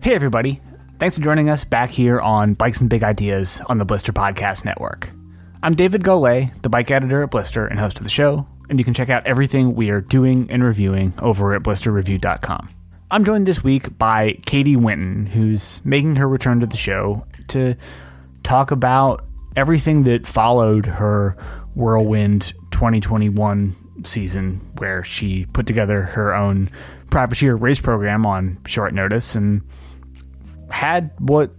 Hey, 0.00 0.14
everybody. 0.14 0.60
Thanks 0.98 1.16
for 1.16 1.22
joining 1.22 1.50
us 1.50 1.64
back 1.64 1.90
here 1.90 2.20
on 2.20 2.54
Bikes 2.54 2.80
and 2.80 2.88
Big 2.88 3.02
Ideas 3.02 3.60
on 3.66 3.78
the 3.78 3.84
Blister 3.84 4.12
Podcast 4.12 4.64
Network. 4.64 5.10
I'm 5.62 5.74
David 5.74 6.02
Golay, 6.02 6.50
the 6.62 6.68
bike 6.68 6.90
editor 6.90 7.22
at 7.24 7.30
Blister 7.30 7.66
and 7.66 7.80
host 7.80 7.98
of 7.98 8.04
the 8.04 8.10
show, 8.10 8.46
and 8.70 8.78
you 8.78 8.84
can 8.84 8.94
check 8.94 9.10
out 9.10 9.26
everything 9.26 9.74
we 9.74 9.90
are 9.90 10.00
doing 10.00 10.48
and 10.50 10.62
reviewing 10.62 11.14
over 11.20 11.52
at 11.52 11.62
blisterreview.com. 11.62 12.68
I'm 13.10 13.24
joined 13.24 13.46
this 13.46 13.64
week 13.64 13.98
by 13.98 14.38
Katy 14.46 14.76
Winton, 14.76 15.26
who's 15.26 15.80
making 15.84 16.16
her 16.16 16.28
return 16.28 16.60
to 16.60 16.66
the 16.66 16.76
show 16.76 17.26
to 17.48 17.74
talk 18.44 18.70
about 18.70 19.26
everything 19.56 20.04
that 20.04 20.26
followed 20.26 20.86
her 20.86 21.36
whirlwind 21.74 22.52
2021 22.70 23.74
season, 24.04 24.60
where 24.78 25.02
she 25.02 25.46
put 25.46 25.66
together 25.66 26.02
her 26.02 26.32
own 26.34 26.70
privateer 27.10 27.56
race 27.56 27.80
program 27.80 28.24
on 28.24 28.58
short 28.66 28.94
notice 28.94 29.34
and 29.34 29.62
had 30.70 31.10
what 31.18 31.50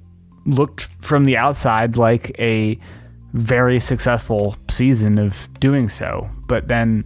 looked 0.45 0.83
from 1.01 1.25
the 1.25 1.37
outside 1.37 1.97
like 1.97 2.37
a 2.39 2.79
very 3.33 3.79
successful 3.79 4.55
season 4.69 5.19
of 5.19 5.47
doing 5.59 5.89
so. 5.89 6.29
But 6.47 6.67
then, 6.67 7.05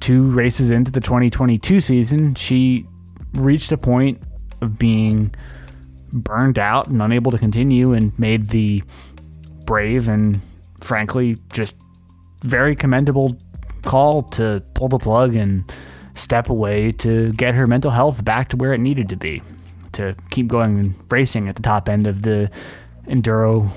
two 0.00 0.30
races 0.30 0.70
into 0.70 0.90
the 0.90 1.00
2022 1.00 1.80
season, 1.80 2.34
she 2.34 2.86
reached 3.34 3.72
a 3.72 3.78
point 3.78 4.22
of 4.60 4.78
being 4.78 5.34
burned 6.12 6.58
out 6.58 6.86
and 6.86 7.02
unable 7.02 7.32
to 7.32 7.38
continue 7.38 7.92
and 7.92 8.16
made 8.18 8.48
the 8.48 8.82
brave 9.64 10.08
and 10.08 10.40
frankly 10.80 11.36
just 11.52 11.74
very 12.42 12.76
commendable 12.76 13.36
call 13.82 14.22
to 14.22 14.62
pull 14.74 14.88
the 14.88 14.98
plug 14.98 15.34
and 15.34 15.70
step 16.14 16.48
away 16.48 16.92
to 16.92 17.32
get 17.32 17.54
her 17.54 17.66
mental 17.66 17.90
health 17.90 18.24
back 18.24 18.48
to 18.48 18.56
where 18.56 18.72
it 18.72 18.80
needed 18.80 19.08
to 19.08 19.16
be 19.16 19.42
to 19.96 20.14
keep 20.30 20.46
going 20.46 20.78
and 20.78 20.94
racing 21.10 21.48
at 21.48 21.56
the 21.56 21.62
top 21.62 21.88
end 21.88 22.06
of 22.06 22.22
the 22.22 22.50
enduro 23.06 23.68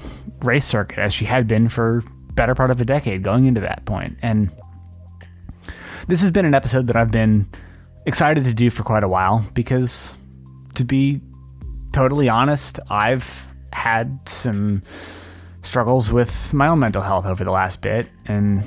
race 0.43 0.67
circuit 0.67 0.99
as 0.99 1.13
she 1.13 1.25
had 1.25 1.47
been 1.47 1.67
for 1.67 2.03
better 2.33 2.55
part 2.55 2.71
of 2.71 2.79
a 2.79 2.85
decade 2.85 3.23
going 3.23 3.45
into 3.45 3.61
that 3.61 3.83
point. 3.85 4.17
and 4.21 4.51
this 6.09 6.21
has 6.21 6.31
been 6.31 6.45
an 6.45 6.55
episode 6.55 6.87
that 6.87 6.95
I've 6.95 7.11
been 7.11 7.47
excited 8.07 8.43
to 8.45 8.53
do 8.53 8.71
for 8.71 8.81
quite 8.81 9.03
a 9.03 9.07
while 9.07 9.45
because 9.53 10.15
to 10.73 10.83
be 10.83 11.21
totally 11.93 12.27
honest 12.27 12.79
I've 12.89 13.47
had 13.71 14.19
some 14.27 14.81
struggles 15.61 16.11
with 16.11 16.51
my 16.51 16.67
own 16.67 16.79
mental 16.79 17.03
health 17.03 17.27
over 17.27 17.43
the 17.43 17.51
last 17.51 17.81
bit 17.81 18.09
and 18.25 18.63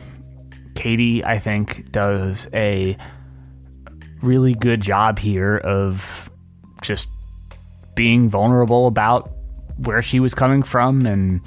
Katy 0.76 1.24
I 1.24 1.40
think 1.40 1.90
does 1.90 2.48
a 2.54 2.96
really 4.22 4.54
good 4.54 4.80
job 4.80 5.18
here 5.18 5.56
of 5.56 6.30
just 6.80 7.08
being 7.94 8.28
vulnerable 8.28 8.86
about 8.86 9.30
where 9.76 10.02
she 10.02 10.20
was 10.20 10.34
coming 10.34 10.62
from 10.62 11.06
and 11.06 11.40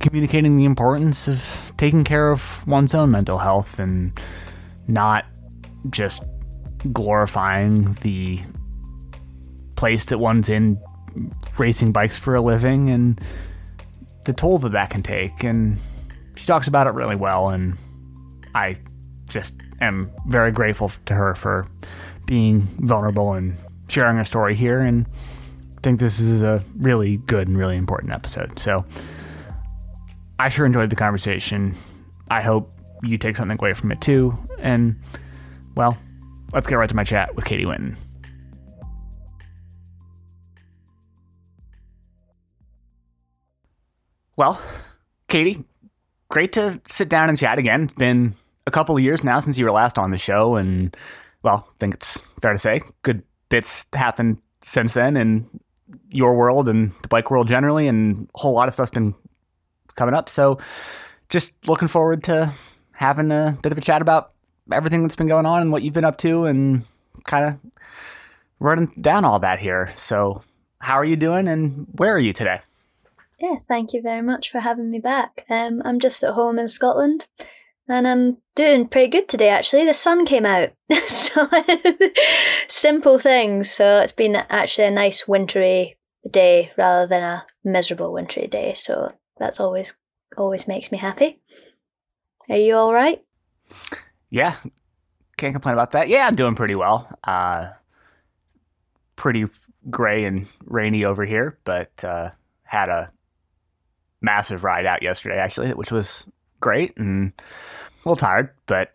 communicating 0.00 0.56
the 0.56 0.64
importance 0.64 1.28
of 1.28 1.72
taking 1.76 2.04
care 2.04 2.30
of 2.30 2.66
one's 2.66 2.94
own 2.94 3.10
mental 3.10 3.38
health 3.38 3.78
and 3.78 4.18
not 4.86 5.24
just 5.90 6.22
glorifying 6.92 7.94
the 8.02 8.40
place 9.76 10.06
that 10.06 10.18
one's 10.18 10.48
in 10.48 10.80
racing 11.58 11.92
bikes 11.92 12.18
for 12.18 12.34
a 12.34 12.42
living 12.42 12.90
and 12.90 13.20
the 14.24 14.32
toll 14.32 14.58
that 14.58 14.72
that 14.72 14.90
can 14.90 15.02
take. 15.02 15.42
And 15.44 15.78
she 16.36 16.46
talks 16.46 16.68
about 16.68 16.86
it 16.86 16.90
really 16.90 17.16
well. 17.16 17.48
And 17.50 17.76
I 18.54 18.78
just 19.28 19.54
am 19.80 20.10
very 20.26 20.50
grateful 20.50 20.90
to 21.06 21.14
her 21.14 21.34
for 21.34 21.66
being 22.26 22.62
vulnerable 22.80 23.32
and 23.32 23.56
sharing 23.88 24.16
her 24.16 24.24
story 24.24 24.54
here. 24.54 24.80
And 24.80 25.06
think 25.86 26.00
this 26.00 26.18
is 26.18 26.42
a 26.42 26.64
really 26.78 27.18
good 27.18 27.46
and 27.46 27.56
really 27.56 27.76
important 27.76 28.12
episode. 28.12 28.58
So 28.58 28.84
I 30.36 30.48
sure 30.48 30.66
enjoyed 30.66 30.90
the 30.90 30.96
conversation. 30.96 31.76
I 32.28 32.42
hope 32.42 32.72
you 33.04 33.16
take 33.18 33.36
something 33.36 33.56
away 33.56 33.72
from 33.72 33.92
it 33.92 34.00
too. 34.00 34.36
And, 34.58 34.96
well, 35.76 35.96
let's 36.52 36.66
get 36.66 36.74
right 36.74 36.88
to 36.88 36.96
my 36.96 37.04
chat 37.04 37.36
with 37.36 37.44
Katy 37.44 37.66
Winton. 37.66 37.96
Well, 44.36 44.60
Katy, 45.28 45.62
great 46.28 46.52
to 46.54 46.80
sit 46.88 47.08
down 47.08 47.28
and 47.28 47.38
chat 47.38 47.60
again. 47.60 47.84
It's 47.84 47.92
been 47.92 48.34
a 48.66 48.72
couple 48.72 48.96
of 48.96 49.04
years 49.04 49.22
now 49.22 49.38
since 49.38 49.56
you 49.56 49.64
were 49.64 49.70
last 49.70 49.98
on 49.98 50.10
the 50.10 50.18
show, 50.18 50.56
and 50.56 50.96
well, 51.44 51.68
I 51.70 51.78
think 51.78 51.94
it's 51.94 52.20
fair 52.42 52.52
to 52.52 52.58
say 52.58 52.82
good 53.02 53.22
bits 53.50 53.86
happened 53.92 54.38
since 54.62 54.94
then, 54.94 55.16
and 55.16 55.48
your 56.10 56.34
world 56.36 56.68
and 56.68 56.92
the 57.02 57.08
bike 57.08 57.30
world 57.30 57.48
generally, 57.48 57.88
and 57.88 58.28
a 58.34 58.38
whole 58.38 58.54
lot 58.54 58.68
of 58.68 58.74
stuff's 58.74 58.90
been 58.90 59.14
coming 59.94 60.14
up. 60.14 60.28
So 60.28 60.58
just 61.28 61.52
looking 61.68 61.88
forward 61.88 62.22
to 62.24 62.52
having 62.92 63.30
a 63.30 63.58
bit 63.62 63.72
of 63.72 63.78
a 63.78 63.80
chat 63.80 64.02
about 64.02 64.32
everything 64.72 65.02
that's 65.02 65.16
been 65.16 65.28
going 65.28 65.46
on 65.46 65.62
and 65.62 65.72
what 65.72 65.82
you've 65.82 65.94
been 65.94 66.04
up 66.04 66.18
to 66.18 66.44
and 66.44 66.84
kind 67.24 67.44
of 67.46 67.58
running 68.58 68.92
down 69.00 69.24
all 69.24 69.38
that 69.40 69.58
here. 69.58 69.92
So 69.96 70.42
how 70.80 70.94
are 70.94 71.04
you 71.04 71.16
doing 71.16 71.48
and 71.48 71.86
where 71.92 72.14
are 72.14 72.18
you 72.18 72.32
today? 72.32 72.60
Yeah, 73.38 73.56
thank 73.68 73.92
you 73.92 74.00
very 74.00 74.22
much 74.22 74.50
for 74.50 74.60
having 74.60 74.90
me 74.90 74.98
back. 74.98 75.44
Um, 75.50 75.82
I'm 75.84 76.00
just 76.00 76.24
at 76.24 76.32
home 76.32 76.58
in 76.58 76.68
Scotland 76.68 77.26
and 77.88 78.08
I'm 78.08 78.38
doing 78.54 78.88
pretty 78.88 79.08
good 79.08 79.28
today 79.28 79.48
actually. 79.48 79.84
The 79.84 79.94
sun 79.94 80.26
came 80.26 80.46
out. 80.46 80.70
so 81.04 81.48
simple 82.68 83.18
things. 83.18 83.70
So 83.70 83.98
it's 84.00 84.12
been 84.12 84.36
actually 84.36 84.88
a 84.88 84.90
nice 84.90 85.28
wintry 85.28 85.96
day 86.28 86.72
rather 86.76 87.06
than 87.06 87.22
a 87.22 87.46
miserable 87.64 88.12
wintry 88.12 88.46
day. 88.46 88.74
So 88.74 89.12
that's 89.38 89.60
always 89.60 89.94
always 90.36 90.66
makes 90.66 90.90
me 90.90 90.98
happy. 90.98 91.40
Are 92.48 92.56
you 92.56 92.76
all 92.76 92.92
right? 92.92 93.22
Yeah. 94.30 94.56
Can't 95.36 95.54
complain 95.54 95.74
about 95.74 95.92
that. 95.92 96.08
Yeah, 96.08 96.26
I'm 96.26 96.36
doing 96.36 96.54
pretty 96.54 96.74
well. 96.74 97.08
Uh 97.22 97.70
pretty 99.14 99.46
gray 99.88 100.24
and 100.24 100.46
rainy 100.64 101.04
over 101.04 101.24
here, 101.24 101.58
but 101.64 101.92
uh 102.02 102.30
had 102.64 102.88
a 102.88 103.12
massive 104.20 104.64
ride 104.64 104.86
out 104.86 105.02
yesterday 105.02 105.38
actually, 105.38 105.70
which 105.74 105.92
was 105.92 106.26
great 106.60 106.96
and 106.96 107.32
a 107.38 108.08
little 108.08 108.16
tired, 108.16 108.50
but 108.66 108.92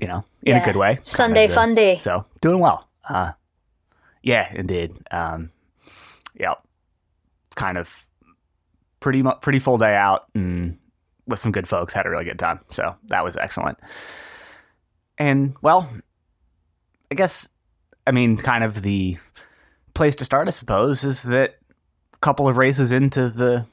you 0.00 0.06
know, 0.08 0.24
in 0.42 0.56
Yeah. 0.56 0.62
a 0.62 0.64
good 0.64 0.76
way. 0.76 0.98
Sunday 1.02 1.46
fun 1.48 1.74
day. 1.74 1.98
So 1.98 2.24
doing 2.40 2.60
well. 2.60 2.88
Uh, 3.08 3.32
yeah, 4.22 4.50
indeed. 4.54 4.96
Um, 5.10 5.50
yeah, 6.38 6.54
kind 7.54 7.78
of 7.78 8.06
pretty 9.00 9.22
mu- 9.22 9.34
pretty 9.40 9.58
full 9.58 9.78
day 9.78 9.94
out 9.94 10.24
and 10.34 10.78
with 11.26 11.38
some 11.38 11.52
good 11.52 11.68
folks. 11.68 11.92
Had 11.92 12.06
a 12.06 12.10
really 12.10 12.24
good 12.24 12.38
time. 12.38 12.60
So 12.70 12.96
that 13.08 13.24
was 13.24 13.36
excellent. 13.36 13.78
And 15.18 15.54
well, 15.62 15.88
I 17.10 17.14
guess 17.14 17.48
I 18.06 18.10
mean, 18.10 18.36
kind 18.36 18.64
of 18.64 18.82
the 18.82 19.16
place 19.94 20.16
to 20.16 20.24
start, 20.24 20.48
I 20.48 20.50
suppose, 20.50 21.04
is 21.04 21.22
that 21.22 21.58
a 22.12 22.18
couple 22.18 22.48
of 22.48 22.56
races 22.56 22.90
into 22.92 23.30
the 23.30 23.64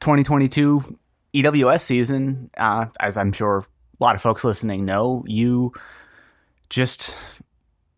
2022 0.00 0.98
EWS 1.34 1.82
season, 1.82 2.50
uh, 2.56 2.86
as 2.98 3.16
I'm 3.16 3.32
sure 3.32 3.58
a 3.58 4.04
lot 4.04 4.16
of 4.16 4.22
folks 4.22 4.44
listening 4.44 4.84
know, 4.84 5.24
you 5.26 5.72
just 6.68 7.16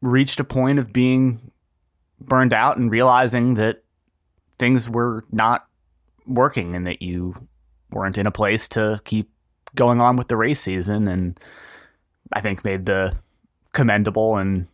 reached 0.00 0.41
a 0.41 0.44
point 0.44 0.78
of 0.78 0.93
being 0.93 1.53
burned 2.20 2.53
out 2.53 2.76
and 2.76 2.91
realizing 2.91 3.54
that 3.54 3.82
things 4.59 4.88
were 4.88 5.25
not 5.31 5.66
working 6.26 6.75
and 6.75 6.87
that 6.87 7.03
you 7.03 7.34
weren't 7.91 8.19
in 8.19 8.26
a 8.26 8.31
place 8.31 8.69
to 8.69 9.00
keep 9.04 9.31
going 9.75 10.00
on 10.00 10.16
with 10.16 10.28
the 10.28 10.37
race 10.37 10.60
season 10.60 11.09
and 11.09 11.38
I 12.32 12.41
think 12.41 12.64
made 12.64 12.87
the 12.87 13.16
commendable 13.72 14.37
and 14.37 14.66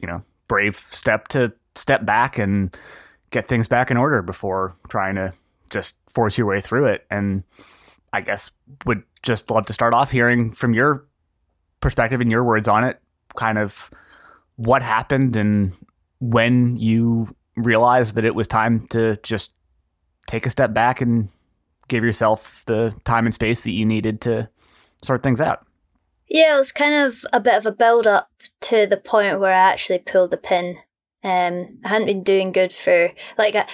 you 0.00 0.08
know 0.08 0.22
brave 0.46 0.76
step 0.76 1.28
to 1.28 1.52
step 1.74 2.04
back 2.04 2.38
and 2.38 2.74
get 3.30 3.46
things 3.46 3.68
back 3.68 3.90
in 3.90 3.96
order 3.96 4.22
before 4.22 4.74
trying 4.88 5.14
to 5.16 5.32
just 5.70 5.94
force 6.10 6.38
your 6.38 6.46
way 6.46 6.60
through 6.60 6.86
it 6.86 7.06
and 7.10 7.44
I 8.12 8.20
guess 8.20 8.50
would 8.86 9.02
just 9.22 9.50
love 9.50 9.66
to 9.66 9.72
start 9.72 9.94
off 9.94 10.10
hearing 10.10 10.52
from 10.52 10.74
your 10.74 11.06
perspective 11.80 12.20
and 12.20 12.30
your 12.30 12.44
words 12.44 12.68
on 12.68 12.84
it 12.84 13.00
kind 13.36 13.58
of 13.58 13.90
what 14.56 14.82
happened 14.82 15.36
and 15.36 15.72
when 16.20 16.76
you 16.76 17.34
realized 17.56 18.14
that 18.14 18.24
it 18.24 18.34
was 18.34 18.48
time 18.48 18.86
to 18.88 19.16
just 19.22 19.52
take 20.26 20.46
a 20.46 20.50
step 20.50 20.72
back 20.72 21.00
and 21.00 21.28
give 21.88 22.04
yourself 22.04 22.62
the 22.66 22.94
time 23.04 23.24
and 23.24 23.34
space 23.34 23.62
that 23.62 23.70
you 23.70 23.84
needed 23.84 24.20
to 24.20 24.48
sort 25.02 25.22
things 25.22 25.40
out. 25.40 25.64
Yeah, 26.28 26.54
it 26.54 26.56
was 26.56 26.72
kind 26.72 26.94
of 27.06 27.24
a 27.32 27.40
bit 27.40 27.54
of 27.54 27.66
a 27.66 27.72
build 27.72 28.06
up 28.06 28.30
to 28.62 28.86
the 28.86 28.98
point 28.98 29.40
where 29.40 29.54
I 29.54 29.72
actually 29.72 30.00
pulled 30.00 30.30
the 30.30 30.36
pin. 30.36 30.76
Um, 31.24 31.78
I 31.84 31.88
hadn't 31.88 32.06
been 32.06 32.22
doing 32.22 32.52
good 32.52 32.72
for 32.72 33.12
like 33.38 33.56
I, 33.56 33.66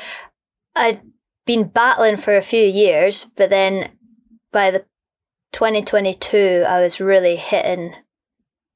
I'd 0.76 1.00
been 1.46 1.69
battling 1.69 2.17
for 2.17 2.37
a 2.37 2.43
few 2.43 2.64
years, 2.64 3.26
but 3.37 3.50
then 3.50 3.91
by 4.52 4.70
the 4.70 4.85
2022, 5.52 6.64
I 6.67 6.81
was 6.81 7.00
really 7.00 7.37
hitting 7.37 7.94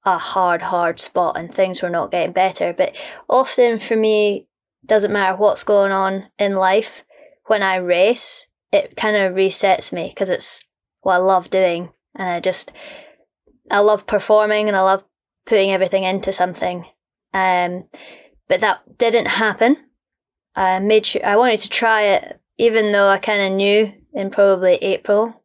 a 0.05 0.19
hard, 0.19 0.63
hard 0.63 1.01
spot, 1.01 1.37
and 1.37 1.53
things 1.53 1.83
were 1.83 1.91
not 1.91 2.11
getting 2.11 2.33
better. 2.33 2.73
But 2.73 2.97
often 3.29 3.79
for 3.79 3.97
me, 3.97 4.47
doesn't 4.87 5.13
matter 5.13 5.37
what's 5.37 5.65
going 5.65 5.93
on 5.93 6.29
in 6.39 6.55
life, 6.55 7.05
when 7.47 7.63
I 7.63 7.77
race, 7.77 8.47
it 8.73 8.97
kind 8.97 9.17
of 9.17 9.35
resets 9.35 9.93
me 9.93 10.09
because 10.09 10.31
it's 10.31 10.65
what 11.01 11.15
I 11.15 11.19
love 11.19 11.51
doing. 11.51 11.91
And 12.15 12.29
I 12.29 12.41
just, 12.41 12.73
I 13.71 13.81
love 13.81 14.07
performing 14.07 14.69
and 14.69 14.77
I 14.77 14.83
love 14.83 15.05
putting 15.47 15.71
everything 15.71 16.05
into 16.05 16.33
something. 16.33 16.87
Um, 17.33 17.85
but 18.49 18.61
that 18.61 18.99
didn't 18.99 19.27
happen. 19.27 19.77
I 20.55 20.79
made 20.79 21.07
sure 21.07 21.25
I 21.25 21.37
wanted 21.37 21.61
to 21.61 21.71
try 21.71 22.03
it, 22.03 22.41
even 22.59 22.93
though 22.93 23.09
I 23.09 23.19
kind 23.19 23.41
of 23.41 23.53
knew 23.53 23.93
in 24.13 24.31
probably 24.31 24.75
April. 24.77 25.43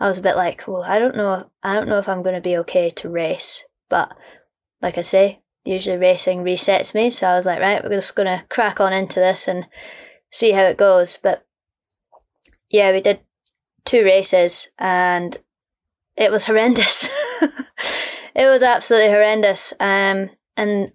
I 0.00 0.08
was 0.08 0.18
a 0.18 0.22
bit 0.22 0.36
like, 0.36 0.66
well, 0.66 0.82
I 0.82 0.98
don't 0.98 1.16
know, 1.16 1.50
I 1.62 1.74
don't 1.74 1.88
know 1.88 1.98
if 1.98 2.08
I'm 2.08 2.22
going 2.22 2.34
to 2.34 2.40
be 2.40 2.56
okay 2.58 2.90
to 2.90 3.08
race. 3.08 3.64
But 3.88 4.12
like 4.82 4.98
I 4.98 5.02
say, 5.02 5.40
usually 5.64 5.96
racing 5.96 6.42
resets 6.42 6.94
me. 6.94 7.10
So 7.10 7.28
I 7.28 7.34
was 7.34 7.46
like, 7.46 7.60
right, 7.60 7.82
we're 7.84 7.90
just 7.90 8.16
going 8.16 8.26
to 8.26 8.44
crack 8.48 8.80
on 8.80 8.92
into 8.92 9.20
this 9.20 9.46
and 9.46 9.66
see 10.30 10.52
how 10.52 10.62
it 10.62 10.76
goes. 10.76 11.18
But 11.22 11.46
yeah, 12.70 12.92
we 12.92 13.00
did 13.00 13.20
two 13.84 14.04
races 14.04 14.68
and 14.78 15.36
it 16.16 16.32
was 16.32 16.44
horrendous. 16.46 17.08
it 18.34 18.48
was 18.48 18.62
absolutely 18.62 19.10
horrendous. 19.10 19.72
Um, 19.78 20.30
and 20.56 20.92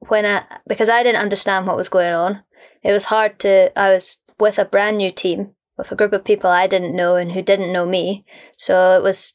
when 0.00 0.26
I, 0.26 0.44
because 0.68 0.88
I 0.88 1.02
didn't 1.02 1.22
understand 1.22 1.66
what 1.66 1.76
was 1.76 1.88
going 1.88 2.12
on, 2.12 2.42
it 2.82 2.92
was 2.92 3.06
hard 3.06 3.38
to, 3.40 3.76
I 3.78 3.90
was 3.90 4.18
with 4.38 4.58
a 4.58 4.64
brand 4.64 4.98
new 4.98 5.10
team, 5.10 5.54
with 5.76 5.90
a 5.92 5.96
group 5.96 6.12
of 6.12 6.24
people 6.24 6.50
I 6.50 6.66
didn't 6.66 6.96
know 6.96 7.16
and 7.16 7.32
who 7.32 7.42
didn't 7.42 7.72
know 7.72 7.86
me. 7.86 8.24
So 8.56 8.96
it 8.96 9.02
was, 9.02 9.34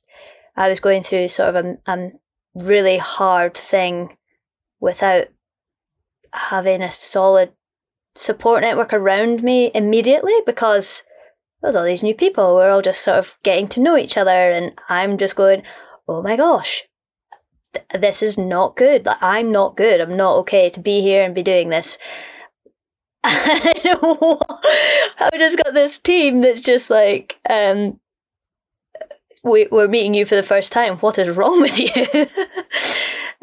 I 0.56 0.69
was 0.69 0.80
going 0.80 1.03
through 1.03 1.27
sort 1.27 1.56
of 1.56 1.65
a, 1.65 1.92
a 1.92 2.12
really 2.53 2.98
hard 2.98 3.56
thing 3.56 4.18
without 4.80 5.27
having 6.33 6.81
a 6.81 6.92
solid 6.92 7.51
support 8.15 8.62
network 8.62 8.94
around 8.94 9.44
me 9.44 9.71
immediately 9.74 10.36
because 10.45 11.03
there's 11.62 11.75
all 11.75 11.86
these 11.86 12.03
new 12.03 12.15
people. 12.15 12.56
We're 12.56 12.71
all 12.71 12.81
just 12.81 13.01
sort 13.01 13.18
of 13.18 13.36
getting 13.44 13.68
to 13.69 13.81
know 13.81 13.98
each 13.98 14.18
other, 14.18 14.51
and 14.51 14.74
I'm 14.89 15.18
just 15.18 15.36
going, 15.36 15.63
oh 16.07 16.21
my 16.21 16.36
gosh, 16.36 16.83
th- 17.74 18.01
this 18.01 18.21
is 18.24 18.38
not 18.38 18.75
good. 18.75 19.06
Like, 19.06 19.21
I'm 19.21 19.51
not 19.51 19.77
good. 19.77 20.01
I'm 20.01 20.18
not 20.18 20.38
okay 20.38 20.69
to 20.69 20.80
be 20.80 21.01
here 21.01 21.24
and 21.24 21.36
be 21.36 21.44
doing 21.44 21.69
this. 21.69 21.98
I 23.23 24.39
have 25.19 25.33
just 25.33 25.57
got 25.63 25.73
this 25.73 26.00
team 26.00 26.41
that's 26.41 26.62
just 26.62 26.89
like, 26.89 27.38
um, 27.50 28.00
we, 29.44 29.68
we're 29.71 29.88
meeting 29.88 30.13
you 30.13 30.25
for 30.25 30.35
the 30.35 30.44
first 30.44 30.71
time. 30.71 30.97
What 30.97 31.18
is 31.18 31.35
wrong 31.35 31.62
with 31.62 31.77
you? 31.79 32.21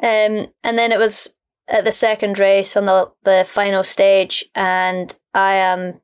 um, 0.02 0.48
and 0.62 0.78
then 0.78 0.92
it 0.92 0.98
was 0.98 1.36
at 1.68 1.84
the 1.84 1.92
second 1.92 2.38
race 2.38 2.76
on 2.76 2.86
the 2.86 3.10
the 3.24 3.44
final 3.46 3.84
stage, 3.84 4.44
and 4.54 5.14
I 5.34 5.54
am 5.54 6.00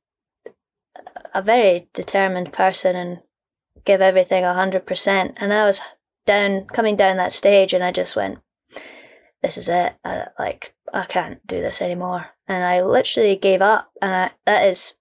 a 1.33 1.43
very 1.43 1.89
determined 1.95 2.53
person 2.53 2.95
and 2.97 3.21
give 3.85 4.01
everything 4.01 4.45
hundred 4.45 4.87
percent. 4.87 5.35
And 5.37 5.53
I 5.53 5.65
was 5.65 5.81
down, 6.27 6.67
coming 6.67 6.97
down 6.97 7.17
that 7.17 7.33
stage, 7.33 7.73
and 7.73 7.83
I 7.83 7.93
just 7.93 8.15
went, 8.15 8.39
"This 9.43 9.57
is 9.57 9.69
it. 9.69 9.95
I, 10.05 10.27
like 10.39 10.75
I 10.93 11.05
can't 11.05 11.45
do 11.47 11.61
this 11.61 11.81
anymore." 11.81 12.34
And 12.47 12.65
I 12.65 12.83
literally 12.83 13.37
gave 13.37 13.63
up. 13.63 13.91
And 14.03 14.15
I, 14.15 14.31
that 14.47 14.67
is 14.67 14.95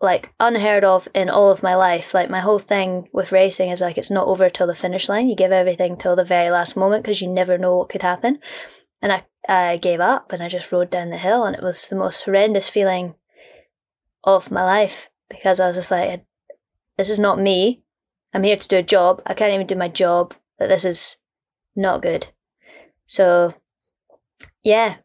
like 0.00 0.32
unheard 0.38 0.84
of 0.84 1.08
in 1.14 1.28
all 1.28 1.50
of 1.50 1.62
my 1.62 1.74
life. 1.74 2.14
Like 2.14 2.30
my 2.30 2.40
whole 2.40 2.58
thing 2.58 3.08
with 3.12 3.32
racing 3.32 3.70
is 3.70 3.80
like 3.80 3.98
it's 3.98 4.10
not 4.10 4.26
over 4.26 4.48
till 4.48 4.66
the 4.66 4.74
finish 4.74 5.08
line. 5.08 5.28
You 5.28 5.36
give 5.36 5.52
everything 5.52 5.96
till 5.96 6.16
the 6.16 6.24
very 6.24 6.50
last 6.50 6.76
moment 6.76 7.02
because 7.02 7.20
you 7.20 7.28
never 7.28 7.58
know 7.58 7.76
what 7.76 7.88
could 7.88 8.02
happen. 8.02 8.38
And 9.00 9.12
I, 9.12 9.24
I 9.48 9.76
gave 9.76 10.00
up 10.00 10.32
and 10.32 10.42
I 10.42 10.48
just 10.48 10.72
rode 10.72 10.90
down 10.90 11.10
the 11.10 11.18
hill, 11.18 11.44
and 11.44 11.56
it 11.56 11.62
was 11.62 11.88
the 11.88 11.96
most 11.96 12.24
horrendous 12.24 12.68
feeling 12.68 13.14
of 14.24 14.50
my 14.50 14.64
life 14.64 15.08
because 15.28 15.60
I 15.60 15.68
was 15.68 15.76
just 15.76 15.90
like, 15.90 16.24
this 16.96 17.10
is 17.10 17.18
not 17.18 17.40
me. 17.40 17.82
I'm 18.34 18.42
here 18.42 18.56
to 18.56 18.68
do 18.68 18.78
a 18.78 18.82
job. 18.82 19.22
I 19.24 19.34
can't 19.34 19.54
even 19.54 19.66
do 19.66 19.76
my 19.76 19.88
job. 19.88 20.34
That 20.58 20.68
this 20.68 20.84
is 20.84 21.16
not 21.76 22.02
good. 22.02 22.28
So, 23.06 23.54
yeah. 24.62 24.96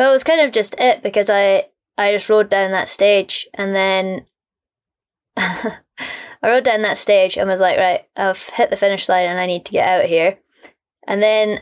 Well, 0.00 0.08
it 0.08 0.14
was 0.14 0.24
kind 0.24 0.40
of 0.40 0.50
just 0.50 0.74
it 0.78 1.02
because 1.02 1.28
I 1.28 1.66
I 1.98 2.12
just 2.12 2.30
rode 2.30 2.48
down 2.48 2.72
that 2.72 2.88
stage 2.88 3.46
and 3.52 3.76
then 3.76 4.24
I 5.36 5.76
rode 6.42 6.64
down 6.64 6.80
that 6.80 6.96
stage 6.96 7.36
and 7.36 7.46
was 7.50 7.60
like, 7.60 7.76
right, 7.76 8.06
I've 8.16 8.48
hit 8.48 8.70
the 8.70 8.78
finish 8.78 9.10
line 9.10 9.26
and 9.26 9.38
I 9.38 9.44
need 9.44 9.66
to 9.66 9.72
get 9.72 9.86
out 9.86 10.04
of 10.04 10.08
here. 10.08 10.38
And 11.06 11.22
then 11.22 11.60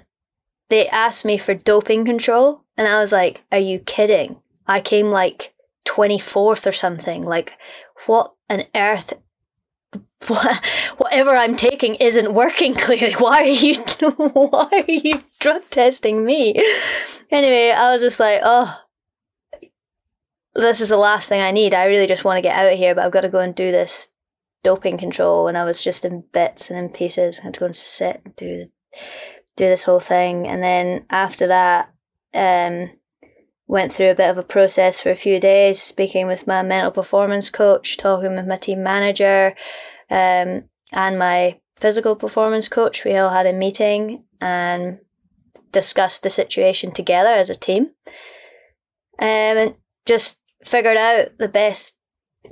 they 0.69 0.87
asked 0.87 1.25
me 1.25 1.37
for 1.37 1.52
doping 1.52 2.05
control 2.05 2.62
and 2.76 2.87
I 2.87 3.00
was 3.00 3.11
like, 3.11 3.43
are 3.50 3.58
you 3.58 3.81
kidding? 3.81 4.37
I 4.69 4.82
came 4.82 5.11
like 5.11 5.52
24th 5.88 6.64
or 6.64 6.70
something. 6.70 7.25
Like, 7.25 7.58
what 8.06 8.34
on 8.49 8.67
earth? 8.73 9.14
What, 10.26 10.67
whatever 10.99 11.31
I'm 11.31 11.56
taking 11.56 11.94
isn't 11.96 12.35
working 12.35 12.75
clearly. 12.76 13.14
Why 13.14 13.43
are 13.43 13.46
you 13.46 13.75
why 14.32 14.69
are 14.73 14.90
you 14.90 15.23
drug 15.40 15.62
testing 15.70 16.25
me? 16.25 16.55
Anyway, 17.31 17.70
I 17.70 17.93
was 17.93 18.02
just 18.02 18.20
like, 18.20 18.40
oh 18.43 18.79
this 20.58 20.81
is 20.81 20.88
the 20.88 20.96
last 20.96 21.29
thing 21.29 21.40
I 21.40 21.52
need. 21.52 21.73
I 21.73 21.85
really 21.85 22.06
just 22.06 22.25
want 22.25 22.37
to 22.37 22.43
get 22.43 22.56
out 22.56 22.73
of 22.73 22.79
here, 22.79 22.94
but 22.94 23.05
I've 23.05 23.12
got 23.12 23.20
to 23.20 23.29
go 23.29 23.38
and 23.38 23.55
do 23.55 23.70
this 23.70 24.08
doping 24.64 24.99
control 24.99 25.46
and 25.46 25.56
I 25.56 25.64
was 25.64 25.82
just 25.82 26.05
in 26.05 26.25
bits 26.32 26.69
and 26.69 26.79
in 26.79 26.88
pieces. 26.88 27.38
I 27.38 27.44
had 27.44 27.55
to 27.55 27.61
go 27.61 27.67
and 27.67 27.76
sit 27.76 28.20
and 28.25 28.34
do 28.37 28.67
do 29.56 29.64
this 29.64 29.84
whole 29.84 30.00
thing. 30.00 30.46
And 30.46 30.62
then 30.62 31.05
after 31.11 31.49
that, 31.49 31.93
um, 32.34 32.91
went 33.69 33.93
through 33.93 34.11
a 34.11 34.15
bit 34.15 34.31
of 34.31 34.38
a 34.38 34.43
process 34.43 34.99
for 34.99 35.11
a 35.11 35.17
few 35.17 35.38
days, 35.38 35.81
speaking 35.81 36.26
with 36.26 36.47
my 36.47 36.62
mental 36.62 36.91
performance 36.91 37.50
coach, 37.50 37.99
talking 37.99 38.35
with 38.35 38.47
my 38.47 38.56
team 38.56 38.82
manager, 38.82 39.55
um, 40.11 40.65
and 40.91 41.19
my 41.19 41.61
physical 41.76 42.17
performance 42.17 42.67
coach. 42.67 43.05
We 43.05 43.15
all 43.17 43.31
had 43.31 43.47
a 43.47 43.53
meeting 43.53 44.25
and 44.41 44.99
discussed 45.70 46.23
the 46.23 46.31
situation 46.31 46.93
together 46.93 47.31
as 47.31 47.50
a 47.50 47.55
team. 47.55 47.91
Um, 49.20 49.29
and 49.29 49.75
just 50.06 50.38
figured 50.65 50.97
out 50.97 51.37
the 51.38 51.49
best 51.49 51.99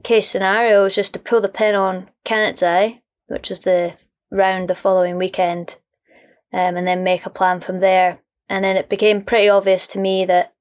case 0.02 0.28
scenario 0.28 0.84
was 0.84 0.94
just 0.94 1.14
to 1.14 1.18
pull 1.18 1.40
the 1.40 1.48
pin 1.48 1.74
on 1.74 2.10
Canazei, 2.26 3.00
which 3.26 3.48
was 3.48 3.62
the 3.62 3.94
round 4.30 4.68
the 4.68 4.74
following 4.74 5.16
weekend, 5.16 5.78
um, 6.52 6.76
and 6.76 6.86
then 6.86 7.02
make 7.02 7.24
a 7.24 7.30
plan 7.30 7.60
from 7.60 7.80
there. 7.80 8.18
And 8.48 8.64
then 8.64 8.76
it 8.76 8.90
became 8.90 9.24
pretty 9.24 9.48
obvious 9.48 9.86
to 9.88 9.98
me 9.98 10.24
that 10.26 10.52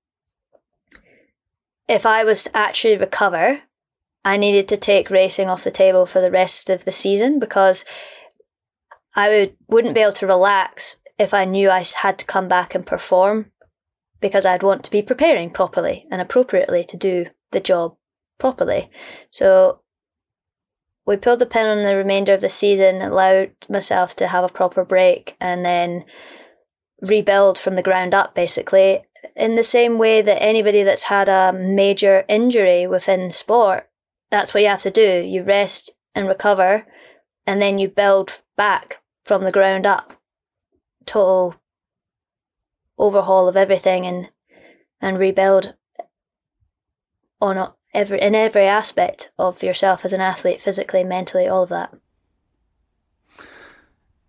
if 1.88 2.06
I 2.06 2.24
was 2.24 2.46
to 2.46 2.58
actually 2.58 2.98
recover, 2.98 3.62
I 4.24 4.38
needed 4.38 4.68
to 4.70 4.78
take 4.78 5.10
racing 5.10 5.50
off 5.50 5.64
the 5.64 5.72
table 5.72 6.06
for 6.06 6.20
the 6.20 6.32
rest 6.32 6.70
of 6.70 6.86
the 6.86 6.92
season 6.92 7.40
because 7.40 7.86
I 9.16 9.30
would 9.30 9.56
wouldn't 9.68 9.96
be 9.96 10.02
able 10.02 10.14
to 10.14 10.28
relax 10.28 10.98
if 11.18 11.34
I 11.34 11.46
knew 11.46 11.70
I 11.70 11.84
had 11.98 12.18
to 12.20 12.26
come 12.26 12.48
back 12.48 12.76
and 12.76 12.86
perform 12.86 13.52
because 14.20 14.46
I'd 14.46 14.64
want 14.64 14.84
to 14.86 14.92
be 14.92 15.02
preparing 15.02 15.52
properly 15.52 16.06
and 16.12 16.22
appropriately 16.22 16.84
to 16.86 16.98
do 16.98 17.28
the 17.52 17.60
job 17.60 17.96
properly. 18.40 18.90
So 19.30 19.82
we 21.06 21.18
pulled 21.18 21.40
the 21.40 21.46
pin 21.46 21.68
on 21.68 21.84
the 21.84 21.96
remainder 21.96 22.34
of 22.34 22.42
the 22.42 22.50
season, 22.50 23.02
allowed 23.02 23.52
myself 23.70 24.16
to 24.18 24.28
have 24.28 24.44
a 24.44 24.50
proper 24.50 24.84
break 24.84 25.36
and 25.40 25.64
then 25.64 26.06
rebuild 27.02 27.58
from 27.60 27.76
the 27.76 27.84
ground 27.84 28.14
up 28.14 28.34
basically 28.34 29.04
in 29.36 29.56
the 29.56 29.64
same 29.64 29.98
way 29.98 30.22
that 30.22 30.42
anybody 30.42 30.84
that's 30.84 31.04
had 31.04 31.30
a 31.30 31.54
major 31.54 32.26
injury 32.28 32.88
within 32.88 33.32
sport, 33.32 33.90
that's 34.32 34.54
what 34.54 34.64
you 34.64 34.70
have 34.70 34.82
to 34.82 34.92
do. 34.92 35.22
You 35.26 35.44
rest 35.44 35.92
and 36.14 36.28
recover, 36.28 36.86
and 37.46 37.62
then 37.62 37.78
you 37.78 37.88
build 37.88 38.42
back 38.56 39.02
from 39.24 39.44
the 39.44 39.52
ground 39.52 39.86
up. 39.86 40.14
Total 41.06 41.56
overhaul 42.98 43.48
of 43.48 43.58
everything 43.58 44.06
and 44.06 44.30
and 45.02 45.20
rebuild 45.20 45.76
on 47.42 47.74
every 47.94 48.22
in 48.22 48.34
every 48.34 48.66
aspect 48.66 49.32
of 49.38 49.62
yourself 49.62 50.06
as 50.06 50.14
an 50.14 50.22
athlete, 50.22 50.62
physically, 50.62 51.04
mentally, 51.04 51.48
all 51.48 51.64
of 51.64 51.70
that. 51.70 51.94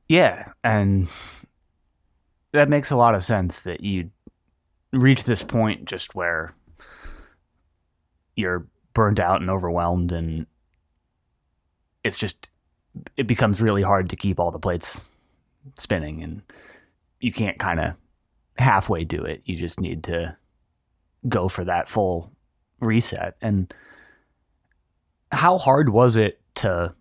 Yeah, 0.08 0.52
and 0.62 1.08
that 2.52 2.68
makes 2.68 2.90
a 2.90 2.96
lot 2.96 3.14
of 3.14 3.24
sense 3.24 3.60
that 3.60 3.80
you 3.82 4.10
reach 4.92 5.24
this 5.24 5.42
point 5.42 5.84
just 5.84 6.14
where 6.14 6.54
you're 8.34 8.66
burned 8.94 9.20
out 9.20 9.40
and 9.40 9.50
overwhelmed 9.50 10.12
and 10.12 10.46
it's 12.04 12.18
just 12.18 12.48
it 13.16 13.26
becomes 13.26 13.60
really 13.60 13.82
hard 13.82 14.08
to 14.10 14.16
keep 14.16 14.38
all 14.38 14.50
the 14.50 14.58
plates 14.58 15.02
spinning 15.76 16.22
and 16.22 16.42
you 17.20 17.32
can't 17.32 17.58
kind 17.58 17.80
of 17.80 17.94
halfway 18.58 19.04
do 19.04 19.22
it. 19.22 19.42
You 19.44 19.56
just 19.56 19.80
need 19.80 20.04
to 20.04 20.36
go 21.28 21.48
for 21.48 21.64
that 21.64 21.88
full 21.88 22.32
reset. 22.80 23.36
And 23.40 23.72
how 25.32 25.58
hard 25.58 25.88
was 25.90 26.16
it 26.16 26.40
to 26.56 26.94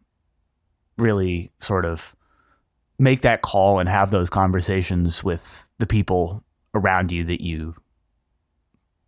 really 0.98 1.52
sort 1.60 1.86
of 1.86 2.16
make 2.98 3.22
that 3.22 3.42
call 3.42 3.80
and 3.80 3.90
have 3.90 4.12
those 4.12 4.30
conversations 4.30 5.24
with 5.24 5.68
the 5.80 5.86
people 5.86 6.44
around 6.76 7.12
you 7.12 7.24
that 7.26 7.42
you 7.42 7.76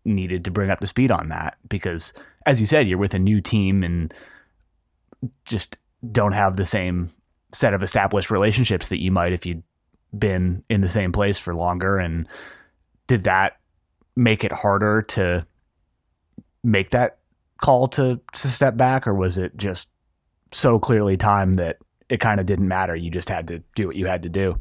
needed 0.05 0.45
to 0.45 0.51
bring 0.51 0.69
up 0.69 0.79
to 0.79 0.88
speed 0.88 1.12
on 1.12 1.29
that 1.29 1.57
because, 1.67 2.13
as 2.45 2.59
you 2.59 2.65
said, 2.65 2.88
you're 2.88 2.97
with 2.97 3.13
a 3.13 3.19
new 3.19 3.41
team 3.41 3.83
and 3.83 4.13
just 5.45 5.77
don't 6.12 6.33
have 6.33 6.55
the 6.55 6.65
same 6.65 7.09
set 7.53 7.74
of 7.74 7.83
established 7.83 8.31
relationships 8.31 8.88
that 8.88 9.01
you 9.01 9.12
might 9.12 9.33
if 9.33 9.45
you'd 9.45 9.63
been 10.17 10.63
in 10.69 10.81
the 10.81 10.89
same 10.89 11.12
place 11.12 11.38
for 11.39 11.53
longer. 11.53 11.97
And 11.97 12.27
did 13.07 13.24
that 13.24 13.57
make 14.15 14.43
it 14.43 14.51
harder 14.51 15.01
to 15.01 15.45
make 16.63 16.91
that 16.91 17.19
call 17.62 17.88
to 17.88 18.19
to 18.33 18.47
step 18.47 18.77
back, 18.77 19.07
or 19.07 19.13
was 19.13 19.38
it 19.38 19.57
just 19.57 19.89
so 20.51 20.79
clearly 20.79 21.17
time 21.17 21.55
that 21.55 21.77
it 22.09 22.19
kind 22.19 22.39
of 22.39 22.45
didn't 22.45 22.67
matter? 22.67 22.95
You 22.95 23.09
just 23.09 23.29
had 23.29 23.47
to 23.47 23.63
do 23.75 23.88
what 23.88 23.95
you 23.95 24.07
had 24.07 24.24
to 24.24 24.29
do. 24.29 24.59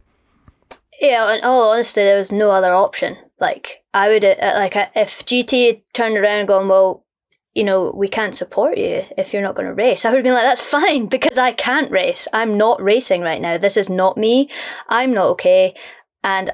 Yeah, 1.01 1.35
in 1.35 1.45
all 1.45 1.71
honesty, 1.71 2.03
there 2.03 2.17
was 2.17 2.33
no 2.33 2.51
other 2.51 2.75
option. 2.75 3.17
Like 3.39 3.83
I 3.93 4.09
would, 4.09 4.25
uh, 4.25 4.53
like 4.55 4.77
if 4.95 5.25
GT 5.27 5.83
turned 5.93 6.17
around 6.17 6.39
and 6.41 6.49
gone, 6.49 6.69
well, 6.69 7.05
you 7.55 7.65
know, 7.65 7.91
we 7.97 8.07
can't 8.07 8.35
support 8.35 8.77
you 8.77 9.05
if 9.17 9.33
you're 9.33 9.43
not 9.43 9.55
going 9.55 9.67
to 9.67 9.75
race. 9.75 10.05
I 10.05 10.11
would 10.11 10.17
have 10.19 10.25
been 10.25 10.35
like, 10.35 10.45
that's 10.45 10.61
fine 10.79 11.07
because 11.07 11.39
I 11.39 11.53
can't 11.53 11.91
race. 11.91 12.29
I'm 12.33 12.57
not 12.57 12.83
racing 12.83 13.23
right 13.23 13.41
now. 13.41 13.59
This 13.59 13.77
is 13.77 13.91
not 13.91 14.17
me. 14.17 14.51
I'm 14.89 15.13
not 15.13 15.27
okay. 15.29 15.75
And 16.23 16.51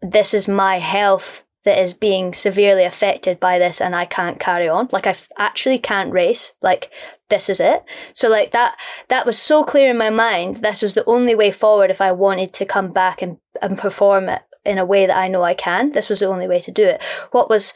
this 0.00 0.34
is 0.34 0.46
my 0.46 0.78
health 0.78 1.44
that 1.64 1.80
is 1.80 1.94
being 1.94 2.34
severely 2.34 2.84
affected 2.84 3.40
by 3.40 3.58
this 3.58 3.80
and 3.80 3.96
I 3.96 4.04
can't 4.04 4.38
carry 4.38 4.68
on. 4.68 4.88
Like 4.92 5.06
I 5.06 5.10
f- 5.10 5.28
actually 5.38 5.78
can't 5.78 6.12
race. 6.12 6.52
Like 6.62 6.90
this 7.30 7.48
is 7.48 7.58
it. 7.58 7.82
So 8.14 8.28
like 8.28 8.52
that 8.52 8.76
that 9.08 9.26
was 9.26 9.38
so 9.38 9.64
clear 9.64 9.90
in 9.90 9.98
my 9.98 10.10
mind. 10.10 10.58
This 10.58 10.82
was 10.82 10.94
the 10.94 11.06
only 11.06 11.34
way 11.34 11.50
forward 11.50 11.90
if 11.90 12.00
I 12.00 12.12
wanted 12.12 12.52
to 12.54 12.66
come 12.66 12.92
back 12.92 13.22
and, 13.22 13.38
and 13.62 13.78
perform 13.78 14.28
it 14.28 14.42
in 14.64 14.78
a 14.78 14.84
way 14.84 15.06
that 15.06 15.16
I 15.16 15.28
know 15.28 15.42
I 15.42 15.54
can. 15.54 15.92
This 15.92 16.08
was 16.08 16.20
the 16.20 16.26
only 16.26 16.48
way 16.48 16.60
to 16.60 16.70
do 16.70 16.86
it. 16.86 17.02
What 17.30 17.50
was 17.50 17.74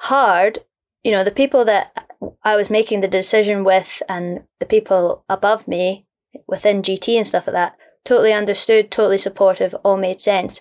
hard, 0.00 0.58
you 1.02 1.12
know, 1.12 1.24
the 1.24 1.30
people 1.30 1.64
that 1.64 2.06
I 2.42 2.56
was 2.56 2.70
making 2.70 3.00
the 3.00 3.08
decision 3.08 3.64
with 3.64 4.02
and 4.08 4.44
the 4.58 4.66
people 4.66 5.24
above 5.28 5.68
me 5.68 6.06
within 6.46 6.82
GT 6.82 7.16
and 7.16 7.26
stuff 7.26 7.46
like 7.46 7.54
that 7.54 7.76
totally 8.04 8.32
understood, 8.32 8.90
totally 8.90 9.18
supportive, 9.18 9.74
all 9.84 9.96
made 9.96 10.20
sense. 10.20 10.60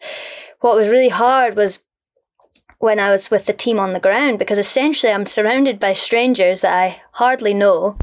What 0.59 0.75
was 0.75 0.89
really 0.89 1.09
hard 1.09 1.55
was 1.55 1.83
when 2.79 2.99
I 2.99 3.09
was 3.09 3.31
with 3.31 3.45
the 3.45 3.53
team 3.53 3.79
on 3.79 3.93
the 3.93 3.99
ground 3.99 4.37
because 4.37 4.57
essentially 4.57 5.11
I'm 5.11 5.25
surrounded 5.25 5.79
by 5.79 5.93
strangers 5.93 6.61
that 6.61 6.73
I 6.73 7.01
hardly 7.13 7.53
know 7.53 7.97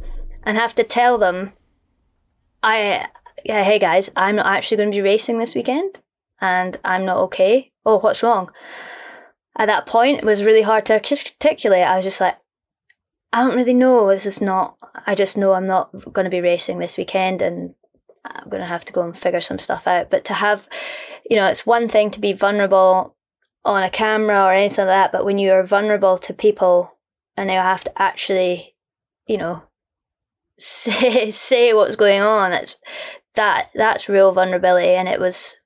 and 0.45 0.57
have 0.57 0.75
to 0.77 0.83
tell 0.83 1.19
them, 1.19 1.53
I, 2.63 3.09
yeah, 3.45 3.63
hey 3.63 3.79
guys, 3.79 4.11
I'm 4.17 4.37
not 4.37 4.47
actually 4.47 4.79
going 4.79 4.91
to 4.91 4.97
be 4.97 5.03
racing 5.03 5.39
this 5.39 5.55
weekend 5.55 6.01
and 6.45 6.77
I'm 6.85 7.07
not 7.07 7.17
okay. 7.29 7.73
Oh, 7.87 7.99
what's 7.99 8.23
wrong? 8.23 8.51
At 9.57 9.67
that 9.67 9.87
point, 9.87 10.19
it 10.19 10.25
was 10.25 10.45
really 10.45 10.61
hard 10.61 10.85
to 10.87 10.93
articulate. 10.93 11.87
I 11.87 11.97
was 11.97 12.05
just 12.05 12.21
like, 12.21 12.37
I 13.33 13.43
don't 13.43 13.57
really 13.57 13.73
know. 13.73 14.11
This 14.11 14.27
is 14.27 14.43
not, 14.43 14.77
I 15.07 15.15
just 15.15 15.39
know 15.39 15.55
I'm 15.55 15.67
not 15.67 15.91
going 16.13 16.25
to 16.25 16.31
be 16.31 16.43
racing 16.43 16.79
this 16.79 16.99
weekend 16.99 17.41
and 17.41 17.75
I'm 18.27 18.51
going 18.51 18.61
to 18.61 18.67
have 18.67 18.85
to 18.85 18.93
go 18.93 19.03
and 19.03 19.17
figure 19.17 19.41
some 19.41 19.59
stuff 19.59 19.87
out. 19.87 20.11
But 20.11 20.25
to 20.27 20.35
have, 20.35 20.69
you 21.31 21.37
know, 21.37 21.47
it's 21.47 21.65
one 21.65 21.89
thing 21.89 22.11
to 22.11 22.21
be 22.21 22.35
vulnerable 22.35 23.17
on 23.65 23.83
a 23.83 23.89
camera 23.89 24.43
or 24.43 24.53
anything 24.53 24.87
like 24.87 24.95
that, 24.95 25.13
but 25.13 25.25
when 25.25 25.39
you're 25.39 25.65
vulnerable 25.65 26.19
to 26.19 26.35
people 26.35 26.99
and 27.39 27.51
you 27.51 27.57
have 27.57 27.85
to 27.85 28.03
actually, 28.03 28.75
you 29.27 29.39
know, 29.39 29.63
say 30.59 31.31
say 31.31 31.73
what's 31.73 31.97
going 31.97 32.21
on, 32.21 32.51
that's 32.51 32.77
that 33.35 33.71
that's 33.75 34.09
real 34.09 34.31
vulnerability, 34.31 34.91
and 34.91 35.09
it 35.09 35.19
was 35.19 35.57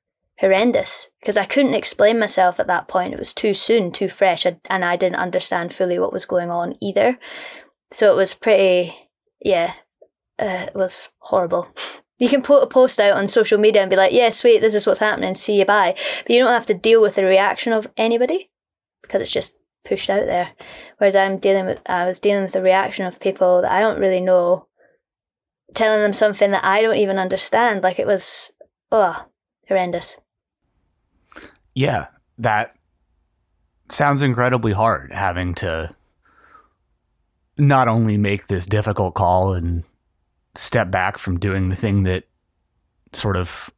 horrendous 0.40 1.09
because 1.21 1.37
I 1.37 1.45
couldn't 1.45 1.75
explain 1.75 2.18
myself 2.18 2.61
at 2.61 2.66
that 2.68 2.88
point. 2.88 3.12
It 3.12 3.18
was 3.18 3.35
too 3.35 3.54
soon, 3.54 3.90
too 3.90 4.09
fresh, 4.09 4.47
and 4.47 4.85
I 4.85 4.97
didn't 4.97 5.16
understand 5.16 5.73
fully 5.73 5.99
what 5.99 6.12
was 6.12 6.25
going 6.25 6.50
on 6.50 6.76
either. 6.80 7.18
So 7.92 8.12
it 8.12 8.16
was 8.16 8.35
pretty, 8.35 8.95
yeah, 9.40 9.75
uh, 10.38 10.66
it 10.68 10.75
was 10.75 11.11
horrible. 11.18 11.68
You 12.21 12.28
can 12.28 12.42
put 12.42 12.64
a 12.64 12.66
post 12.66 12.99
out 12.99 13.16
on 13.16 13.28
social 13.28 13.59
media 13.61 13.80
and 13.80 13.88
be 13.88 13.95
like, 13.95 14.11
yeah, 14.12 14.30
sweet, 14.30 14.61
this 14.61 14.75
is 14.75 14.88
what's 14.88 14.99
happening, 14.99 15.35
see 15.35 15.57
you 15.57 15.64
bye. 15.64 15.95
But 16.25 16.30
you 16.33 16.40
don't 16.40 16.52
have 16.52 16.66
to 16.66 16.75
deal 16.75 17.00
with 17.00 17.14
the 17.14 17.25
reaction 17.25 17.73
of 17.73 17.87
anybody 17.97 18.50
because 19.02 19.23
it's 19.23 19.30
just 19.30 19.57
pushed 19.85 20.11
out 20.11 20.26
there. 20.26 20.50
Whereas 20.97 21.14
I'm 21.14 21.38
dealing 21.38 21.66
with, 21.66 21.78
I 21.87 22.07
was 22.07 22.18
dealing 22.18 22.42
with 22.42 22.54
the 22.54 22.61
reaction 22.61 23.07
of 23.07 23.21
people 23.21 23.62
that 23.62 23.71
I 23.71 23.78
don't 23.78 24.00
really 24.00 24.21
know, 24.21 24.66
telling 25.75 26.02
them 26.02 26.12
something 26.12 26.50
that 26.50 26.64
I 26.64 26.83
don't 26.83 26.97
even 26.97 27.21
understand. 27.21 27.85
Like 27.85 28.00
it 28.00 28.07
was, 28.09 28.50
oh, 28.90 29.26
horrendous. 29.68 30.16
Yeah, 31.78 32.08
that 32.38 32.75
sounds 33.92 34.20
incredibly 34.20 34.73
hard 34.73 35.12
having 35.12 35.54
to 35.54 35.94
not 37.56 37.87
only 37.87 38.16
make 38.16 38.49
this 38.49 38.66
difficult 38.66 39.14
call 39.14 39.54
and 39.54 39.85
step 40.56 40.90
back 40.90 41.18
from 41.18 41.38
doing 41.38 41.68
the 41.68 41.76
thing 41.76 42.02
that 42.02 42.25
sort 43.12 43.37
of 43.37 43.70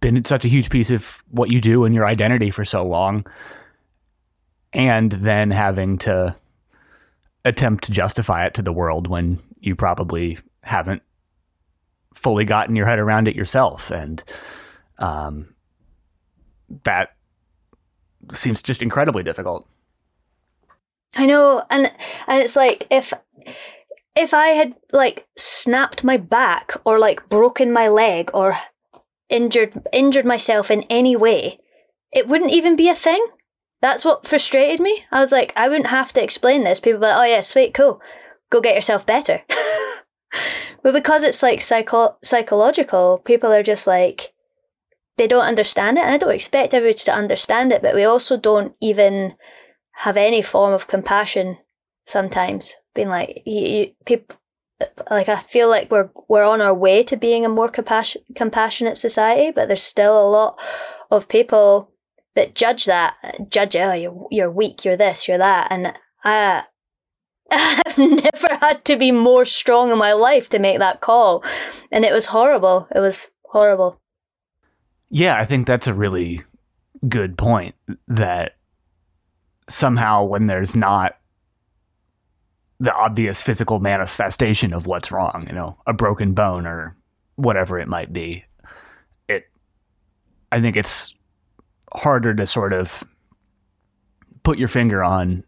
been 0.00 0.24
such 0.24 0.46
a 0.46 0.48
huge 0.48 0.70
piece 0.70 0.88
of 0.88 1.22
what 1.28 1.50
you 1.50 1.60
do 1.60 1.84
and 1.84 1.94
your 1.94 2.06
identity 2.06 2.50
for 2.50 2.64
so 2.64 2.82
long 2.82 3.26
and 4.72 5.12
then 5.12 5.50
having 5.50 5.98
to 5.98 6.34
attempt 7.44 7.84
to 7.84 7.92
justify 7.92 8.46
it 8.46 8.54
to 8.54 8.62
the 8.62 8.72
world 8.72 9.06
when 9.06 9.38
you 9.58 9.76
probably 9.76 10.38
haven't 10.62 11.02
fully 12.14 12.46
gotten 12.46 12.74
your 12.74 12.86
head 12.86 12.98
around 12.98 13.28
it 13.28 13.36
yourself. 13.36 13.90
And 13.90 14.24
um, 14.98 15.54
that 16.84 17.14
seems 18.32 18.62
just 18.62 18.82
incredibly 18.82 19.22
difficult 19.22 19.66
i 21.16 21.26
know 21.26 21.62
and 21.70 21.90
and 22.26 22.42
it's 22.42 22.56
like 22.56 22.86
if 22.90 23.12
if 24.16 24.34
I 24.34 24.48
had 24.48 24.74
like 24.92 25.26
snapped 25.36 26.04
my 26.04 26.16
back 26.16 26.72
or 26.84 26.98
like 26.98 27.28
broken 27.28 27.72
my 27.72 27.88
leg 27.88 28.30
or 28.34 28.58
injured 29.28 29.86
injured 29.92 30.26
myself 30.26 30.70
in 30.70 30.82
any 30.84 31.16
way, 31.16 31.58
it 32.12 32.28
wouldn't 32.28 32.52
even 32.52 32.76
be 32.76 32.88
a 32.88 32.94
thing. 32.94 33.24
That's 33.80 34.04
what 34.04 34.26
frustrated 34.26 34.80
me. 34.80 35.04
I 35.10 35.20
was 35.20 35.32
like, 35.32 35.52
I 35.56 35.68
wouldn't 35.68 35.88
have 35.88 36.12
to 36.14 36.22
explain 36.22 36.64
this. 36.64 36.80
People 36.80 37.00
like, 37.00 37.16
oh 37.16 37.24
yeah, 37.24 37.40
sweet, 37.40 37.72
cool. 37.72 38.00
Go 38.50 38.60
get 38.60 38.74
yourself 38.74 39.06
better. 39.06 39.42
but 40.82 40.92
because 40.92 41.22
it's 41.22 41.42
like 41.42 41.62
psycho- 41.62 42.16
psychological, 42.22 43.18
people 43.24 43.50
are 43.52 43.62
just 43.62 43.86
like, 43.86 44.34
they 45.20 45.26
don't 45.26 45.44
understand 45.44 45.98
it. 45.98 46.00
And 46.00 46.14
I 46.14 46.16
don't 46.16 46.34
expect 46.34 46.72
everybody 46.72 46.98
to 47.04 47.12
understand 47.12 47.72
it, 47.72 47.82
but 47.82 47.94
we 47.94 48.04
also 48.04 48.38
don't 48.38 48.72
even 48.80 49.34
have 49.96 50.16
any 50.16 50.40
form 50.40 50.72
of 50.72 50.88
compassion 50.88 51.58
sometimes 52.06 52.74
being 52.94 53.10
like 53.10 53.42
you, 53.44 53.60
you, 53.60 53.90
people 54.06 54.36
like 55.10 55.28
I 55.28 55.36
feel 55.36 55.68
like 55.68 55.90
we're 55.90 56.08
we're 56.30 56.44
on 56.44 56.62
our 56.62 56.72
way 56.72 57.02
to 57.02 57.18
being 57.18 57.44
a 57.44 57.50
more 57.50 57.68
compassion, 57.68 58.22
compassionate 58.34 58.96
society, 58.96 59.50
but 59.50 59.68
there's 59.68 59.82
still 59.82 60.18
a 60.18 60.30
lot 60.30 60.58
of 61.10 61.28
people 61.28 61.92
that 62.34 62.54
judge 62.54 62.86
that, 62.86 63.14
judge 63.50 63.76
oh 63.76 63.92
you're 63.92 64.26
you're 64.30 64.50
weak, 64.50 64.86
you're 64.86 64.96
this, 64.96 65.28
you're 65.28 65.36
that, 65.36 65.68
and 65.70 65.92
I 66.24 66.62
I've 67.50 67.98
never 67.98 68.56
had 68.58 68.86
to 68.86 68.96
be 68.96 69.10
more 69.10 69.44
strong 69.44 69.92
in 69.92 69.98
my 69.98 70.14
life 70.14 70.48
to 70.48 70.58
make 70.58 70.78
that 70.78 71.02
call, 71.02 71.44
and 71.92 72.06
it 72.06 72.12
was 72.14 72.26
horrible. 72.26 72.88
It 72.94 73.00
was 73.00 73.30
horrible. 73.44 73.99
Yeah, 75.10 75.36
I 75.36 75.44
think 75.44 75.66
that's 75.66 75.86
a 75.86 75.94
really 75.94 76.42
good 77.08 77.36
point. 77.36 77.74
That 78.08 78.56
somehow 79.68 80.24
when 80.24 80.46
there's 80.46 80.74
not 80.74 81.16
the 82.78 82.94
obvious 82.94 83.42
physical 83.42 83.78
manifestation 83.78 84.72
of 84.72 84.86
what's 84.86 85.12
wrong, 85.12 85.44
you 85.46 85.54
know, 85.54 85.76
a 85.86 85.92
broken 85.92 86.32
bone 86.32 86.66
or 86.66 86.96
whatever 87.36 87.78
it 87.78 87.88
might 87.88 88.12
be. 88.12 88.44
It 89.28 89.44
I 90.50 90.60
think 90.60 90.76
it's 90.76 91.14
harder 91.92 92.34
to 92.34 92.46
sort 92.46 92.72
of 92.72 93.04
put 94.42 94.58
your 94.58 94.68
finger 94.68 95.02
on 95.04 95.44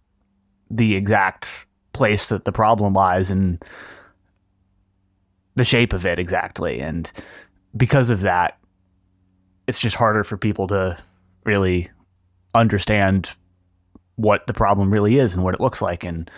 the 0.70 0.94
exact 0.94 1.66
place 1.92 2.28
that 2.28 2.44
the 2.44 2.52
problem 2.52 2.92
lies 2.92 3.30
and 3.30 3.62
the 5.54 5.64
shape 5.64 5.92
of 5.92 6.04
it 6.04 6.18
exactly. 6.18 6.80
And 6.80 7.10
because 7.76 8.10
of 8.10 8.20
that, 8.20 8.58
it's 9.72 9.80
just 9.80 9.96
harder 9.96 10.22
for 10.22 10.36
people 10.36 10.66
to 10.66 10.98
really 11.44 11.88
understand 12.52 13.30
what 14.16 14.46
the 14.46 14.52
problem 14.52 14.92
really 14.92 15.16
is 15.16 15.34
and 15.34 15.42
what 15.42 15.54
it 15.54 15.60
looks 15.60 15.80
like. 15.80 16.04
And 16.04 16.30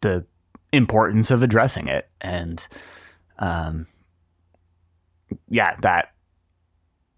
the 0.00 0.24
importance 0.72 1.32
of 1.32 1.42
addressing 1.42 1.88
it. 1.88 2.08
And 2.20 2.64
um, 3.40 3.88
yeah, 5.48 5.74
that 5.80 6.12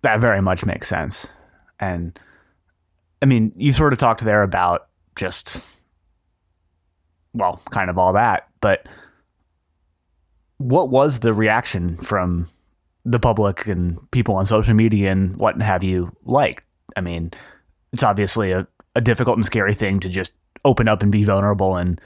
that 0.00 0.18
very 0.18 0.40
much 0.40 0.64
makes 0.64 0.88
sense. 0.88 1.26
And 1.78 2.18
I 3.20 3.26
mean, 3.26 3.52
you 3.54 3.74
sort 3.74 3.92
of 3.92 3.98
talked 3.98 4.24
there 4.24 4.42
about 4.42 4.88
just 5.14 5.60
well, 7.34 7.60
kind 7.70 7.90
of 7.90 7.98
all 7.98 8.14
that, 8.14 8.48
but 8.62 8.86
what 10.56 10.88
was 10.88 11.20
the 11.20 11.34
reaction 11.34 11.98
from 11.98 12.48
the 13.04 13.18
public 13.18 13.66
and 13.66 13.98
people 14.10 14.36
on 14.36 14.46
social 14.46 14.74
media 14.74 15.10
and 15.10 15.36
what 15.36 15.60
have 15.60 15.82
you 15.82 16.14
like? 16.24 16.64
I 16.96 17.00
mean, 17.00 17.32
it's 17.92 18.02
obviously 18.02 18.52
a, 18.52 18.66
a 18.94 19.00
difficult 19.00 19.36
and 19.36 19.44
scary 19.44 19.74
thing 19.74 20.00
to 20.00 20.08
just 20.08 20.32
open 20.64 20.88
up 20.88 21.02
and 21.02 21.10
be 21.10 21.24
vulnerable 21.24 21.76
and 21.76 22.00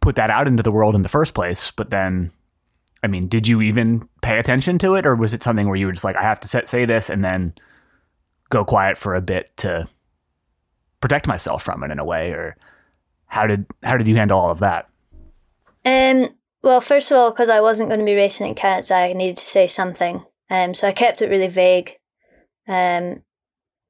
put 0.00 0.16
that 0.16 0.30
out 0.30 0.46
into 0.46 0.62
the 0.62 0.72
world 0.72 0.94
in 0.94 1.02
the 1.02 1.08
first 1.08 1.34
place. 1.34 1.70
But 1.70 1.90
then, 1.90 2.30
I 3.02 3.06
mean, 3.06 3.28
did 3.28 3.48
you 3.48 3.60
even 3.60 4.08
pay 4.22 4.38
attention 4.38 4.78
to 4.78 4.94
it, 4.94 5.06
or 5.06 5.14
was 5.16 5.34
it 5.34 5.42
something 5.42 5.66
where 5.66 5.76
you 5.76 5.86
were 5.86 5.92
just 5.92 6.04
like, 6.04 6.16
I 6.16 6.22
have 6.22 6.40
to 6.40 6.66
say 6.66 6.84
this, 6.84 7.10
and 7.10 7.24
then 7.24 7.54
go 8.50 8.64
quiet 8.64 8.96
for 8.96 9.14
a 9.14 9.20
bit 9.20 9.56
to 9.58 9.88
protect 11.00 11.26
myself 11.26 11.62
from 11.62 11.82
it 11.82 11.90
in 11.90 11.98
a 11.98 12.04
way, 12.04 12.30
or 12.30 12.56
how 13.26 13.46
did 13.46 13.66
how 13.82 13.96
did 13.96 14.08
you 14.08 14.16
handle 14.16 14.38
all 14.38 14.50
of 14.50 14.60
that? 14.60 14.88
Um. 15.84 16.28
Well, 16.62 16.80
first 16.80 17.10
of 17.10 17.18
all, 17.18 17.30
because 17.30 17.48
I 17.48 17.60
wasn't 17.60 17.88
going 17.88 18.00
to 18.00 18.06
be 18.06 18.14
racing 18.14 18.46
in 18.46 18.54
Canada, 18.54 18.94
I 18.94 19.12
needed 19.12 19.38
to 19.38 19.44
say 19.44 19.66
something. 19.66 20.24
Um. 20.50 20.74
So 20.74 20.88
I 20.88 20.92
kept 20.92 21.22
it 21.22 21.28
really 21.28 21.48
vague. 21.48 21.96
Um. 22.66 23.22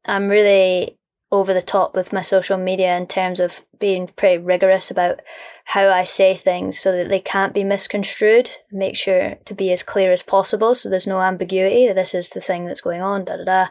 I'm 0.05 0.29
really 0.29 0.99
over 1.31 1.53
the 1.53 1.63
top 1.63 1.95
with 1.95 2.13
my 2.13 2.23
social 2.23 2.57
media 2.57 2.97
in 2.97 3.07
terms 3.07 3.39
of 3.39 3.61
being 3.79 4.09
pretty 4.09 4.39
rigorous 4.39 4.91
about 4.91 5.21
how 5.67 5.91
I 5.91 6.05
say 6.05 6.35
things 6.35 6.79
so 6.79 6.93
that 6.93 7.11
they 7.11 7.21
can't 7.21 7.53
be 7.53 7.65
misconstrued. 7.65 8.51
Make 8.73 8.97
sure 8.97 9.35
to 9.45 9.55
be 9.55 9.71
as 9.71 9.83
clear 9.83 10.11
as 10.13 10.23
possible 10.23 10.75
so 10.75 10.89
there's 10.89 11.07
no 11.07 11.21
ambiguity. 11.21 11.93
This 11.93 12.15
is 12.15 12.31
the 12.31 12.41
thing 12.41 12.65
that's 12.65 12.81
going 12.81 13.03
on, 13.03 13.27
da 13.27 13.37
da 13.37 13.45
da. 13.45 13.67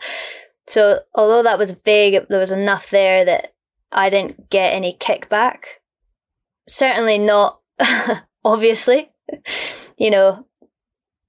So, 0.68 1.00
although 1.16 1.44
that 1.44 1.58
was 1.58 1.72
vague, 1.72 2.27
there 2.30 2.39
was 2.39 2.51
enough 2.51 2.89
there 2.89 3.25
that 3.25 3.54
I 3.92 4.10
didn't 4.10 4.50
get 4.50 4.74
any 4.74 4.96
kickback. 5.00 5.80
Certainly 6.68 7.20
not, 7.20 7.62
obviously. 8.48 9.10
you 9.98 10.10
know, 10.10 10.48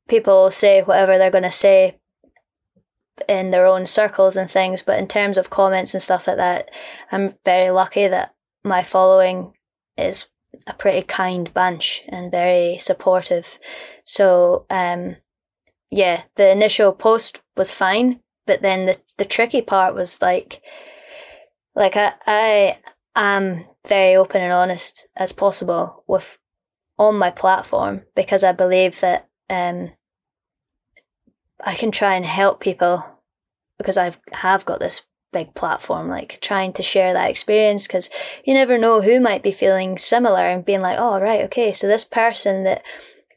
people 0.08 0.50
say 0.50 0.82
whatever 0.82 1.18
they're 1.18 1.30
going 1.30 1.44
to 1.44 1.50
say 1.50 1.98
in 3.28 3.50
their 3.50 3.66
own 3.66 3.86
circles 3.86 4.36
and 4.36 4.50
things. 4.50 4.82
But 4.82 4.98
in 4.98 5.08
terms 5.08 5.36
of 5.36 5.50
comments 5.50 5.94
and 5.94 6.02
stuff 6.02 6.28
like 6.28 6.36
that, 6.36 6.70
I'm 7.10 7.34
very 7.44 7.70
lucky 7.70 8.06
that 8.06 8.34
my 8.62 8.82
following 8.82 9.52
is 9.96 10.28
a 10.66 10.72
pretty 10.72 11.02
kind 11.02 11.52
bunch 11.52 12.04
and 12.08 12.30
very 12.30 12.78
supportive. 12.78 13.58
So, 14.04 14.64
um, 14.70 15.16
yeah, 15.90 16.22
the 16.36 16.50
initial 16.50 16.92
post 16.92 17.40
was 17.56 17.72
fine, 17.72 18.20
but 18.46 18.62
then 18.62 18.86
the 18.86 18.96
the 19.16 19.24
tricky 19.24 19.62
part 19.62 19.94
was 19.94 20.22
like, 20.22 20.62
like 21.74 21.96
I 21.96 22.12
I 22.26 22.78
am 23.16 23.64
very 23.86 24.14
open 24.14 24.42
and 24.42 24.52
honest 24.52 25.06
as 25.16 25.32
possible 25.32 26.04
with 26.06 26.38
on 26.98 27.16
my 27.16 27.30
platform 27.30 28.02
because 28.14 28.42
I 28.44 28.52
believe 28.52 29.00
that 29.00 29.28
um 29.48 29.92
I 31.64 31.74
can 31.74 31.90
try 31.90 32.14
and 32.14 32.24
help 32.24 32.60
people 32.60 33.04
because 33.78 33.98
I 33.98 34.12
have 34.32 34.64
got 34.64 34.80
this 34.80 35.02
big 35.32 35.54
platform, 35.54 36.08
like 36.08 36.40
trying 36.40 36.72
to 36.74 36.82
share 36.82 37.12
that 37.12 37.30
experience 37.30 37.86
because 37.86 38.10
you 38.44 38.54
never 38.54 38.78
know 38.78 39.02
who 39.02 39.20
might 39.20 39.42
be 39.42 39.52
feeling 39.52 39.98
similar 39.98 40.48
and 40.48 40.64
being 40.64 40.82
like, 40.82 40.98
oh, 40.98 41.20
right, 41.20 41.44
okay, 41.44 41.72
so 41.72 41.86
this 41.86 42.04
person 42.04 42.64
that 42.64 42.82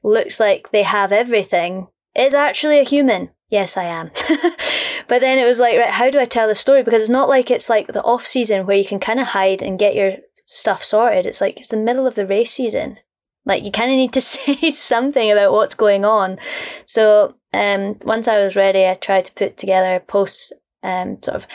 looks 0.04 0.40
like 0.40 0.72
they 0.72 0.84
have 0.84 1.12
everything 1.12 1.88
is 2.16 2.34
actually 2.34 2.80
a 2.80 2.84
human. 2.84 3.30
Yes, 3.50 3.76
I 3.76 3.84
am. 3.84 4.12
but 5.08 5.20
then 5.20 5.38
it 5.38 5.46
was 5.46 5.60
like, 5.60 5.78
right, 5.78 5.90
how 5.90 6.10
do 6.10 6.20
I 6.20 6.26
tell 6.26 6.48
the 6.48 6.56
story? 6.56 6.84
Because 6.84 7.02
it's 7.02 7.10
not 7.10 7.30
like 7.30 7.52
it's 7.52 7.70
like 7.70 7.88
the 7.88 8.04
off 8.04 8.26
season 8.26 8.66
where 8.66 8.78
you 8.78 8.86
can 8.86 9.00
kind 9.00 9.20
of 9.20 9.28
hide 9.28 9.62
and 9.62 9.78
get 9.78 9.96
your 9.96 10.14
stuff 10.46 10.84
sorted. 10.84 11.26
It's 11.26 11.42
like 11.42 11.58
it's 11.58 11.68
the 11.68 11.78
middle 11.78 12.08
of 12.08 12.16
the 12.16 12.26
race 12.26 12.52
season. 12.52 12.98
Like 13.46 13.66
you 13.66 13.72
kind 13.72 13.92
of 13.92 13.98
need 13.98 14.14
to 14.14 14.22
say 14.22 14.72
something 14.72 15.32
about 15.32 15.54
what's 15.54 15.76
going 15.76 16.06
on. 16.06 16.38
So 16.86 17.36
um, 17.54 17.98
once 18.04 18.28
I 18.28 18.42
was 18.42 18.56
ready, 18.56 18.86
I 18.86 18.96
tried 18.96 19.26
to 19.26 19.34
put 19.34 19.58
together 19.58 20.00
posts, 20.00 20.54
um, 20.84 21.22
sort 21.22 21.36
of 21.36 21.48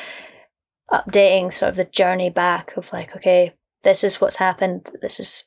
updating 0.93 1.53
sort 1.53 1.71
of 1.71 1.77
the 1.77 1.85
journey 1.85 2.31
back 2.31 2.77
of 2.77 2.93
like, 2.93 3.17
okay, 3.17 3.55
this 3.83 4.05
is 4.05 4.21
what's 4.21 4.37
happened. 4.37 4.91
This 5.01 5.21
is 5.21 5.45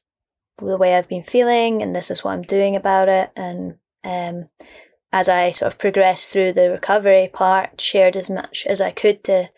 the 0.57 0.77
way 0.77 0.95
I've 0.95 1.07
been 1.07 1.23
feeling, 1.23 1.81
and 1.81 1.95
this 1.95 2.11
is 2.11 2.23
what 2.23 2.31
I'm 2.31 2.41
doing 2.41 2.75
about 2.75 3.09
it. 3.09 3.31
And 3.35 3.75
um, 4.03 4.49
as 5.11 5.29
I 5.29 5.51
sort 5.51 5.73
of 5.73 5.79
progressed 5.79 6.31
through 6.31 6.53
the 6.53 6.69
recovery 6.69 7.29
part, 7.31 7.79
shared 7.79 8.17
as 8.17 8.29
much 8.29 8.65
as 8.67 8.81
I 8.81 8.91
could 8.91 9.23
to 9.25 9.49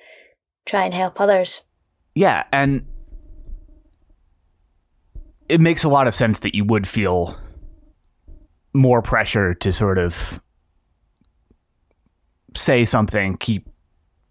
try 0.66 0.86
and 0.86 0.94
help 0.94 1.20
others. 1.20 1.62
Yeah, 2.16 2.44
and 2.52 2.86
it 5.52 5.60
makes 5.60 5.84
a 5.84 5.90
lot 5.90 6.08
of 6.08 6.16
sense 6.16 6.40
that 6.40 6.56
you 6.56 6.64
would 6.64 6.88
feel 6.88 7.38
more 8.74 9.02
pressure 9.02 9.54
to 9.54 9.74
sort 9.74 9.98
of 9.98 10.40
say 12.56 12.86
something, 12.86 13.36
keep 13.36 13.68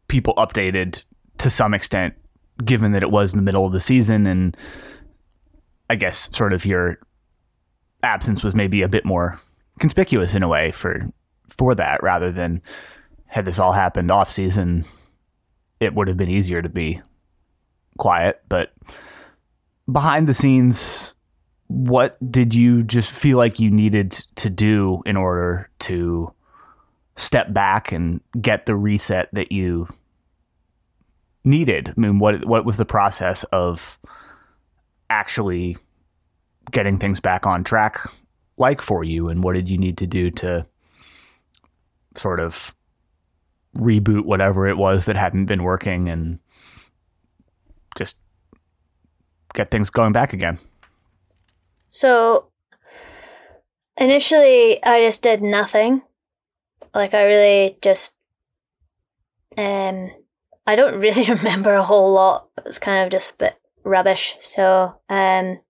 people 0.08 0.32
updated 0.36 1.04
to 1.36 1.50
some 1.50 1.74
extent, 1.74 2.14
given 2.64 2.92
that 2.92 3.02
it 3.02 3.10
was 3.10 3.34
in 3.34 3.38
the 3.38 3.42
middle 3.42 3.66
of 3.66 3.72
the 3.74 3.80
season 3.80 4.26
and 4.26 4.56
I 5.90 5.96
guess 5.96 6.30
sort 6.32 6.54
of 6.54 6.64
your 6.64 6.98
absence 8.02 8.42
was 8.42 8.54
maybe 8.54 8.80
a 8.80 8.88
bit 8.88 9.04
more 9.04 9.38
conspicuous 9.78 10.34
in 10.34 10.42
a 10.42 10.48
way 10.48 10.70
for 10.70 11.06
for 11.48 11.74
that 11.74 12.02
rather 12.02 12.32
than 12.32 12.62
had 13.26 13.44
this 13.44 13.58
all 13.58 13.72
happened 13.72 14.10
off 14.10 14.30
season 14.30 14.86
it 15.80 15.94
would 15.94 16.08
have 16.08 16.16
been 16.16 16.30
easier 16.30 16.62
to 16.62 16.68
be 16.70 17.02
quiet. 17.98 18.42
But 18.48 18.72
behind 19.92 20.26
the 20.26 20.34
scenes, 20.34 21.14
what 21.66 22.18
did 22.30 22.54
you 22.54 22.82
just 22.82 23.10
feel 23.10 23.38
like 23.38 23.60
you 23.60 23.70
needed 23.70 24.10
to 24.36 24.50
do 24.50 25.02
in 25.06 25.16
order 25.16 25.70
to 25.80 26.32
step 27.16 27.52
back 27.52 27.92
and 27.92 28.20
get 28.40 28.66
the 28.66 28.74
reset 28.74 29.28
that 29.32 29.52
you 29.52 29.88
needed? 31.44 31.94
I 31.96 32.00
mean, 32.00 32.18
what 32.18 32.44
what 32.44 32.64
was 32.64 32.76
the 32.76 32.84
process 32.84 33.44
of 33.52 33.98
actually 35.08 35.76
getting 36.70 36.98
things 36.98 37.20
back 37.20 37.46
on 37.46 37.64
track 37.64 38.10
like 38.56 38.82
for 38.82 39.04
you, 39.04 39.28
and 39.28 39.42
what 39.42 39.54
did 39.54 39.68
you 39.68 39.78
need 39.78 39.96
to 39.98 40.06
do 40.06 40.30
to 40.30 40.66
sort 42.16 42.40
of 42.40 42.74
reboot 43.76 44.24
whatever 44.24 44.66
it 44.66 44.76
was 44.76 45.04
that 45.04 45.16
hadn't 45.16 45.46
been 45.46 45.62
working 45.62 46.08
and 46.08 46.40
just 47.96 48.18
get 49.54 49.70
things 49.70 49.90
going 49.90 50.12
back 50.12 50.32
again? 50.32 50.58
So 51.90 52.46
initially, 53.96 54.82
I 54.82 55.04
just 55.04 55.22
did 55.22 55.42
nothing. 55.42 56.02
Like 56.94 57.14
I 57.14 57.24
really 57.24 57.76
just, 57.82 58.16
um, 59.56 60.10
I 60.66 60.76
don't 60.76 61.00
really 61.00 61.24
remember 61.32 61.74
a 61.74 61.84
whole 61.84 62.12
lot. 62.12 62.48
It's 62.64 62.78
kind 62.78 63.04
of 63.04 63.10
just 63.10 63.34
a 63.34 63.36
bit 63.36 63.54
rubbish. 63.84 64.36
So, 64.40 64.96
um, 65.08 65.60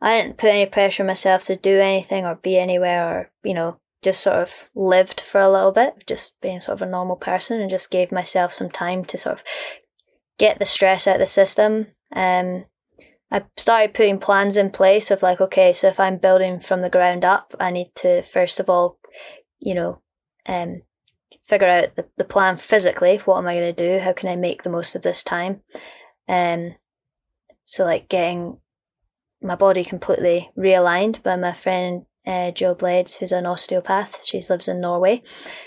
I 0.00 0.20
didn't 0.20 0.36
put 0.36 0.50
any 0.50 0.66
pressure 0.66 1.02
on 1.02 1.06
myself 1.06 1.46
to 1.46 1.56
do 1.56 1.80
anything 1.80 2.26
or 2.26 2.34
be 2.34 2.58
anywhere 2.58 3.08
or 3.08 3.30
you 3.42 3.54
know 3.54 3.78
just 4.04 4.20
sort 4.20 4.36
of 4.36 4.70
lived 4.74 5.20
for 5.20 5.40
a 5.40 5.50
little 5.50 5.72
bit, 5.72 6.06
just 6.06 6.38
being 6.42 6.60
sort 6.60 6.80
of 6.80 6.86
a 6.86 6.90
normal 6.90 7.16
person, 7.16 7.60
and 7.60 7.70
just 7.70 7.90
gave 7.90 8.12
myself 8.12 8.52
some 8.52 8.68
time 8.68 9.04
to 9.06 9.18
sort 9.18 9.36
of 9.36 9.44
get 10.38 10.58
the 10.58 10.66
stress 10.66 11.08
out 11.08 11.16
of 11.16 11.20
the 11.20 11.26
system. 11.26 11.86
Um, 12.12 12.66
I 13.34 13.42
started 13.56 13.94
putting 13.94 14.20
plans 14.20 14.56
in 14.56 14.70
place 14.70 15.10
of 15.10 15.20
like, 15.20 15.40
okay, 15.40 15.72
so 15.72 15.88
if 15.88 15.98
I'm 15.98 16.18
building 16.18 16.60
from 16.60 16.82
the 16.82 16.88
ground 16.88 17.24
up, 17.24 17.52
I 17.58 17.72
need 17.72 17.90
to 17.96 18.22
first 18.22 18.60
of 18.60 18.70
all, 18.70 19.00
you 19.58 19.74
know, 19.74 20.00
um, 20.46 20.82
figure 21.42 21.68
out 21.68 21.96
the, 21.96 22.06
the 22.16 22.22
plan 22.22 22.56
physically. 22.56 23.16
What 23.16 23.38
am 23.38 23.48
I 23.48 23.56
going 23.56 23.74
to 23.74 23.88
do? 23.88 23.98
How 24.04 24.12
can 24.12 24.28
I 24.28 24.36
make 24.36 24.62
the 24.62 24.70
most 24.70 24.94
of 24.94 25.02
this 25.02 25.24
time? 25.24 25.62
Um, 26.28 26.76
so 27.64 27.84
like 27.84 28.08
getting 28.08 28.58
my 29.42 29.56
body 29.56 29.82
completely 29.82 30.52
realigned 30.56 31.20
by 31.24 31.34
my 31.34 31.54
friend 31.54 32.06
uh, 32.24 32.52
Jill 32.52 32.76
Blades, 32.76 33.16
who's 33.16 33.32
an 33.32 33.46
osteopath. 33.46 34.24
She 34.24 34.44
lives 34.48 34.68
in 34.68 34.80
Norway. 34.80 35.24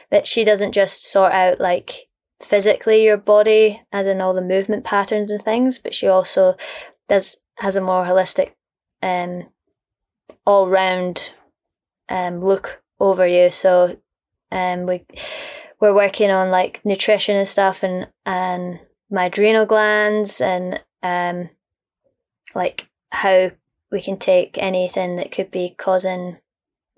but 0.09 0.25
she 0.25 0.45
doesn't 0.45 0.71
just 0.71 1.03
sort 1.03 1.33
out 1.33 1.59
like 1.59 2.07
physically 2.41 3.03
your 3.03 3.17
body, 3.17 3.81
as 3.91 4.07
in 4.07 4.21
all 4.21 4.33
the 4.33 4.41
movement 4.41 4.85
patterns 4.85 5.31
and 5.31 5.41
things, 5.41 5.79
but 5.79 5.93
she 5.93 6.07
also 6.07 6.55
does 7.07 7.37
has 7.55 7.75
a 7.75 7.81
more 7.81 8.05
holistic, 8.05 8.51
um, 9.01 9.47
all 10.45 10.67
round, 10.67 11.33
um, 12.09 12.43
look 12.43 12.81
over 12.99 13.25
you. 13.27 13.51
So, 13.51 13.97
um, 14.51 14.85
we 14.85 15.05
we're 15.79 15.93
working 15.93 16.31
on 16.31 16.51
like 16.51 16.83
nutrition 16.85 17.35
and 17.35 17.47
stuff, 17.47 17.83
and 17.83 18.07
and 18.25 18.79
my 19.09 19.25
adrenal 19.25 19.65
glands, 19.65 20.41
and 20.41 20.81
um, 21.03 21.49
like 22.53 22.89
how 23.11 23.51
we 23.91 24.01
can 24.01 24.17
take 24.17 24.57
anything 24.57 25.15
that 25.15 25.31
could 25.31 25.51
be 25.51 25.73
causing 25.77 26.37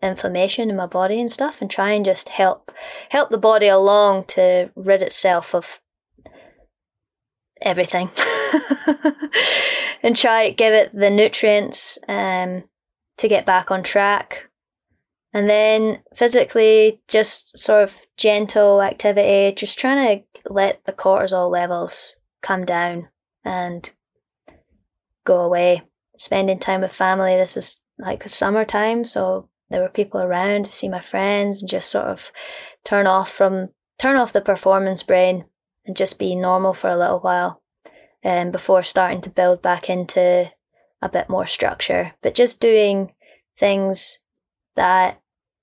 inflammation 0.02 0.70
in 0.70 0.76
my 0.76 0.86
body 0.86 1.20
and 1.20 1.32
stuff 1.32 1.62
and 1.62 1.70
try 1.70 1.92
and 1.92 2.06
just 2.06 2.30
help 2.30 2.72
help 3.10 3.30
the 3.30 3.38
body 3.38 3.68
along 3.68 4.24
to 4.24 4.72
rid 4.76 5.02
itself 5.02 5.54
of 5.54 5.82
everything. 7.62 8.10
And 10.02 10.16
try 10.16 10.50
give 10.52 10.74
it 10.74 10.98
the 10.98 11.10
nutrients 11.10 12.00
um, 12.08 12.64
to 13.18 13.28
get 13.28 13.46
back 13.46 13.70
on 13.70 13.84
track. 13.84 14.50
And 15.34 15.50
then 15.50 16.02
physically 16.16 17.02
just 17.08 17.58
sort 17.58 17.84
of 17.84 18.00
gentle 18.18 18.82
activity 18.82 19.54
just 19.56 19.78
trying 19.78 20.20
to 20.20 20.52
let 20.52 20.84
the 20.86 20.94
cortisol 20.94 21.52
levels 21.52 22.16
come 22.42 22.66
down 22.66 23.10
and 23.44 23.92
go 25.26 25.42
away, 25.42 25.84
spending 26.18 26.58
time 26.60 26.82
with 26.82 26.94
family. 26.94 27.36
This 27.36 27.58
is 27.58 27.82
like 28.00 28.24
the 28.24 28.30
summertime, 28.30 29.04
so 29.04 29.50
there 29.70 29.82
were 29.82 29.90
people 29.90 30.22
around 30.22 30.64
to 30.64 30.72
see 30.72 30.90
my 30.90 31.02
friends 31.02 31.62
and 31.62 31.70
just 31.70 31.92
sort 31.92 32.06
of 32.06 32.32
turn 32.84 33.06
off 33.06 33.30
from 33.30 33.70
turn 34.00 34.16
off 34.16 34.34
the 34.34 34.42
performance 34.42 35.04
brain 35.04 35.44
and 35.90 35.98
just 35.98 36.20
be 36.20 36.36
normal 36.36 36.76
for 36.76 36.88
a 36.88 36.98
little 36.98 37.20
while 37.20 37.64
um, 38.24 38.52
before 38.52 38.84
starting 38.84 39.22
to 39.22 39.30
build 39.30 39.60
back 39.60 39.90
into 39.90 40.52
a 41.02 41.10
bit 41.10 41.28
more 41.30 41.48
structure. 41.48 42.14
But 42.22 42.36
just 42.36 42.60
doing 42.60 43.14
things 43.58 44.20
that 44.76 45.20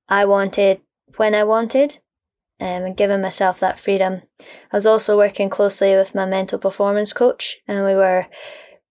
I 0.09 0.25
wanted 0.25 0.81
when 1.17 1.33
I 1.33 1.45
wanted 1.45 2.01
um, 2.61 2.67
and 2.67 2.97
giving 2.97 3.23
myself 3.23 3.61
that 3.61 3.79
freedom. 3.79 4.23
I 4.73 4.77
was 4.77 4.85
also 4.85 5.17
working 5.17 5.49
closely 5.49 5.95
with 5.95 6.13
my 6.13 6.27
mental 6.27 6.59
performance 6.59 7.13
coach, 7.13 7.59
and 7.69 7.85
we 7.85 7.95
were 7.95 8.27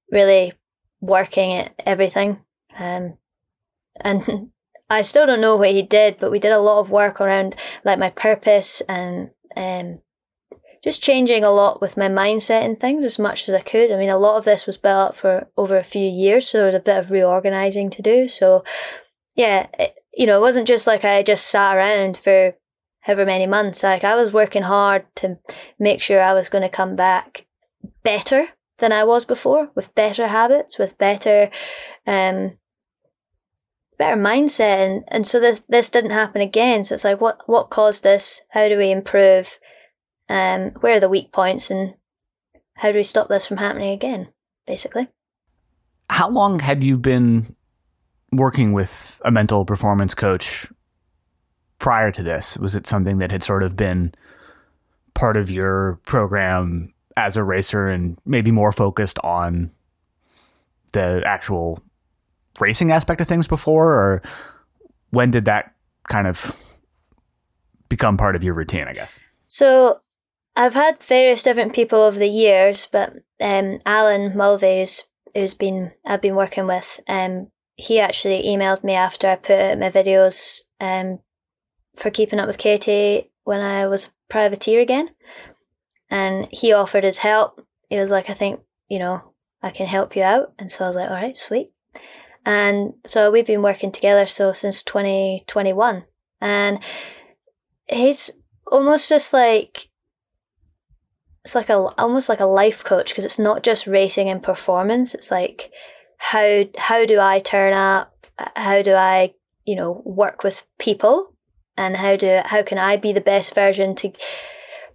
really 0.09 0.53
working 1.01 1.51
at 1.51 1.73
everything. 1.85 2.39
Um, 2.79 3.17
and 3.99 4.51
I 4.89 5.01
still 5.01 5.25
don't 5.25 5.41
know 5.41 5.57
what 5.57 5.71
he 5.71 5.81
did, 5.81 6.17
but 6.17 6.31
we 6.31 6.39
did 6.39 6.53
a 6.53 6.59
lot 6.59 6.79
of 6.79 6.89
work 6.89 7.19
around 7.19 7.57
like 7.83 7.99
my 7.99 8.11
purpose 8.11 8.81
and 8.87 9.31
um, 9.57 9.99
just 10.85 11.01
changing 11.01 11.43
a 11.43 11.49
lot 11.49 11.81
with 11.81 11.97
my 11.97 12.07
mindset 12.07 12.63
and 12.63 12.79
things 12.79 13.03
as 13.03 13.17
much 13.17 13.49
as 13.49 13.55
I 13.55 13.61
could. 13.61 13.91
I 13.91 13.97
mean, 13.97 14.11
a 14.11 14.19
lot 14.19 14.37
of 14.37 14.45
this 14.45 14.67
was 14.67 14.77
built 14.77 15.09
up 15.09 15.15
for 15.15 15.47
over 15.57 15.79
a 15.79 15.83
few 15.83 16.07
years, 16.07 16.47
so 16.47 16.59
there 16.59 16.67
was 16.67 16.75
a 16.75 16.79
bit 16.79 16.99
of 16.99 17.09
reorganizing 17.09 17.89
to 17.89 18.03
do. 18.03 18.27
So, 18.27 18.63
yeah, 19.33 19.65
it, 19.79 19.95
you 20.13 20.27
know, 20.27 20.37
it 20.37 20.41
wasn't 20.41 20.67
just 20.67 20.85
like 20.85 21.03
I 21.03 21.23
just 21.23 21.47
sat 21.47 21.75
around 21.75 22.17
for 22.17 22.53
however 22.99 23.25
many 23.25 23.47
months. 23.47 23.81
Like 23.81 24.03
I 24.03 24.15
was 24.15 24.31
working 24.31 24.61
hard 24.61 25.07
to 25.15 25.39
make 25.79 26.03
sure 26.03 26.21
I 26.21 26.33
was 26.33 26.49
going 26.49 26.61
to 26.61 26.69
come 26.69 26.95
back 26.95 27.47
better 28.03 28.49
than 28.77 28.91
I 28.91 29.05
was 29.05 29.25
before, 29.25 29.71
with 29.73 29.95
better 29.95 30.27
habits, 30.27 30.77
with 30.77 30.99
better, 30.99 31.49
um, 32.05 32.59
better 33.97 34.21
mindset, 34.21 34.85
and 34.85 35.03
and 35.07 35.25
so 35.25 35.39
this 35.39 35.63
this 35.67 35.89
didn't 35.89 36.11
happen 36.11 36.41
again. 36.41 36.83
So 36.83 36.93
it's 36.93 37.05
like, 37.05 37.19
what 37.19 37.39
what 37.47 37.71
caused 37.71 38.03
this? 38.03 38.43
How 38.51 38.69
do 38.69 38.77
we 38.77 38.91
improve? 38.91 39.57
Um, 40.27 40.71
where 40.79 40.97
are 40.97 40.99
the 40.99 41.09
weak 41.09 41.31
points, 41.31 41.69
and 41.69 41.95
how 42.75 42.91
do 42.91 42.97
we 42.97 43.03
stop 43.03 43.27
this 43.27 43.47
from 43.47 43.57
happening 43.57 43.91
again? 43.91 44.29
Basically. 44.65 45.07
How 46.09 46.29
long 46.29 46.59
had 46.59 46.83
you 46.83 46.97
been 46.97 47.55
working 48.31 48.73
with 48.73 49.21
a 49.23 49.31
mental 49.31 49.65
performance 49.65 50.13
coach 50.13 50.67
prior 51.79 52.11
to 52.11 52.23
this? 52.23 52.57
Was 52.57 52.75
it 52.75 52.87
something 52.87 53.17
that 53.19 53.31
had 53.31 53.43
sort 53.43 53.63
of 53.63 53.75
been 53.75 54.13
part 55.13 55.37
of 55.37 55.49
your 55.49 55.99
program 56.05 56.93
as 57.17 57.37
a 57.37 57.43
racer 57.43 57.87
and 57.87 58.17
maybe 58.25 58.51
more 58.51 58.71
focused 58.71 59.19
on 59.19 59.71
the 60.91 61.21
actual 61.25 61.81
racing 62.59 62.91
aspect 62.91 63.21
of 63.21 63.27
things 63.27 63.47
before? 63.47 63.93
Or 63.93 64.21
when 65.11 65.31
did 65.31 65.45
that 65.45 65.73
kind 66.09 66.27
of 66.27 66.55
become 67.89 68.17
part 68.17 68.35
of 68.35 68.43
your 68.43 68.53
routine, 68.53 68.87
I 68.87 68.93
guess? 68.93 69.17
So 69.47 69.99
I've 70.55 70.73
had 70.73 71.03
various 71.03 71.43
different 71.43 71.73
people 71.73 71.99
over 71.99 72.17
the 72.17 72.27
years, 72.27 72.87
but 72.89 73.13
um, 73.41 73.79
Alan 73.85 74.35
Mulvey, 74.35 74.79
who's, 74.79 75.03
who's 75.33 75.53
been 75.53 75.91
I've 76.05 76.21
been 76.21 76.35
working 76.35 76.65
with, 76.65 76.99
um, 77.07 77.47
he 77.75 77.99
actually 77.99 78.43
emailed 78.43 78.83
me 78.83 78.93
after 78.93 79.27
I 79.27 79.35
put 79.35 79.77
my 79.77 79.89
videos 79.89 80.61
um, 80.79 81.19
for 81.95 82.09
keeping 82.09 82.39
up 82.39 82.47
with 82.47 82.57
Katy 82.57 83.31
when 83.43 83.59
I 83.59 83.87
was 83.87 84.11
privateer 84.29 84.79
again. 84.79 85.09
And 86.09 86.47
he 86.51 86.71
offered 86.71 87.03
his 87.03 87.19
help. 87.19 87.65
He 87.89 87.99
was 87.99 88.11
like, 88.11 88.29
I 88.29 88.33
think, 88.33 88.61
you 88.87 88.99
know, 88.99 89.33
I 89.61 89.71
can 89.71 89.87
help 89.87 90.15
you 90.15 90.23
out. 90.23 90.53
And 90.57 90.71
so 90.71 90.85
I 90.85 90.87
was 90.87 90.95
like, 90.95 91.09
all 91.09 91.15
right, 91.15 91.35
sweet. 91.35 91.71
And 92.45 92.93
so 93.05 93.31
we've 93.31 93.45
been 93.45 93.63
working 93.63 93.91
together 93.91 94.25
so 94.25 94.53
since 94.53 94.83
2021. 94.83 96.05
And 96.39 96.79
he's 97.87 98.31
almost 98.67 99.09
just 99.09 99.33
like 99.33 99.89
it's 101.45 101.53
like 101.53 101.69
a 101.69 101.75
almost 101.99 102.27
like 102.27 102.39
a 102.39 102.45
life 102.45 102.83
coach 102.83 103.09
because 103.09 103.23
it's 103.23 103.37
not 103.37 103.61
just 103.61 103.85
racing 103.85 104.29
and 104.29 104.41
performance. 104.41 105.13
It's 105.13 105.29
like 105.29 105.71
how 106.17 106.63
how 106.75 107.05
do 107.05 107.19
I 107.19 107.37
turn 107.37 107.73
up? 107.73 108.11
How 108.55 108.81
do 108.81 108.95
I 108.95 109.35
you 109.63 109.75
know 109.75 110.01
work 110.03 110.43
with 110.43 110.65
people? 110.79 111.33
And 111.77 111.97
how 111.97 112.15
do 112.15 112.41
how 112.45 112.63
can 112.63 112.79
I 112.79 112.97
be 112.97 113.13
the 113.13 113.21
best 113.21 113.53
version 113.53 113.93
to 113.97 114.11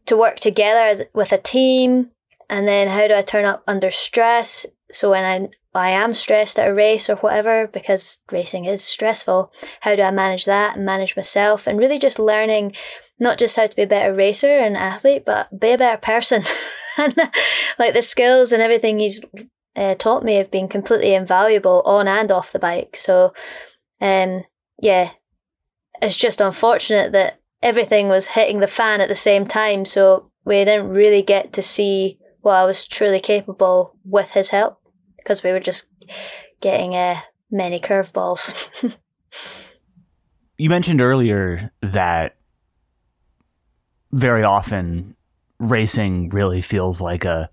to 0.07 0.17
work 0.17 0.41
together 0.41 0.81
as 0.81 1.05
with 1.15 1.31
a 1.31 1.39
team? 1.39 2.11
And 2.49 2.67
then 2.67 2.89
how 2.89 3.07
do 3.07 3.15
I 3.15 3.23
turn 3.23 3.45
up 3.45 3.63
under 3.69 3.93
stress? 3.93 4.67
So 4.91 5.11
when 5.11 5.25
I 5.25 5.49
I 5.73 5.91
am 5.91 6.15
stressed 6.15 6.59
at 6.59 6.67
a 6.67 6.75
race 6.75 7.09
or 7.09 7.15
whatever, 7.17 7.69
because 7.69 8.23
racing 8.33 8.65
is 8.65 8.83
stressful, 8.83 9.53
how 9.83 9.95
do 9.95 10.03
I 10.03 10.11
manage 10.11 10.47
that 10.47 10.77
and 10.77 10.85
manage 10.85 11.15
myself? 11.15 11.69
And 11.69 11.79
really 11.79 11.99
just 12.01 12.19
learning 12.19 12.75
not 13.21 13.39
just 13.39 13.55
how 13.57 13.67
to 13.67 13.77
be 13.77 13.83
a 13.83 13.87
better 13.87 14.13
racer 14.15 14.59
and 14.59 14.77
athlete, 14.77 15.25
but 15.25 15.61
be 15.61 15.73
a 15.73 15.79
better 15.79 15.99
person. 15.99 16.43
and 16.99 17.15
like 17.79 17.95
the 17.95 18.03
skills 18.03 18.53
and 18.53 18.63
everything 18.63 18.99
he's 18.99 19.21
uh, 19.77 19.95
taught 19.95 20.25
me 20.25 20.35
have 20.35 20.51
been 20.51 20.69
completely 20.69 21.15
invaluable 21.15 21.83
on 21.85 22.09
and 22.09 22.33
off 22.33 22.53
the 22.53 22.59
bike. 22.59 22.97
So, 22.97 23.33
um, 24.01 24.45
yeah, 24.81 25.11
it's 26.01 26.17
just 26.17 26.41
unfortunate 26.41 27.13
that 27.13 27.41
everything 27.63 28.09
was 28.09 28.29
hitting 28.29 28.61
the 28.61 28.67
fan 28.67 29.01
at 29.01 29.09
the 29.09 29.15
same 29.15 29.47
time. 29.47 29.85
So 29.85 30.31
we 30.45 30.65
didn't 30.65 30.89
really 30.89 31.23
get 31.23 31.53
to 31.53 31.63
see 31.63 32.19
what 32.41 32.55
I 32.55 32.65
was 32.65 32.87
truly 32.87 33.21
capable 33.21 33.97
with 34.05 34.31
his 34.31 34.49
help 34.49 34.81
because 35.19 35.43
we 35.43 35.53
were 35.53 35.61
just 35.61 35.87
getting 36.63 36.97
uh, 36.97 37.21
many 37.51 37.79
curveballs. 37.79 38.71
you 40.59 40.71
mentioned 40.71 41.01
earlier 41.03 41.71
that 41.83 42.37
very 44.13 44.43
often 44.43 45.15
racing 45.59 46.31
really 46.31 46.61
feels 46.61 47.01
like 47.01 47.25
a 47.25 47.51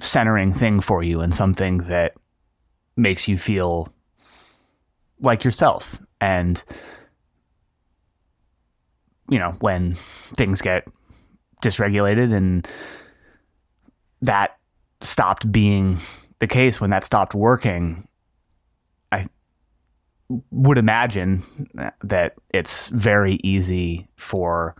centering 0.00 0.52
thing 0.52 0.80
for 0.80 1.02
you 1.02 1.20
and 1.20 1.34
something 1.34 1.78
that 1.78 2.14
makes 2.96 3.28
you 3.28 3.38
feel 3.38 3.92
like 5.20 5.44
yourself. 5.44 6.00
And, 6.20 6.62
you 9.28 9.38
know, 9.38 9.52
when 9.60 9.94
things 9.94 10.60
get 10.60 10.88
dysregulated 11.62 12.34
and 12.34 12.66
that 14.22 14.58
stopped 15.02 15.50
being 15.50 15.98
the 16.40 16.46
case, 16.46 16.80
when 16.80 16.90
that 16.90 17.04
stopped 17.04 17.34
working, 17.34 18.08
would 20.50 20.78
imagine 20.78 21.42
that 22.02 22.34
it's 22.50 22.88
very 22.88 23.38
easy 23.42 24.08
for 24.16 24.74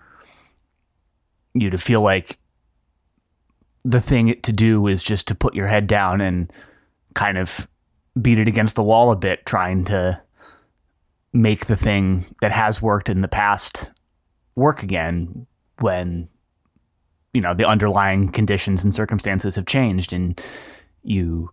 you 1.55 1.71
to 1.71 1.79
feel 1.79 2.01
like 2.01 2.39
the 3.85 4.01
thing 4.01 4.41
to 4.43 4.53
do 4.53 4.87
is 4.87 5.03
just 5.03 5.29
to 5.29 5.35
put 5.35 5.55
your 5.55 5.67
head 5.67 5.87
down 5.87 6.21
and 6.21 6.53
kind 7.15 7.37
of 7.37 7.69
beat 8.21 8.39
it 8.39 8.49
against 8.49 8.77
the 8.77 8.83
wall 8.83 9.11
a 9.11 9.17
bit, 9.17 9.45
trying 9.47 9.85
to 9.85 10.21
make 11.33 11.67
the 11.67 11.77
thing 11.77 12.25
that 12.41 12.53
has 12.53 12.83
worked 12.83 13.09
in 13.09 13.23
the 13.23 13.29
past 13.29 13.91
work 14.55 14.83
again 14.83 15.47
when 15.81 16.29
you 17.33 17.41
know 17.41 17.55
the 17.55 17.65
underlying 17.65 18.31
conditions 18.31 18.85
and 18.85 18.95
circumstances 18.95 19.57
have 19.57 19.65
changed 19.65 20.13
and 20.13 20.41
you 21.03 21.51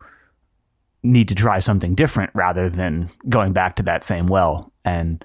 need 1.03 1.27
to 1.29 1.35
try 1.35 1.59
something 1.59 1.95
different 1.95 2.31
rather 2.33 2.69
than 2.69 3.09
going 3.27 3.53
back 3.53 3.75
to 3.77 3.83
that 3.83 4.03
same 4.03 4.27
well. 4.27 4.71
And 4.83 5.23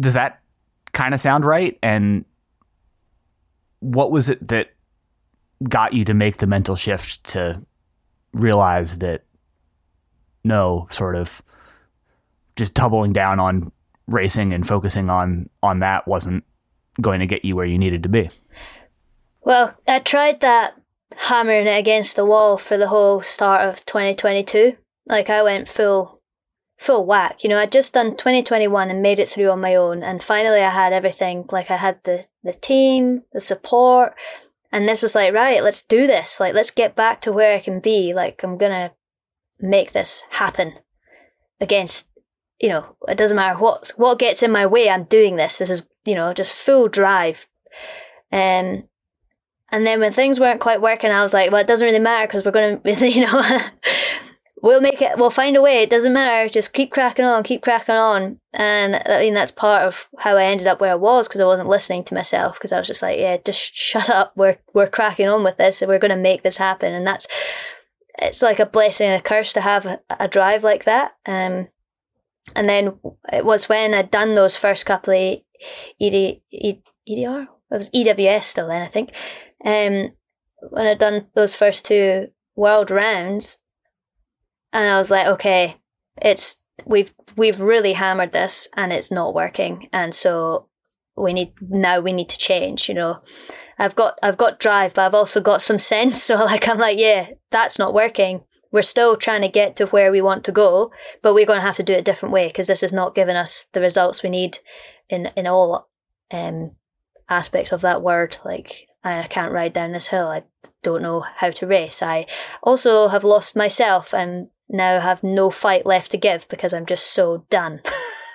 does 0.00 0.14
that 0.14 0.40
kind 0.92 1.14
of 1.14 1.20
sound 1.20 1.44
right? 1.44 1.78
And 1.82 2.24
what 3.80 4.10
was 4.10 4.28
it 4.28 4.46
that 4.48 4.72
got 5.68 5.92
you 5.92 6.04
to 6.04 6.14
make 6.14 6.38
the 6.38 6.46
mental 6.46 6.76
shift 6.76 7.24
to 7.24 7.62
realize 8.32 8.98
that 8.98 9.24
no 10.44 10.86
sort 10.90 11.16
of 11.16 11.42
just 12.56 12.74
doubling 12.74 13.12
down 13.12 13.40
on 13.40 13.72
racing 14.06 14.52
and 14.52 14.66
focusing 14.66 15.10
on 15.10 15.48
on 15.62 15.80
that 15.80 16.06
wasn't 16.06 16.44
going 17.00 17.20
to 17.20 17.26
get 17.26 17.44
you 17.44 17.56
where 17.56 17.66
you 17.66 17.78
needed 17.78 18.02
to 18.02 18.08
be? 18.08 18.30
Well 19.42 19.74
i 19.86 19.98
tried 19.98 20.40
that 20.40 20.74
hammering 21.14 21.66
it 21.66 21.78
against 21.78 22.16
the 22.16 22.24
wall 22.24 22.56
for 22.58 22.76
the 22.76 22.88
whole 22.88 23.22
start 23.22 23.66
of 23.66 23.84
2022 23.86 24.76
like 25.06 25.30
i 25.30 25.42
went 25.42 25.68
full 25.68 26.20
full 26.76 27.06
whack 27.06 27.42
you 27.42 27.48
know 27.48 27.58
i'd 27.58 27.72
just 27.72 27.94
done 27.94 28.10
2021 28.16 28.90
and 28.90 29.00
made 29.00 29.18
it 29.18 29.28
through 29.28 29.50
on 29.50 29.60
my 29.60 29.74
own 29.74 30.02
and 30.02 30.22
finally 30.22 30.60
i 30.60 30.70
had 30.70 30.92
everything 30.92 31.44
like 31.50 31.70
i 31.70 31.76
had 31.76 31.98
the 32.04 32.26
the 32.42 32.52
team 32.52 33.22
the 33.32 33.40
support 33.40 34.14
and 34.72 34.88
this 34.88 35.02
was 35.02 35.14
like, 35.14 35.32
right, 35.32 35.62
let's 35.62 35.82
do 35.82 36.06
this. 36.06 36.40
Like, 36.40 36.54
let's 36.54 36.70
get 36.70 36.94
back 36.94 37.20
to 37.22 37.32
where 37.32 37.56
I 37.56 37.60
can 37.60 37.80
be. 37.80 38.12
Like, 38.12 38.42
I'm 38.42 38.58
gonna 38.58 38.92
make 39.58 39.92
this 39.92 40.22
happen 40.30 40.74
against, 41.60 42.10
you 42.60 42.68
know, 42.68 42.96
it 43.08 43.16
doesn't 43.16 43.36
matter 43.36 43.58
what's 43.58 43.96
what 43.96 44.18
gets 44.18 44.42
in 44.42 44.50
my 44.50 44.66
way. 44.66 44.90
I'm 44.90 45.04
doing 45.04 45.36
this. 45.36 45.58
This 45.58 45.70
is, 45.70 45.86
you 46.04 46.14
know, 46.14 46.34
just 46.34 46.54
full 46.54 46.88
drive. 46.88 47.46
Um, 48.30 48.84
and 49.70 49.86
then 49.86 50.00
when 50.00 50.12
things 50.12 50.38
weren't 50.38 50.60
quite 50.60 50.80
working, 50.80 51.10
I 51.10 51.22
was 51.22 51.34
like, 51.34 51.50
well, 51.50 51.60
it 51.60 51.66
doesn't 51.66 51.84
really 51.84 51.98
matter 51.98 52.26
because 52.26 52.44
we're 52.44 52.52
going 52.52 52.80
to, 52.84 53.10
you 53.10 53.26
know, 53.26 53.42
we'll 54.62 54.80
make 54.80 55.02
it, 55.02 55.18
we'll 55.18 55.30
find 55.30 55.56
a 55.56 55.62
way. 55.62 55.82
It 55.82 55.90
doesn't 55.90 56.12
matter. 56.12 56.48
Just 56.48 56.72
keep 56.72 56.92
cracking 56.92 57.24
on, 57.24 57.42
keep 57.42 57.62
cracking 57.62 57.96
on. 57.96 58.40
And 58.52 59.02
I 59.06 59.20
mean, 59.20 59.34
that's 59.34 59.50
part 59.50 59.82
of 59.82 60.06
how 60.18 60.36
I 60.36 60.44
ended 60.44 60.66
up 60.66 60.80
where 60.80 60.92
I 60.92 60.96
was 60.96 61.26
because 61.28 61.40
I 61.40 61.46
wasn't 61.46 61.68
listening 61.68 62.04
to 62.04 62.14
myself 62.14 62.54
because 62.54 62.72
I 62.72 62.78
was 62.78 62.86
just 62.86 63.02
like, 63.02 63.18
yeah, 63.18 63.36
just 63.44 63.74
shut 63.74 64.08
up. 64.08 64.32
We're, 64.36 64.58
we're 64.72 64.88
cracking 64.88 65.28
on 65.28 65.42
with 65.42 65.56
this 65.56 65.82
and 65.82 65.88
we're 65.88 65.98
going 65.98 66.10
to 66.10 66.16
make 66.16 66.42
this 66.42 66.58
happen. 66.58 66.92
And 66.92 67.06
that's, 67.06 67.26
it's 68.18 68.42
like 68.42 68.60
a 68.60 68.66
blessing 68.66 69.08
and 69.08 69.20
a 69.20 69.22
curse 69.22 69.52
to 69.54 69.60
have 69.60 69.98
a, 70.08 70.28
drive 70.28 70.64
like 70.64 70.84
that. 70.84 71.12
Um, 71.26 71.68
and 72.54 72.68
then 72.68 72.98
it 73.32 73.44
was 73.44 73.68
when 73.68 73.92
I'd 73.92 74.10
done 74.10 74.34
those 74.34 74.56
first 74.56 74.86
couple 74.86 75.12
of 75.12 75.38
ED, 76.00 76.40
EDR, 77.06 77.48
it 77.70 77.76
was 77.76 77.90
EWS 77.90 78.44
still 78.44 78.68
then, 78.68 78.82
I 78.82 78.86
think. 78.86 79.10
Um, 79.64 80.12
when 80.70 80.86
I'd 80.86 80.98
done 80.98 81.26
those 81.34 81.54
first 81.54 81.84
two 81.84 82.28
world 82.54 82.90
rounds, 82.90 83.58
and 84.72 84.88
I 84.88 84.98
was 84.98 85.10
like, 85.10 85.26
okay, 85.26 85.76
it's 86.20 86.60
we've 86.84 87.12
we've 87.36 87.60
really 87.60 87.94
hammered 87.94 88.32
this, 88.32 88.68
and 88.74 88.92
it's 88.92 89.10
not 89.10 89.34
working, 89.34 89.88
and 89.92 90.14
so 90.14 90.68
we 91.16 91.32
need 91.32 91.52
now 91.60 92.00
we 92.00 92.12
need 92.12 92.28
to 92.30 92.38
change. 92.38 92.88
You 92.88 92.94
know, 92.94 93.22
I've 93.78 93.96
got 93.96 94.18
I've 94.22 94.36
got 94.36 94.60
drive, 94.60 94.94
but 94.94 95.06
I've 95.06 95.14
also 95.14 95.40
got 95.40 95.62
some 95.62 95.78
sense. 95.92 96.22
So 96.22 96.36
like 96.36 96.68
I'm 96.68 96.78
like, 96.78 96.98
yeah, 96.98 97.30
that's 97.50 97.78
not 97.78 97.94
working. 97.94 98.42
We're 98.72 98.82
still 98.82 99.16
trying 99.16 99.42
to 99.42 99.48
get 99.48 99.76
to 99.76 99.86
where 99.86 100.10
we 100.12 100.20
want 100.20 100.44
to 100.44 100.52
go, 100.52 100.90
but 101.22 101.34
we're 101.34 101.46
going 101.46 101.60
to 101.60 101.66
have 101.66 101.76
to 101.76 101.82
do 101.82 101.94
it 101.94 102.00
a 102.00 102.02
different 102.02 102.32
way 102.32 102.48
because 102.48 102.66
this 102.66 102.82
is 102.82 102.92
not 102.92 103.14
giving 103.14 103.36
us 103.36 103.66
the 103.72 103.80
results 103.80 104.22
we 104.22 104.28
need 104.30 104.58
in 105.08 105.26
in 105.36 105.46
all 105.46 105.88
um, 106.32 106.72
aspects 107.28 107.72
of 107.72 107.80
that 107.82 108.02
word. 108.02 108.36
Like 108.44 108.88
I 109.04 109.26
can't 109.28 109.52
ride 109.52 109.72
down 109.72 109.92
this 109.92 110.08
hill. 110.08 110.28
I 110.28 110.44
don't 110.82 111.02
know 111.02 111.20
how 111.36 111.50
to 111.50 111.66
race. 111.66 112.02
I 112.02 112.26
also 112.62 113.08
have 113.08 113.24
lost 113.24 113.56
myself 113.56 114.14
and 114.14 114.48
now 114.68 115.00
have 115.00 115.22
no 115.22 115.50
fight 115.50 115.86
left 115.86 116.10
to 116.12 116.16
give 116.16 116.48
because 116.48 116.72
I'm 116.72 116.86
just 116.86 117.12
so 117.12 117.44
done. 117.50 117.80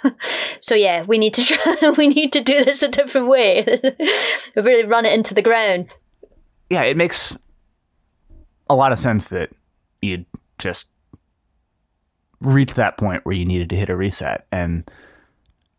so 0.60 0.76
yeah, 0.76 1.04
we 1.04 1.18
need 1.18 1.34
to 1.36 1.44
try. 1.44 1.90
we 1.98 2.08
need 2.08 2.34
to 2.34 2.42
do 2.42 2.64
this 2.64 2.84
a 2.84 2.88
different 2.88 3.28
way. 3.28 3.64
We've 4.56 4.66
really 4.66 4.86
run 4.86 5.06
it 5.06 5.14
into 5.14 5.34
the 5.34 5.42
ground. 5.42 5.90
Yeah, 6.70 6.84
it 6.84 6.98
makes 6.98 7.38
a 8.70 8.76
lot 8.76 8.92
of 8.92 9.00
sense 9.00 9.28
that 9.28 9.52
you'd 10.02 10.26
just 10.58 10.88
reach 12.40 12.74
that 12.74 12.98
point 12.98 13.26
where 13.26 13.36
you 13.36 13.46
needed 13.46 13.70
to 13.70 13.76
hit 13.76 13.90
a 13.90 13.96
reset. 13.96 14.48
And 14.52 14.90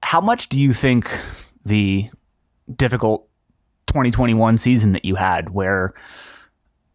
how 0.02 0.20
much 0.20 0.48
do 0.48 0.58
you 0.58 0.72
think 0.72 1.10
the 1.64 2.10
difficult 2.76 3.28
2021 3.88 4.58
season 4.58 4.92
that 4.92 5.04
you 5.04 5.14
had 5.14 5.50
where 5.50 5.92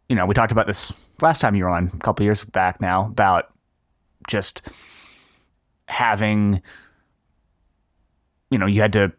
you 0.09 0.15
know 0.15 0.25
we 0.25 0.33
talked 0.33 0.51
about 0.51 0.67
this 0.67 0.91
last 1.21 1.41
time 1.41 1.55
you 1.55 1.63
were 1.63 1.69
on 1.69 1.91
a 1.93 1.97
couple 1.97 2.23
years 2.23 2.43
back 2.45 2.81
now 2.81 3.05
about 3.05 3.53
just 4.27 4.61
having 5.87 6.61
you 8.49 8.57
know 8.57 8.65
you 8.65 8.81
had 8.81 8.93
to 8.93 9.11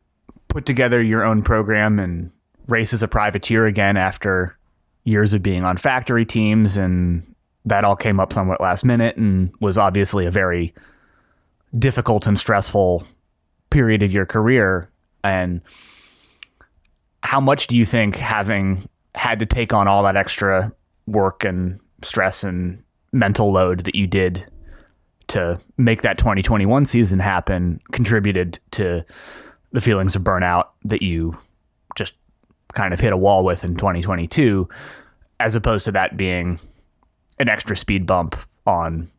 put 0.49 0.67
together 0.67 1.03
your 1.03 1.25
own 1.25 1.43
program 1.43 1.99
and 1.99 2.31
race 2.69 2.93
as 2.93 3.03
a 3.03 3.09
privateer 3.09 3.67
again 3.67 3.97
after 3.97 4.57
years 5.05 5.35
of 5.35 5.43
being 5.43 5.65
on 5.65 5.77
factory 5.77 6.25
teams 6.25 6.77
and 6.77 7.23
that 7.65 7.85
all 7.85 7.97
came 7.97 8.19
up 8.21 8.33
somewhat 8.33 8.61
last 8.61 8.85
minute 8.85 9.17
and 9.17 9.53
was 9.61 9.79
obviously 9.79 10.27
a 10.27 10.31
very 10.31 10.75
difficult 11.77 12.27
and 12.27 12.39
stressful 12.39 13.05
period 13.71 14.03
of 14.03 14.13
your 14.13 14.27
career. 14.27 14.91
And 15.23 15.61
how 17.29 17.41
much 17.41 17.67
do 17.67 17.77
you 17.77 17.85
think 17.85 18.17
having 18.17 18.89
had 19.15 19.39
to 19.39 19.45
take 19.45 19.75
on 19.75 19.87
all 19.87 20.03
that 20.03 20.17
extra 20.17 20.73
work 21.07 21.45
and 21.45 21.79
stress 22.03 22.43
and 22.43 22.83
mental 23.13 23.53
load 23.53 23.85
that 23.85 23.95
you 23.95 24.07
did 24.07 24.51
to 25.27 25.61
make 25.77 26.01
that 26.01 26.17
2021 26.17 26.87
season 26.87 27.19
happen 27.19 27.83
contributed 27.93 28.59
to 28.71 29.05
the 29.73 29.81
feelings 29.83 30.17
of 30.17 30.23
burnout 30.23 30.69
that 30.87 31.03
you 31.03 31.37
just 31.97 32.15
kind 32.73 32.95
of 32.95 33.01
hit 33.01 33.13
a 33.13 33.17
wall 33.17 33.45
with 33.45 33.63
in 33.63 33.77
2022 33.77 34.67
as 35.39 35.55
opposed 35.55 35.85
to 35.85 35.93
that 35.93 36.17
being 36.17 36.59
an 37.39 37.51
extra 37.51 37.77
speed 37.77 38.07
bump 38.07 38.37
on 38.67 39.11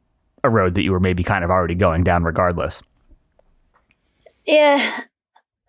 a 0.44 0.50
road 0.50 0.74
that 0.74 0.82
you 0.82 0.92
were 0.92 1.00
maybe 1.00 1.24
kind 1.24 1.44
of 1.44 1.52
already 1.52 1.76
going 1.76 2.04
down 2.04 2.24
regardless. 2.24 2.82
Yeah. 4.48 5.02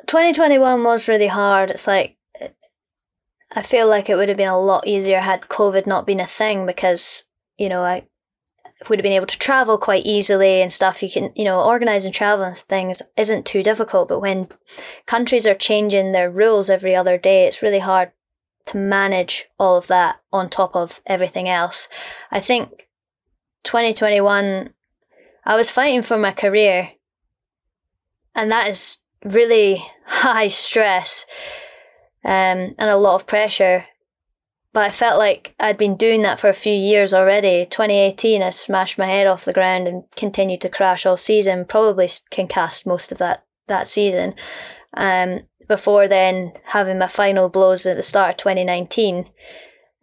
2021 0.07 0.83
was 0.83 1.07
really 1.07 1.26
hard. 1.26 1.70
It's 1.70 1.87
like 1.87 2.16
I 3.52 3.62
feel 3.62 3.88
like 3.88 4.08
it 4.08 4.16
would 4.16 4.28
have 4.28 4.36
been 4.36 4.48
a 4.48 4.60
lot 4.60 4.86
easier 4.86 5.20
had 5.20 5.48
COVID 5.48 5.86
not 5.86 6.06
been 6.06 6.20
a 6.20 6.26
thing 6.26 6.66
because, 6.66 7.24
you 7.58 7.68
know, 7.68 7.82
I 7.82 8.04
would 8.88 8.98
have 8.98 9.02
been 9.02 9.12
able 9.12 9.26
to 9.26 9.38
travel 9.38 9.76
quite 9.76 10.06
easily 10.06 10.62
and 10.62 10.70
stuff. 10.70 11.02
You 11.02 11.10
can, 11.10 11.32
you 11.34 11.44
know, 11.44 11.60
organizing 11.60 12.12
travel 12.12 12.44
and 12.44 12.56
things 12.56 13.02
isn't 13.16 13.44
too 13.44 13.62
difficult. 13.62 14.08
But 14.08 14.20
when 14.20 14.48
countries 15.06 15.46
are 15.46 15.54
changing 15.54 16.12
their 16.12 16.30
rules 16.30 16.70
every 16.70 16.94
other 16.94 17.18
day, 17.18 17.46
it's 17.46 17.62
really 17.62 17.80
hard 17.80 18.12
to 18.66 18.76
manage 18.76 19.46
all 19.58 19.76
of 19.76 19.88
that 19.88 20.20
on 20.32 20.48
top 20.48 20.76
of 20.76 21.00
everything 21.04 21.48
else. 21.48 21.88
I 22.30 22.38
think 22.38 22.88
2021, 23.64 24.70
I 25.44 25.56
was 25.56 25.70
fighting 25.70 26.02
for 26.02 26.16
my 26.16 26.32
career, 26.32 26.92
and 28.34 28.50
that 28.52 28.68
is 28.68 28.98
really 29.24 29.84
high 30.06 30.48
stress 30.48 31.26
um, 32.24 32.74
and 32.78 32.90
a 32.90 32.96
lot 32.96 33.14
of 33.14 33.26
pressure. 33.26 33.87
But 34.72 34.85
I 34.85 34.90
felt 34.90 35.18
like 35.18 35.54
I'd 35.59 35.78
been 35.78 35.96
doing 35.96 36.22
that 36.22 36.38
for 36.38 36.48
a 36.48 36.54
few 36.54 36.72
years 36.72 37.12
already. 37.12 37.66
2018, 37.66 38.42
I 38.42 38.50
smashed 38.50 38.98
my 38.98 39.06
head 39.06 39.26
off 39.26 39.44
the 39.44 39.52
ground 39.52 39.88
and 39.88 40.04
continued 40.14 40.61
to 40.61 40.68
crash 40.68 41.04
all 41.04 41.16
season. 41.16 41.64
Probably 41.64 42.09
can 42.30 42.46
cast 42.46 42.87
most 42.87 43.11
of 43.11 43.18
that 43.18 43.44
that 43.66 43.88
season. 43.88 44.35
Um, 44.94 45.40
before 45.66 46.09
then, 46.09 46.52
having 46.64 46.98
my 46.98 47.06
final 47.06 47.48
blows 47.48 47.87
at 47.87 47.96
the 47.96 48.02
start 48.02 48.30
of 48.30 48.37
2019, 48.38 49.26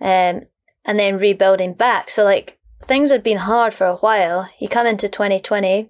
um, 0.02 0.42
and 0.86 1.00
then 1.00 1.18
rebuilding 1.18 1.74
back. 1.74 2.10
So 2.10 2.24
like 2.24 2.58
things 2.84 3.12
had 3.12 3.24
been 3.24 3.38
hard 3.38 3.74
for 3.74 3.88
a 3.88 3.98
while. 3.98 4.50
You 4.60 4.68
come 4.68 4.88
into 4.88 5.08
2020, 5.08 5.90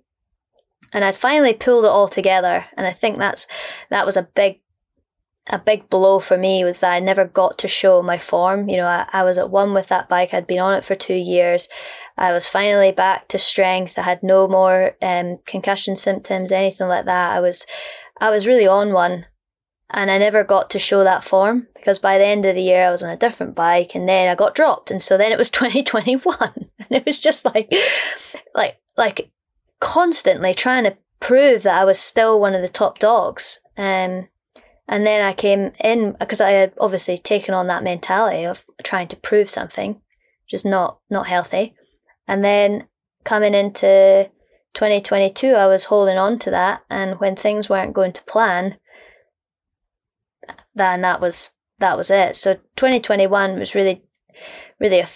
and 0.93 1.03
I'd 1.03 1.15
finally 1.15 1.53
pulled 1.53 1.85
it 1.85 1.89
all 1.89 2.07
together. 2.07 2.65
And 2.75 2.85
I 2.85 2.91
think 2.91 3.17
that's 3.17 3.47
that 3.89 4.05
was 4.05 4.17
a 4.17 4.29
big 4.35 4.59
a 5.49 5.57
big 5.57 5.89
blow 5.89 6.19
for 6.19 6.37
me 6.37 6.63
was 6.63 6.79
that 6.81 6.91
I 6.91 6.99
never 6.99 7.25
got 7.25 7.57
to 7.59 7.67
show 7.67 8.01
my 8.01 8.17
form. 8.17 8.67
You 8.69 8.77
know, 8.77 8.87
I, 8.87 9.07
I 9.13 9.23
was 9.23 9.37
at 9.37 9.49
one 9.49 9.73
with 9.73 9.87
that 9.87 10.09
bike. 10.09 10.33
I'd 10.33 10.47
been 10.47 10.59
on 10.59 10.73
it 10.73 10.83
for 10.83 10.95
two 10.95 11.15
years. 11.15 11.69
I 12.17 12.33
was 12.33 12.47
finally 12.47 12.91
back 12.91 13.27
to 13.29 13.37
strength. 13.37 13.97
I 13.97 14.01
had 14.01 14.23
no 14.23 14.47
more 14.47 14.95
um, 15.01 15.39
concussion 15.45 15.95
symptoms, 15.95 16.51
anything 16.51 16.87
like 16.87 17.05
that. 17.05 17.35
I 17.35 17.39
was, 17.39 17.65
I 18.19 18.29
was 18.29 18.47
really 18.47 18.67
on 18.67 18.91
one, 18.91 19.25
and 19.89 20.11
I 20.11 20.17
never 20.17 20.43
got 20.43 20.69
to 20.71 20.79
show 20.79 21.03
that 21.03 21.23
form 21.23 21.67
because 21.75 21.99
by 21.99 22.17
the 22.17 22.25
end 22.25 22.45
of 22.45 22.55
the 22.55 22.61
year 22.61 22.87
I 22.87 22.91
was 22.91 23.03
on 23.03 23.09
a 23.09 23.17
different 23.17 23.55
bike, 23.55 23.95
and 23.95 24.09
then 24.09 24.29
I 24.29 24.35
got 24.35 24.55
dropped, 24.55 24.91
and 24.91 25.01
so 25.01 25.17
then 25.17 25.31
it 25.31 25.37
was 25.37 25.49
2021, 25.51 26.37
and 26.53 26.67
it 26.89 27.05
was 27.05 27.19
just 27.19 27.45
like, 27.45 27.71
like, 28.53 28.79
like 28.97 29.31
constantly 29.79 30.53
trying 30.53 30.83
to 30.83 30.97
prove 31.19 31.63
that 31.63 31.79
I 31.79 31.85
was 31.85 31.99
still 31.99 32.39
one 32.39 32.53
of 32.53 32.61
the 32.61 32.67
top 32.67 32.99
dogs. 32.99 33.59
Um, 33.77 34.27
and 34.87 35.05
then 35.05 35.23
I 35.23 35.33
came 35.33 35.71
in 35.79 36.15
because 36.19 36.39
I 36.41 36.51
had 36.51 36.73
obviously 36.79 37.17
taken 37.17 37.53
on 37.53 37.67
that 37.67 37.83
mentality 37.83 38.45
of 38.45 38.65
trying 38.83 39.07
to 39.09 39.17
prove 39.17 39.49
something, 39.49 40.01
just 40.49 40.65
not 40.65 40.99
not 41.09 41.27
healthy. 41.27 41.73
And 42.27 42.43
then 42.43 42.87
coming 43.23 43.53
into 43.53 44.29
2022, 44.73 45.53
I 45.53 45.67
was 45.67 45.85
holding 45.85 46.17
on 46.17 46.39
to 46.39 46.51
that, 46.51 46.83
and 46.89 47.19
when 47.19 47.35
things 47.35 47.69
weren't 47.69 47.93
going 47.93 48.13
to 48.13 48.23
plan, 48.23 48.77
then 50.73 51.01
that 51.01 51.19
was 51.19 51.49
that 51.79 51.97
was 51.97 52.09
it. 52.09 52.35
So 52.35 52.55
2021 52.75 53.59
was 53.59 53.75
really, 53.75 54.03
really 54.79 54.99
a, 54.99 55.07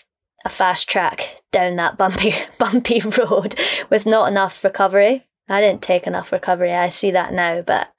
a 0.45 0.49
fast 0.49 0.89
track 0.89 1.41
down 1.51 1.77
that 1.77 1.97
bumpy 1.97 2.33
bumpy 2.59 2.99
road 3.17 3.55
with 3.89 4.05
not 4.05 4.27
enough 4.29 4.63
recovery. 4.63 5.27
I 5.49 5.61
didn't 5.61 5.81
take 5.81 6.07
enough 6.07 6.31
recovery. 6.31 6.73
I 6.73 6.89
see 6.89 7.11
that 7.11 7.33
now, 7.33 7.61
but 7.61 7.89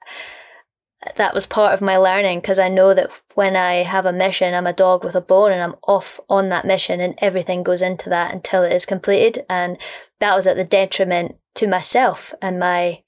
that 1.17 1.33
was 1.33 1.45
part 1.45 1.73
of 1.73 1.81
my 1.81 1.97
learning 1.97 2.39
because 2.39 2.59
I 2.59 2.69
know 2.69 2.93
that 2.93 3.09
when 3.35 3.55
I 3.55 3.83
have 3.83 4.05
a 4.05 4.13
mission, 4.13 4.53
I'm 4.53 4.67
a 4.67 4.73
dog 4.73 5.03
with 5.03 5.15
a 5.15 5.21
bone 5.21 5.51
and 5.51 5.61
I'm 5.61 5.75
off 5.87 6.19
on 6.29 6.49
that 6.49 6.65
mission 6.65 6.99
and 6.99 7.15
everything 7.19 7.63
goes 7.63 7.81
into 7.81 8.09
that 8.09 8.33
until 8.33 8.63
it 8.63 8.73
is 8.73 8.85
completed. 8.85 9.45
And 9.49 9.77
that 10.19 10.35
was 10.35 10.47
at 10.47 10.55
the 10.55 10.63
detriment 10.63 11.35
to 11.55 11.67
myself 11.67 12.33
and 12.41 12.59
my 12.59 13.01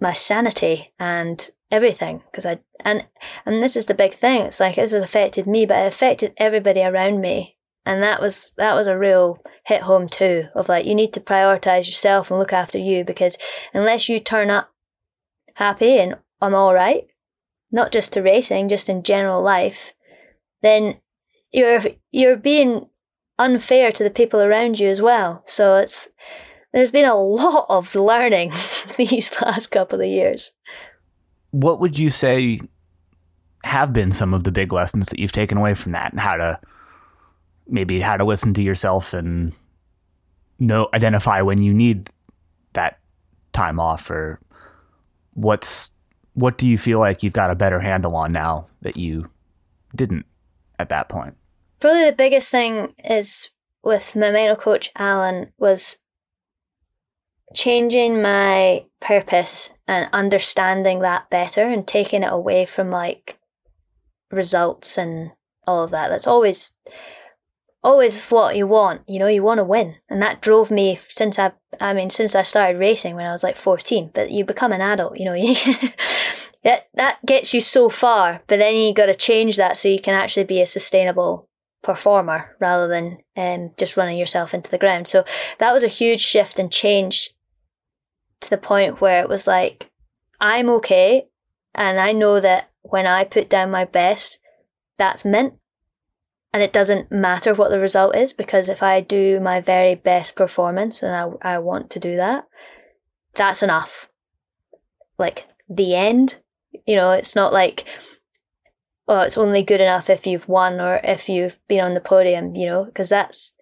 my 0.00 0.12
sanity 0.12 0.92
and 1.00 1.50
everything 1.70 2.22
because 2.30 2.46
I 2.46 2.60
and 2.84 3.06
and 3.44 3.62
this 3.62 3.76
is 3.76 3.86
the 3.86 3.94
big 3.94 4.14
thing. 4.14 4.42
It's 4.42 4.60
like 4.60 4.76
this 4.76 4.92
has 4.92 5.02
affected 5.02 5.46
me, 5.46 5.66
but 5.66 5.78
it 5.78 5.86
affected 5.86 6.34
everybody 6.36 6.82
around 6.82 7.20
me. 7.20 7.56
And 7.84 8.02
that 8.02 8.20
was 8.20 8.52
that 8.58 8.74
was 8.74 8.86
a 8.86 8.98
real 8.98 9.42
hit 9.64 9.82
home 9.82 10.08
too 10.08 10.48
of 10.54 10.68
like 10.68 10.86
you 10.86 10.94
need 10.94 11.12
to 11.14 11.20
prioritize 11.20 11.86
yourself 11.86 12.30
and 12.30 12.38
look 12.38 12.52
after 12.52 12.78
you 12.78 13.04
because 13.04 13.36
unless 13.72 14.08
you 14.08 14.20
turn 14.20 14.50
up 14.50 14.70
happy 15.54 15.98
and 15.98 16.16
I'm 16.40 16.54
all 16.54 16.74
right, 16.74 17.06
not 17.70 17.92
just 17.92 18.12
to 18.12 18.22
racing, 18.22 18.68
just 18.68 18.88
in 18.88 19.02
general 19.02 19.42
life, 19.42 19.92
then 20.62 21.00
you're 21.52 21.80
you're 22.10 22.36
being 22.36 22.88
unfair 23.38 23.92
to 23.92 24.04
the 24.04 24.10
people 24.10 24.40
around 24.40 24.78
you 24.78 24.88
as 24.88 25.00
well. 25.00 25.42
So 25.46 25.76
it's 25.76 26.08
there's 26.72 26.90
been 26.90 27.08
a 27.08 27.14
lot 27.14 27.66
of 27.68 27.94
learning 27.94 28.52
these 28.96 29.30
last 29.42 29.68
couple 29.68 30.00
of 30.00 30.06
years. 30.06 30.52
What 31.50 31.80
would 31.80 31.98
you 31.98 32.10
say 32.10 32.60
have 33.64 33.92
been 33.92 34.12
some 34.12 34.34
of 34.34 34.44
the 34.44 34.52
big 34.52 34.72
lessons 34.72 35.08
that 35.08 35.18
you've 35.18 35.32
taken 35.32 35.58
away 35.58 35.74
from 35.74 35.92
that 35.92 36.12
and 36.12 36.20
how 36.20 36.36
to 36.36 36.60
maybe 37.66 38.00
how 38.00 38.16
to 38.16 38.24
listen 38.24 38.54
to 38.54 38.62
yourself 38.62 39.12
and 39.12 39.52
know 40.58 40.88
identify 40.94 41.40
when 41.40 41.62
you 41.62 41.72
need 41.72 42.10
that 42.72 42.98
time 43.52 43.80
off 43.80 44.10
or 44.10 44.40
what's 45.34 45.90
what 46.38 46.56
do 46.56 46.68
you 46.68 46.78
feel 46.78 47.00
like 47.00 47.24
you've 47.24 47.32
got 47.32 47.50
a 47.50 47.56
better 47.56 47.80
handle 47.80 48.14
on 48.14 48.30
now 48.30 48.66
that 48.82 48.96
you 48.96 49.28
didn't 49.94 50.24
at 50.78 50.88
that 50.88 51.08
point? 51.08 51.34
Probably 51.80 52.04
the 52.04 52.16
biggest 52.16 52.50
thing 52.52 52.94
is 53.04 53.50
with 53.82 54.14
my 54.14 54.30
mental 54.30 54.54
coach 54.54 54.90
Alan 54.96 55.52
was 55.58 55.98
changing 57.54 58.22
my 58.22 58.84
purpose 59.00 59.70
and 59.88 60.08
understanding 60.12 61.00
that 61.00 61.28
better 61.28 61.62
and 61.62 61.86
taking 61.86 62.22
it 62.22 62.32
away 62.32 62.66
from 62.66 62.90
like 62.90 63.40
results 64.30 64.96
and 64.96 65.32
all 65.66 65.82
of 65.82 65.90
that. 65.90 66.08
That's 66.08 66.26
always 66.26 66.72
always 67.82 68.20
what 68.26 68.56
you 68.56 68.66
want. 68.66 69.02
You 69.06 69.18
know, 69.18 69.26
you 69.26 69.42
want 69.42 69.58
to 69.58 69.64
win, 69.64 69.96
and 70.08 70.20
that 70.22 70.40
drove 70.40 70.70
me 70.70 70.98
since 71.08 71.38
I. 71.38 71.52
I 71.80 71.92
mean, 71.92 72.10
since 72.10 72.34
I 72.34 72.42
started 72.42 72.78
racing 72.78 73.14
when 73.14 73.26
I 73.26 73.32
was 73.32 73.42
like 73.42 73.56
fourteen. 73.56 74.10
But 74.12 74.30
you 74.30 74.44
become 74.44 74.72
an 74.72 74.80
adult, 74.80 75.18
you 75.18 75.24
know. 75.24 75.34
that 76.64 76.88
that 76.94 77.24
gets 77.24 77.54
you 77.54 77.60
so 77.60 77.88
far, 77.88 78.42
but 78.46 78.58
then 78.58 78.76
you 78.76 78.92
got 78.94 79.06
to 79.06 79.14
change 79.14 79.56
that 79.56 79.76
so 79.76 79.88
you 79.88 80.00
can 80.00 80.14
actually 80.14 80.44
be 80.44 80.60
a 80.60 80.66
sustainable 80.66 81.48
performer 81.82 82.56
rather 82.60 82.88
than 82.88 83.18
um, 83.36 83.70
just 83.78 83.96
running 83.96 84.18
yourself 84.18 84.52
into 84.52 84.70
the 84.70 84.78
ground. 84.78 85.06
So 85.06 85.24
that 85.58 85.72
was 85.72 85.82
a 85.82 85.88
huge 85.88 86.20
shift 86.20 86.58
and 86.58 86.72
change 86.72 87.30
to 88.40 88.50
the 88.50 88.58
point 88.58 89.00
where 89.00 89.22
it 89.22 89.28
was 89.28 89.46
like, 89.46 89.90
I'm 90.40 90.68
okay, 90.70 91.26
and 91.74 91.98
I 91.98 92.12
know 92.12 92.40
that 92.40 92.70
when 92.82 93.06
I 93.06 93.24
put 93.24 93.48
down 93.48 93.70
my 93.70 93.84
best, 93.84 94.38
that's 94.96 95.24
meant 95.24 95.54
and 96.52 96.62
it 96.62 96.72
doesn't 96.72 97.12
matter 97.12 97.52
what 97.54 97.70
the 97.70 97.78
result 97.78 98.16
is 98.16 98.32
because 98.32 98.68
if 98.68 98.82
I 98.82 99.00
do 99.00 99.38
my 99.40 99.60
very 99.60 99.94
best 99.94 100.34
performance 100.34 101.02
and 101.02 101.14
I, 101.14 101.54
I 101.54 101.58
want 101.58 101.90
to 101.90 102.00
do 102.00 102.16
that, 102.16 102.46
that's 103.34 103.62
enough. 103.62 104.08
Like 105.18 105.46
the 105.68 105.94
end, 105.94 106.40
you 106.86 106.96
know, 106.96 107.12
it's 107.12 107.36
not 107.36 107.52
like, 107.52 107.84
oh, 109.06 109.20
it's 109.20 109.36
only 109.36 109.62
good 109.62 109.80
enough 109.80 110.08
if 110.08 110.26
you've 110.26 110.48
won 110.48 110.80
or 110.80 111.00
if 111.04 111.28
you've 111.28 111.58
been 111.68 111.80
on 111.80 111.94
the 111.94 112.00
podium, 112.00 112.54
you 112.54 112.66
know, 112.66 112.84
because 112.84 113.08
that's 113.08 113.54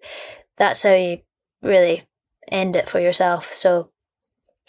that's 0.57 0.83
how 0.83 0.93
you 0.93 1.19
really 1.61 2.03
end 2.49 2.75
it 2.75 2.87
for 2.87 2.99
yourself. 2.99 3.53
So 3.53 3.91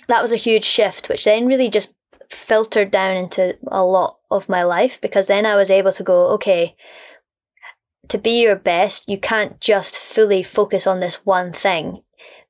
that 0.09 0.23
was 0.23 0.33
a 0.33 0.37
huge 0.37 0.65
shift, 0.65 1.09
which 1.09 1.25
then 1.25 1.47
really 1.47 1.71
just 1.71 1.95
filtered 2.31 2.91
down 2.91 3.17
into 3.17 3.57
a 3.69 3.83
lot 3.83 4.19
of 4.31 4.49
my 4.49 4.63
life 4.63 5.01
because 5.01 5.29
then 5.29 5.47
I 5.47 5.57
was 5.57 5.71
able 5.71 5.93
to 5.93 6.03
go, 6.03 6.27
okay, 6.33 6.77
to 8.09 8.19
be 8.19 8.41
your 8.41 8.57
best, 8.57 9.09
you 9.09 9.19
can't 9.19 9.61
just 9.61 9.97
fully 9.97 10.43
focus 10.43 10.87
on 10.87 11.01
this 11.01 11.27
one 11.27 11.53
thing. 11.53 12.03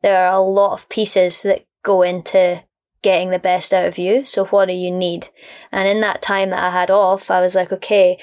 There 0.02 0.26
are 0.26 0.32
a 0.32 0.40
lot 0.40 0.72
of 0.72 0.88
pieces 0.88 1.42
that 1.42 1.66
go 1.82 2.02
into 2.02 2.62
getting 3.02 3.30
the 3.30 3.38
best 3.38 3.72
out 3.72 3.86
of 3.86 3.98
you. 3.98 4.24
So 4.24 4.46
what 4.46 4.66
do 4.66 4.74
you 4.74 4.90
need? 4.90 5.28
And 5.72 5.88
in 5.88 6.00
that 6.00 6.22
time 6.22 6.50
that 6.50 6.62
I 6.62 6.70
had 6.70 6.90
off, 6.90 7.30
I 7.30 7.40
was 7.40 7.54
like, 7.54 7.72
okay, 7.72 8.18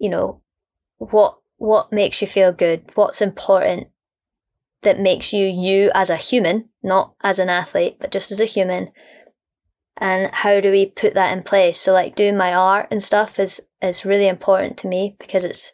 you 0.00 0.08
know, 0.08 0.40
what 0.98 1.38
what 1.56 1.92
makes 1.92 2.20
you 2.20 2.26
feel 2.26 2.52
good? 2.52 2.90
What's 2.94 3.22
important 3.22 3.88
that 4.82 5.00
makes 5.00 5.32
you 5.32 5.46
you 5.46 5.90
as 5.94 6.10
a 6.10 6.16
human, 6.16 6.68
not 6.82 7.14
as 7.22 7.38
an 7.38 7.48
athlete, 7.48 7.96
but 8.00 8.10
just 8.10 8.30
as 8.30 8.40
a 8.40 8.44
human? 8.46 8.90
And 9.96 10.34
how 10.34 10.60
do 10.60 10.70
we 10.70 10.86
put 10.86 11.14
that 11.14 11.32
in 11.36 11.44
place? 11.44 11.78
So 11.78 11.92
like 11.92 12.16
doing 12.16 12.36
my 12.36 12.52
art 12.52 12.88
and 12.90 13.02
stuff 13.02 13.38
is 13.38 13.60
is 13.80 14.04
really 14.04 14.26
important 14.26 14.76
to 14.78 14.88
me 14.88 15.16
because 15.18 15.44
it's 15.44 15.72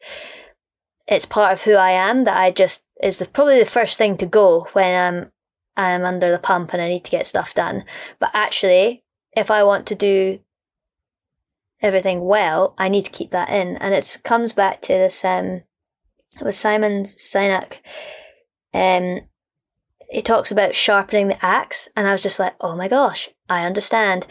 it's 1.10 1.26
part 1.26 1.52
of 1.52 1.62
who 1.62 1.74
I 1.74 1.90
am 1.90 2.24
that 2.24 2.38
I 2.38 2.52
just 2.52 2.86
is 3.02 3.18
the, 3.18 3.26
probably 3.26 3.58
the 3.58 3.64
first 3.66 3.98
thing 3.98 4.16
to 4.18 4.26
go 4.26 4.68
when 4.72 4.94
I'm 4.94 5.32
I'm 5.76 6.04
under 6.04 6.30
the 6.30 6.38
pump 6.38 6.72
and 6.72 6.80
I 6.80 6.88
need 6.88 7.04
to 7.04 7.10
get 7.10 7.26
stuff 7.26 7.54
done. 7.54 7.84
But 8.18 8.30
actually, 8.32 9.02
if 9.32 9.50
I 9.50 9.64
want 9.64 9.86
to 9.86 9.94
do 9.94 10.40
everything 11.80 12.24
well, 12.24 12.74
I 12.78 12.88
need 12.88 13.04
to 13.06 13.10
keep 13.10 13.30
that 13.30 13.48
in, 13.48 13.76
and 13.78 13.92
it 13.94 14.18
comes 14.24 14.52
back 14.52 14.82
to 14.82 14.92
this. 14.92 15.24
Um, 15.24 15.62
it 16.38 16.44
was 16.44 16.56
Simon 16.56 17.02
Sinek. 17.04 17.78
Um, 18.72 19.22
he 20.10 20.22
talks 20.22 20.50
about 20.50 20.76
sharpening 20.76 21.28
the 21.28 21.44
axe, 21.44 21.88
and 21.96 22.06
I 22.06 22.12
was 22.12 22.22
just 22.22 22.38
like, 22.38 22.54
oh 22.60 22.76
my 22.76 22.88
gosh, 22.88 23.30
I 23.48 23.64
understand. 23.64 24.26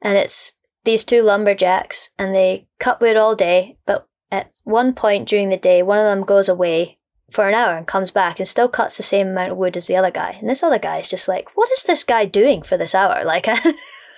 And 0.00 0.16
it's 0.16 0.58
these 0.84 1.04
two 1.04 1.22
lumberjacks, 1.22 2.10
and 2.18 2.34
they 2.34 2.66
cut 2.80 3.00
wood 3.00 3.16
all 3.16 3.36
day, 3.36 3.76
but 3.86 4.08
at 4.30 4.60
one 4.64 4.94
point 4.94 5.28
during 5.28 5.48
the 5.48 5.56
day, 5.56 5.82
one 5.82 5.98
of 5.98 6.04
them 6.04 6.24
goes 6.24 6.48
away 6.48 6.98
for 7.30 7.48
an 7.48 7.54
hour 7.54 7.76
and 7.76 7.86
comes 7.86 8.10
back 8.10 8.38
and 8.38 8.46
still 8.46 8.68
cuts 8.68 8.96
the 8.96 9.02
same 9.02 9.28
amount 9.28 9.52
of 9.52 9.58
wood 9.58 9.76
as 9.76 9.86
the 9.86 9.96
other 9.96 10.10
guy. 10.10 10.36
And 10.40 10.48
this 10.48 10.62
other 10.62 10.78
guy 10.78 10.98
is 10.98 11.08
just 11.08 11.28
like, 11.28 11.56
what 11.56 11.70
is 11.72 11.82
this 11.82 12.04
guy 12.04 12.24
doing 12.24 12.62
for 12.62 12.76
this 12.76 12.94
hour? 12.94 13.24
Like, 13.26 13.48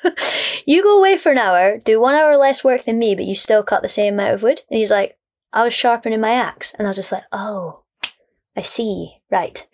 you 0.66 0.82
go 0.82 0.98
away 0.98 1.16
for 1.16 1.32
an 1.32 1.38
hour, 1.38 1.78
do 1.78 2.00
one 2.00 2.14
hour 2.14 2.36
less 2.36 2.62
work 2.62 2.84
than 2.84 2.98
me, 2.98 3.14
but 3.14 3.24
you 3.24 3.34
still 3.34 3.62
cut 3.62 3.82
the 3.82 3.88
same 3.88 4.14
amount 4.14 4.34
of 4.34 4.42
wood. 4.42 4.62
And 4.70 4.78
he's 4.78 4.90
like, 4.90 5.18
I 5.52 5.64
was 5.64 5.74
sharpening 5.74 6.20
my 6.20 6.32
axe. 6.32 6.72
And 6.78 6.86
I 6.86 6.90
was 6.90 6.96
just 6.96 7.12
like, 7.12 7.24
oh, 7.32 7.82
I 8.56 8.62
see. 8.62 9.22
Right. 9.30 9.66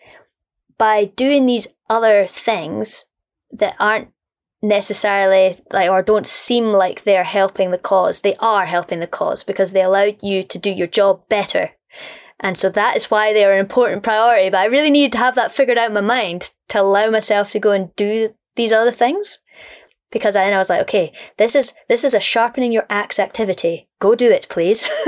By 0.78 1.06
doing 1.06 1.46
these 1.46 1.68
other 1.90 2.26
things 2.26 3.06
that 3.52 3.74
aren't 3.78 4.08
necessarily 4.64 5.60
like 5.72 5.90
or 5.90 6.02
don't 6.02 6.26
seem 6.26 6.64
like 6.64 7.04
they're 7.04 7.24
helping 7.24 7.70
the 7.70 7.78
cause. 7.78 8.20
They 8.20 8.34
are 8.36 8.66
helping 8.66 9.00
the 9.00 9.06
cause 9.06 9.44
because 9.44 9.72
they 9.72 9.82
allow 9.82 10.12
you 10.22 10.42
to 10.42 10.58
do 10.58 10.70
your 10.70 10.86
job 10.86 11.28
better. 11.28 11.72
And 12.40 12.58
so 12.58 12.68
that 12.70 12.96
is 12.96 13.10
why 13.10 13.32
they 13.32 13.44
are 13.44 13.52
an 13.52 13.60
important 13.60 14.02
priority 14.02 14.50
but 14.50 14.58
i 14.58 14.64
really 14.64 14.90
needed 14.90 15.12
to 15.12 15.18
have 15.18 15.36
that 15.36 15.54
figured 15.54 15.78
out 15.78 15.88
in 15.88 15.94
my 15.94 16.00
mind 16.00 16.50
to 16.68 16.80
allow 16.80 17.08
myself 17.08 17.52
to 17.52 17.60
go 17.60 17.70
and 17.70 17.94
do 17.94 18.34
these 18.56 18.72
other 18.72 18.90
things. 18.90 19.38
Because 20.10 20.34
then 20.34 20.52
i 20.52 20.58
was 20.58 20.68
like 20.70 20.82
okay 20.82 21.12
this 21.36 21.54
is 21.54 21.74
this 21.88 22.04
is 22.04 22.14
a 22.14 22.20
sharpening 22.20 22.72
your 22.72 22.86
axe 22.90 23.18
activity. 23.18 23.88
Go 24.00 24.14
do 24.14 24.30
it 24.30 24.46
please. 24.48 24.90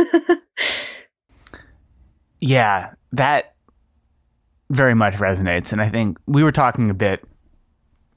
Yeah 2.39 2.93
that 3.13 3.55
very 4.69 4.95
much 4.95 5.15
resonates. 5.15 5.73
And 5.73 5.81
i 5.81 5.89
think 5.89 6.19
we 6.27 6.45
were 6.45 6.53
talking 6.53 6.91
a 6.91 6.95
bit 6.95 7.25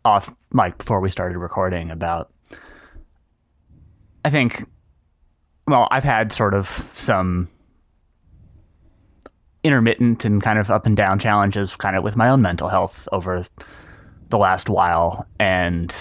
off 0.05 0.33
mic 0.51 0.77
before 0.77 0.99
we 0.99 1.09
started 1.09 1.37
recording 1.37 1.91
about 1.91 2.31
I 4.23 4.29
think 4.29 4.63
well, 5.69 5.87
I've 5.91 6.03
had 6.03 6.31
sort 6.31 6.55
of 6.55 6.89
some 6.93 7.47
intermittent 9.63 10.25
and 10.25 10.41
kind 10.41 10.57
of 10.57 10.71
up 10.71 10.85
and 10.85 10.97
down 10.97 11.19
challenges 11.19 11.75
kind 11.75 11.95
of 11.95 12.03
with 12.03 12.15
my 12.15 12.29
own 12.29 12.41
mental 12.41 12.69
health 12.69 13.07
over 13.11 13.45
the 14.29 14.37
last 14.37 14.69
while 14.69 15.27
and 15.39 15.93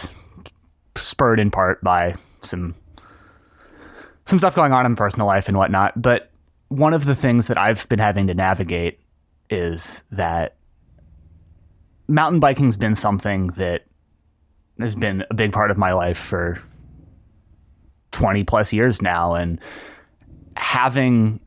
spurred 0.96 1.38
in 1.38 1.50
part 1.50 1.82
by 1.82 2.14
some 2.40 2.74
some 4.24 4.38
stuff 4.38 4.54
going 4.54 4.72
on 4.72 4.86
in 4.86 4.96
personal 4.96 5.26
life 5.26 5.48
and 5.48 5.56
whatnot. 5.56 6.00
But 6.00 6.30
one 6.68 6.94
of 6.94 7.04
the 7.04 7.14
things 7.14 7.46
that 7.46 7.58
I've 7.58 7.88
been 7.88 7.98
having 7.98 8.26
to 8.26 8.34
navigate 8.34 9.00
is 9.50 10.02
that 10.10 10.56
mountain 12.08 12.40
biking's 12.40 12.76
been 12.76 12.94
something 12.94 13.48
that 13.48 13.84
has 14.80 14.96
been 14.96 15.24
a 15.30 15.34
big 15.34 15.52
part 15.52 15.70
of 15.70 15.76
my 15.78 15.92
life 15.92 16.18
for 16.18 16.62
20 18.12 18.44
plus 18.44 18.72
years 18.72 19.02
now. 19.02 19.34
And 19.34 19.60
having, 20.56 21.40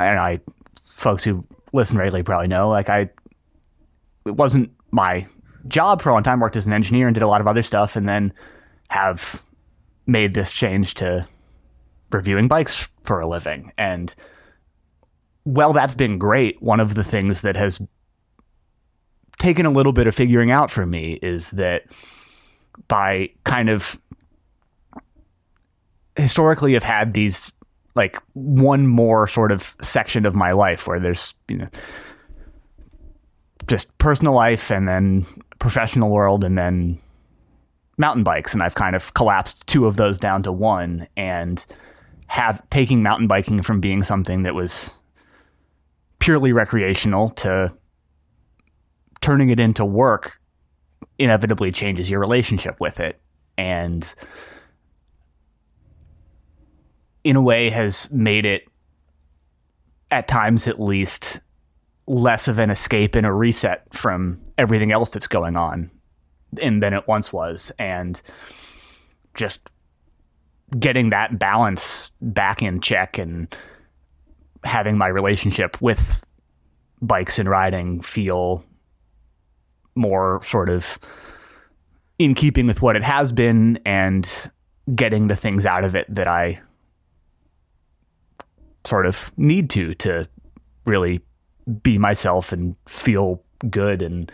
and 0.00 0.18
I, 0.18 0.40
folks 0.84 1.24
who 1.24 1.44
listen 1.72 1.98
regularly 1.98 2.22
probably 2.22 2.48
know, 2.48 2.68
like 2.70 2.88
I, 2.88 3.10
it 4.24 4.34
wasn't 4.34 4.72
my 4.90 5.26
job 5.68 6.00
for 6.00 6.10
a 6.10 6.12
long 6.12 6.22
time, 6.22 6.40
worked 6.40 6.56
as 6.56 6.66
an 6.66 6.72
engineer 6.72 7.06
and 7.06 7.14
did 7.14 7.22
a 7.22 7.28
lot 7.28 7.40
of 7.40 7.46
other 7.46 7.62
stuff, 7.62 7.96
and 7.96 8.08
then 8.08 8.32
have 8.88 9.42
made 10.06 10.34
this 10.34 10.52
change 10.52 10.94
to 10.94 11.26
reviewing 12.10 12.48
bikes 12.48 12.88
for 13.02 13.20
a 13.20 13.26
living. 13.26 13.72
And 13.76 14.14
well, 15.44 15.72
that's 15.72 15.94
been 15.94 16.18
great. 16.18 16.60
One 16.62 16.80
of 16.80 16.94
the 16.94 17.04
things 17.04 17.42
that 17.42 17.56
has 17.56 17.80
taken 19.38 19.66
a 19.66 19.70
little 19.70 19.92
bit 19.92 20.06
of 20.06 20.14
figuring 20.14 20.50
out 20.50 20.70
for 20.70 20.86
me 20.86 21.18
is 21.22 21.50
that 21.50 21.82
by 22.88 23.30
kind 23.44 23.68
of 23.68 24.00
historically 26.16 26.74
have 26.74 26.82
had 26.82 27.14
these 27.14 27.52
like 27.94 28.18
one 28.34 28.86
more 28.86 29.26
sort 29.26 29.52
of 29.52 29.74
section 29.80 30.26
of 30.26 30.34
my 30.34 30.50
life 30.50 30.86
where 30.86 31.00
there's 31.00 31.34
you 31.48 31.56
know 31.56 31.68
just 33.66 33.96
personal 33.98 34.34
life 34.34 34.70
and 34.70 34.88
then 34.88 35.26
professional 35.58 36.10
world 36.10 36.44
and 36.44 36.56
then 36.56 36.98
mountain 37.98 38.22
bikes. 38.22 38.52
And 38.52 38.62
I've 38.62 38.74
kind 38.74 38.94
of 38.94 39.14
collapsed 39.14 39.66
two 39.66 39.86
of 39.86 39.96
those 39.96 40.18
down 40.18 40.42
to 40.44 40.52
one 40.52 41.08
and 41.16 41.64
have 42.28 42.62
taking 42.70 43.02
mountain 43.02 43.26
biking 43.26 43.62
from 43.62 43.80
being 43.80 44.02
something 44.02 44.42
that 44.42 44.54
was 44.54 44.90
purely 46.18 46.52
recreational 46.52 47.28
to 47.30 47.72
turning 49.20 49.50
it 49.50 49.60
into 49.60 49.84
work 49.84 50.40
inevitably 51.18 51.72
changes 51.72 52.10
your 52.10 52.20
relationship 52.20 52.76
with 52.80 53.00
it. 53.00 53.20
And 53.58 54.06
in 57.24 57.36
a 57.36 57.42
way 57.42 57.70
has 57.70 58.10
made 58.10 58.46
it 58.46 58.62
at 60.10 60.28
times 60.28 60.66
at 60.66 60.80
least 60.80 61.40
less 62.06 62.46
of 62.46 62.58
an 62.58 62.70
escape 62.70 63.14
and 63.14 63.26
a 63.26 63.32
reset 63.32 63.82
from 63.92 64.40
everything 64.56 64.92
else 64.92 65.10
that's 65.10 65.26
going 65.26 65.56
on 65.56 65.90
and 66.62 66.82
than 66.82 66.94
it 66.94 67.08
once 67.08 67.32
was. 67.32 67.72
And 67.78 68.20
just 69.34 69.70
getting 70.78 71.10
that 71.10 71.38
balance 71.38 72.10
back 72.20 72.62
in 72.62 72.80
check 72.80 73.18
and 73.18 73.54
having 74.64 74.98
my 74.98 75.06
relationship 75.06 75.80
with 75.80 76.24
bikes 77.00 77.38
and 77.38 77.48
riding 77.48 78.00
feel 78.00 78.64
more 79.96 80.40
sort 80.44 80.68
of 80.68 80.98
in 82.18 82.34
keeping 82.34 82.66
with 82.66 82.82
what 82.82 82.96
it 82.96 83.02
has 83.02 83.32
been 83.32 83.78
and 83.84 84.50
getting 84.94 85.28
the 85.28 85.36
things 85.36 85.66
out 85.66 85.84
of 85.84 85.94
it 85.96 86.06
that 86.14 86.28
I 86.28 86.60
sort 88.84 89.06
of 89.06 89.32
need 89.36 89.68
to 89.70 89.94
to 89.94 90.28
really 90.84 91.20
be 91.82 91.98
myself 91.98 92.52
and 92.52 92.76
feel 92.86 93.42
good 93.68 94.00
and 94.02 94.30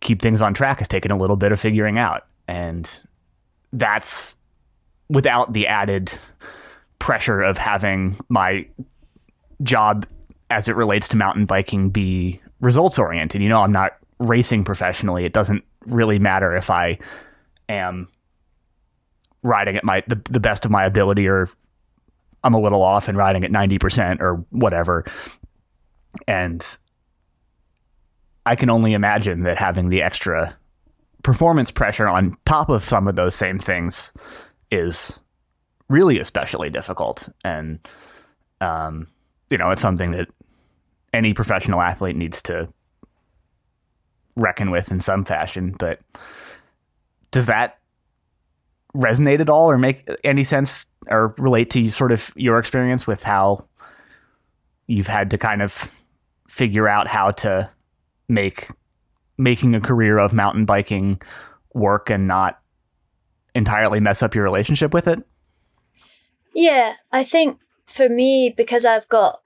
keep 0.00 0.22
things 0.22 0.40
on 0.40 0.54
track 0.54 0.78
has 0.78 0.88
taken 0.88 1.10
a 1.10 1.16
little 1.16 1.36
bit 1.36 1.52
of 1.52 1.60
figuring 1.60 1.98
out. 1.98 2.26
And 2.46 2.90
that's 3.72 4.36
without 5.10 5.52
the 5.52 5.66
added 5.66 6.12
pressure 6.98 7.42
of 7.42 7.58
having 7.58 8.18
my 8.28 8.66
job 9.62 10.06
as 10.50 10.68
it 10.68 10.76
relates 10.76 11.08
to 11.08 11.16
mountain 11.16 11.44
biking 11.44 11.90
be 11.90 12.40
results 12.60 12.98
oriented. 12.98 13.42
You 13.42 13.48
know, 13.48 13.62
I'm 13.62 13.72
not 13.72 13.92
racing 14.18 14.64
professionally. 14.64 15.24
It 15.24 15.32
doesn't 15.32 15.64
really 15.86 16.18
matter 16.18 16.56
if 16.56 16.70
I 16.70 16.98
am 17.68 18.08
riding 19.42 19.76
at 19.76 19.84
my 19.84 20.02
the, 20.06 20.20
the 20.30 20.40
best 20.40 20.64
of 20.64 20.70
my 20.70 20.84
ability 20.84 21.28
or 21.28 21.48
I'm 22.42 22.54
a 22.54 22.60
little 22.60 22.82
off 22.82 23.08
and 23.08 23.16
riding 23.18 23.44
at 23.44 23.50
90% 23.50 24.20
or 24.20 24.44
whatever. 24.50 25.04
And 26.26 26.64
I 28.46 28.56
can 28.56 28.70
only 28.70 28.92
imagine 28.94 29.42
that 29.42 29.58
having 29.58 29.88
the 29.88 30.02
extra 30.02 30.56
performance 31.22 31.70
pressure 31.70 32.08
on 32.08 32.36
top 32.46 32.68
of 32.68 32.84
some 32.84 33.08
of 33.08 33.16
those 33.16 33.34
same 33.34 33.58
things 33.58 34.12
is 34.70 35.20
really 35.88 36.18
especially 36.18 36.70
difficult. 36.70 37.28
And, 37.44 37.80
um, 38.60 39.08
you 39.50 39.58
know, 39.58 39.70
it's 39.70 39.82
something 39.82 40.12
that 40.12 40.28
any 41.12 41.34
professional 41.34 41.80
athlete 41.80 42.16
needs 42.16 42.42
to 42.42 42.68
reckon 44.36 44.70
with 44.70 44.90
in 44.90 45.00
some 45.00 45.24
fashion. 45.24 45.74
But 45.78 46.00
does 47.30 47.46
that 47.46 47.78
resonate 48.94 49.40
at 49.40 49.50
all 49.50 49.70
or 49.70 49.78
make 49.78 50.08
any 50.24 50.44
sense 50.44 50.86
or 51.08 51.34
relate 51.38 51.70
to 51.70 51.90
sort 51.90 52.12
of 52.12 52.32
your 52.36 52.58
experience 52.58 53.06
with 53.06 53.22
how 53.22 53.64
you've 54.86 55.06
had 55.06 55.30
to 55.30 55.38
kind 55.38 55.62
of 55.62 55.94
figure 56.48 56.88
out 56.88 57.08
how 57.08 57.30
to 57.30 57.70
make 58.28 58.68
making 59.36 59.74
a 59.74 59.80
career 59.80 60.18
of 60.18 60.32
mountain 60.32 60.64
biking 60.64 61.20
work 61.74 62.10
and 62.10 62.26
not 62.26 62.60
entirely 63.54 64.00
mess 64.00 64.22
up 64.22 64.34
your 64.34 64.44
relationship 64.44 64.92
with 64.92 65.06
it? 65.06 65.22
Yeah, 66.54 66.94
I 67.12 67.24
think 67.24 67.58
for 67.84 68.08
me 68.08 68.52
because 68.54 68.84
I've 68.84 69.08
got 69.08 69.42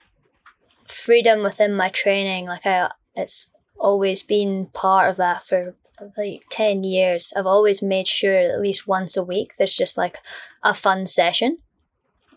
freedom 0.87 1.43
within 1.43 1.75
my 1.75 1.89
training, 1.89 2.47
like 2.47 2.67
I 2.67 2.91
it's 3.15 3.53
always 3.79 4.23
been 4.23 4.67
part 4.73 5.11
of 5.11 5.17
that 5.17 5.43
for 5.43 5.75
like 6.17 6.45
10 6.51 6.85
years. 6.85 7.33
I've 7.37 7.47
always 7.47 7.83
made 7.83 8.07
sure 8.07 8.35
at 8.35 8.61
least 8.61 8.87
once 8.87 9.17
a 9.17 9.25
week 9.25 9.55
there's 9.59 9.77
just 9.77 9.97
like 9.97 10.19
a 10.63 10.75
fun 10.75 11.07
session 11.07 11.59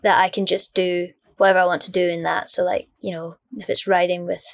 that 0.02 0.18
I 0.18 0.28
can 0.28 0.46
just 0.46 0.74
do 0.74 1.10
whatever 1.36 1.60
I 1.60 1.66
want 1.66 1.82
to 1.82 1.90
do 1.90 2.08
in 2.08 2.22
that. 2.24 2.48
So 2.48 2.64
like, 2.64 2.88
you 3.00 3.12
know, 3.12 3.36
if 3.56 3.68
it's 3.70 3.86
riding 3.86 4.26
with 4.26 4.44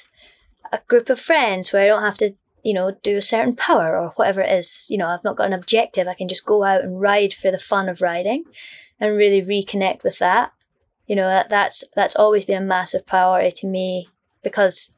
a 0.71 0.79
group 0.87 1.09
of 1.09 1.19
friends 1.19 1.71
where 1.71 1.83
I 1.83 1.87
don't 1.87 2.03
have 2.03 2.17
to 2.19 2.35
you 2.63 2.73
know, 2.73 2.95
do 3.03 3.17
a 3.17 3.21
certain 3.21 3.55
power 3.55 3.97
or 3.97 4.13
whatever 4.15 4.41
it 4.41 4.51
is. 4.57 4.85
You 4.89 4.97
know, 4.97 5.07
I've 5.07 5.23
not 5.23 5.35
got 5.35 5.47
an 5.47 5.53
objective. 5.53 6.07
I 6.07 6.13
can 6.13 6.29
just 6.29 6.45
go 6.45 6.63
out 6.63 6.83
and 6.83 6.99
ride 6.99 7.33
for 7.33 7.51
the 7.51 7.57
fun 7.57 7.89
of 7.89 8.01
riding 8.01 8.45
and 8.99 9.17
really 9.17 9.41
reconnect 9.41 10.03
with 10.03 10.17
that. 10.19 10.53
You 11.07 11.15
know, 11.15 11.27
that, 11.27 11.49
that's 11.49 11.83
that's 11.95 12.15
always 12.15 12.45
been 12.45 12.63
a 12.63 12.65
massive 12.65 13.05
priority 13.05 13.51
to 13.57 13.67
me 13.67 14.09
because 14.41 14.93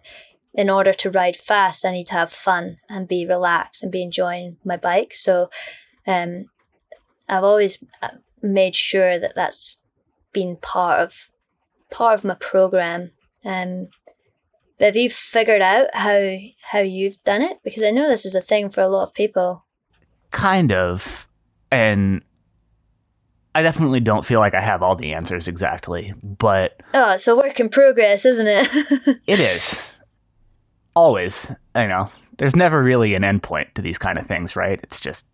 in 0.54 0.70
order 0.70 0.94
to 0.94 1.12
ride 1.12 1.36
fast, 1.36 1.86
I 1.86 1.92
need 1.92 2.08
to 2.08 2.14
have 2.14 2.32
fun 2.32 2.78
and 2.90 3.08
be 3.08 3.26
relaxed 3.26 3.84
and 3.84 3.92
be 3.92 4.04
enjoying 4.04 4.58
my 4.64 4.78
bike. 4.78 5.14
So, 5.14 5.50
um, 6.08 6.46
I've 7.28 7.44
always 7.44 7.80
uh, 8.02 8.10
made 8.42 8.76
sure 8.76 9.20
that 9.20 9.34
that's 9.36 9.82
been 10.32 10.58
part 10.58 11.02
of 11.02 11.32
part 11.92 12.16
of 12.16 12.24
my 12.24 12.36
program. 12.36 13.12
Um, 13.44 13.88
have 14.80 14.96
you 14.96 15.10
figured 15.10 15.62
out 15.62 15.88
how 15.94 16.38
how 16.62 16.80
you've 16.80 17.24
done 17.24 17.42
it? 17.42 17.60
Because 17.64 17.84
I 17.84 17.92
know 17.92 18.08
this 18.08 18.26
is 18.26 18.36
a 18.36 18.42
thing 18.42 18.70
for 18.70 18.82
a 18.82 18.90
lot 18.90 19.04
of 19.04 19.14
people. 19.14 19.66
Kind 20.32 20.72
of. 20.72 21.28
And 21.72 22.22
I 23.56 23.62
definitely 23.62 24.02
don't 24.02 24.26
feel 24.26 24.42
like 24.42 24.54
I 24.54 24.60
have 24.60 24.84
all 24.84 24.98
the 24.98 25.14
answers 25.14 25.48
exactly, 25.48 26.14
but 26.22 26.82
Oh, 26.94 27.12
it's 27.12 27.26
a 27.26 27.36
work 27.38 27.58
in 27.62 27.70
progress, 27.70 28.26
isn't 28.26 28.48
it? 28.48 28.68
it 29.28 29.40
is. 29.40 29.80
Always. 30.94 31.50
I 31.74 31.88
know. 31.88 32.10
There's 32.38 32.56
never 32.56 32.84
really 32.84 33.16
an 33.16 33.24
endpoint 33.24 33.74
to 33.76 33.82
these 33.82 33.98
kind 33.98 34.18
of 34.18 34.28
things, 34.28 34.58
right? 34.58 34.78
It's 34.84 35.00
just 35.00 35.28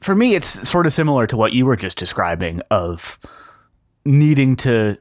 for 0.00 0.14
me 0.14 0.34
it's 0.34 0.68
sort 0.68 0.86
of 0.86 0.92
similar 0.92 1.26
to 1.26 1.38
what 1.38 1.54
you 1.54 1.64
were 1.64 1.74
just 1.74 1.96
describing 1.96 2.60
of 2.70 3.18
needing 4.04 4.54
to 4.56 4.98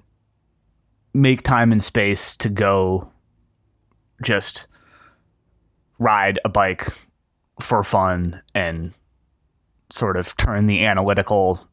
make 1.14 1.44
time 1.44 1.74
and 1.74 1.84
space 1.84 2.38
to 2.38 2.48
go 2.48 3.12
just 4.24 4.68
ride 6.00 6.40
a 6.46 6.50
bike 6.50 6.88
for 7.60 7.84
fun 7.84 8.42
and 8.56 8.94
sort 9.92 10.16
of 10.16 10.36
turn 10.38 10.68
the 10.68 10.86
analytical 10.86 11.67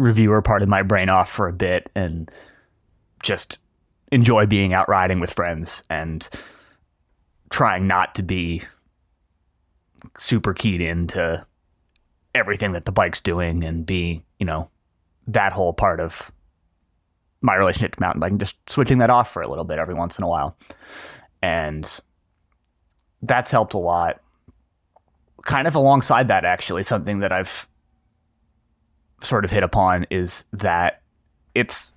reviewer 0.00 0.42
part 0.42 0.62
of 0.62 0.68
my 0.68 0.82
brain 0.82 1.08
off 1.08 1.30
for 1.30 1.48
a 1.48 1.52
bit 1.52 1.90
and 1.94 2.30
just 3.22 3.58
enjoy 4.10 4.46
being 4.46 4.72
out 4.72 4.88
riding 4.88 5.20
with 5.20 5.32
friends 5.32 5.84
and 5.88 6.28
trying 7.50 7.86
not 7.86 8.14
to 8.14 8.22
be 8.22 8.62
super 10.16 10.54
keyed 10.54 10.80
into 10.80 11.44
everything 12.34 12.72
that 12.72 12.84
the 12.84 12.92
bike's 12.92 13.20
doing 13.20 13.62
and 13.64 13.84
be, 13.84 14.24
you 14.38 14.46
know, 14.46 14.70
that 15.26 15.52
whole 15.52 15.72
part 15.72 16.00
of 16.00 16.32
my 17.42 17.54
relationship 17.54 17.94
to 17.94 18.00
mountain 18.00 18.20
biking, 18.20 18.38
just 18.38 18.56
switching 18.68 18.98
that 18.98 19.10
off 19.10 19.32
for 19.32 19.42
a 19.42 19.48
little 19.48 19.64
bit 19.64 19.78
every 19.78 19.94
once 19.94 20.18
in 20.18 20.24
a 20.24 20.28
while 20.28 20.56
and 21.42 22.00
that's 23.22 23.50
helped 23.50 23.74
a 23.74 23.78
lot. 23.78 24.20
Kind 25.44 25.66
of 25.66 25.74
alongside 25.74 26.28
that, 26.28 26.44
actually, 26.44 26.84
something 26.84 27.20
that 27.20 27.32
I've 27.32 27.66
sort 29.22 29.44
of 29.44 29.50
hit 29.50 29.62
upon 29.62 30.06
is 30.10 30.44
that 30.52 31.02
it's 31.54 31.94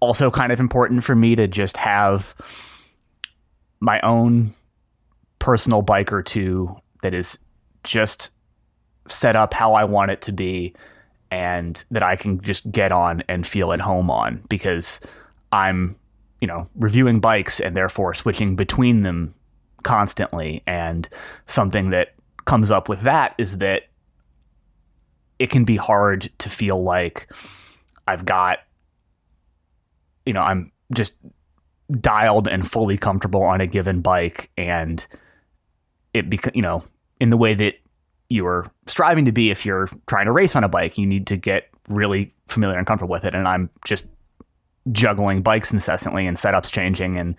also 0.00 0.30
kind 0.30 0.52
of 0.52 0.60
important 0.60 1.04
for 1.04 1.14
me 1.14 1.34
to 1.36 1.46
just 1.46 1.76
have 1.76 2.34
my 3.80 4.00
own 4.00 4.54
personal 5.38 5.82
bike 5.82 6.12
or 6.12 6.22
two 6.22 6.74
that 7.02 7.14
is 7.14 7.38
just 7.84 8.30
set 9.08 9.36
up 9.36 9.52
how 9.54 9.74
I 9.74 9.84
want 9.84 10.10
it 10.10 10.22
to 10.22 10.32
be 10.32 10.74
and 11.30 11.82
that 11.90 12.02
I 12.02 12.16
can 12.16 12.40
just 12.40 12.70
get 12.70 12.92
on 12.92 13.22
and 13.28 13.46
feel 13.46 13.72
at 13.72 13.80
home 13.80 14.10
on 14.10 14.42
because 14.48 15.00
I'm 15.52 15.96
you 16.40 16.48
know, 16.48 16.68
reviewing 16.74 17.20
bikes 17.20 17.60
and 17.60 17.76
therefore 17.76 18.14
switching 18.14 18.56
between 18.56 19.02
them 19.02 19.34
constantly. 19.82 20.62
And 20.66 21.08
something 21.46 21.90
that 21.90 22.14
comes 22.46 22.70
up 22.70 22.88
with 22.88 23.02
that 23.02 23.34
is 23.38 23.58
that 23.58 23.82
it 25.40 25.48
can 25.48 25.64
be 25.64 25.76
hard 25.76 26.30
to 26.38 26.50
feel 26.50 26.82
like 26.82 27.26
I've 28.06 28.26
got, 28.26 28.58
you 30.26 30.34
know, 30.34 30.42
I'm 30.42 30.70
just 30.94 31.14
dialed 31.98 32.46
and 32.46 32.70
fully 32.70 32.98
comfortable 32.98 33.42
on 33.42 33.62
a 33.62 33.66
given 33.66 34.02
bike 34.02 34.50
and 34.58 35.04
it 36.12 36.28
becomes, 36.28 36.54
you 36.54 36.62
know, 36.62 36.84
in 37.20 37.30
the 37.30 37.38
way 37.38 37.54
that 37.54 37.74
you 38.28 38.46
are 38.46 38.70
striving 38.86 39.24
to 39.24 39.32
be 39.32 39.50
if 39.50 39.64
you're 39.64 39.88
trying 40.06 40.26
to 40.26 40.32
race 40.32 40.54
on 40.54 40.62
a 40.62 40.68
bike, 40.68 40.98
you 40.98 41.06
need 41.06 41.26
to 41.28 41.38
get 41.38 41.70
really 41.88 42.34
familiar 42.46 42.76
and 42.76 42.86
comfortable 42.86 43.10
with 43.10 43.24
it. 43.24 43.34
And 43.34 43.48
I'm 43.48 43.70
just 43.86 44.06
juggling 44.92 45.40
bikes 45.40 45.72
incessantly 45.72 46.26
and 46.26 46.36
setups 46.36 46.70
changing 46.70 47.16
and 47.18 47.34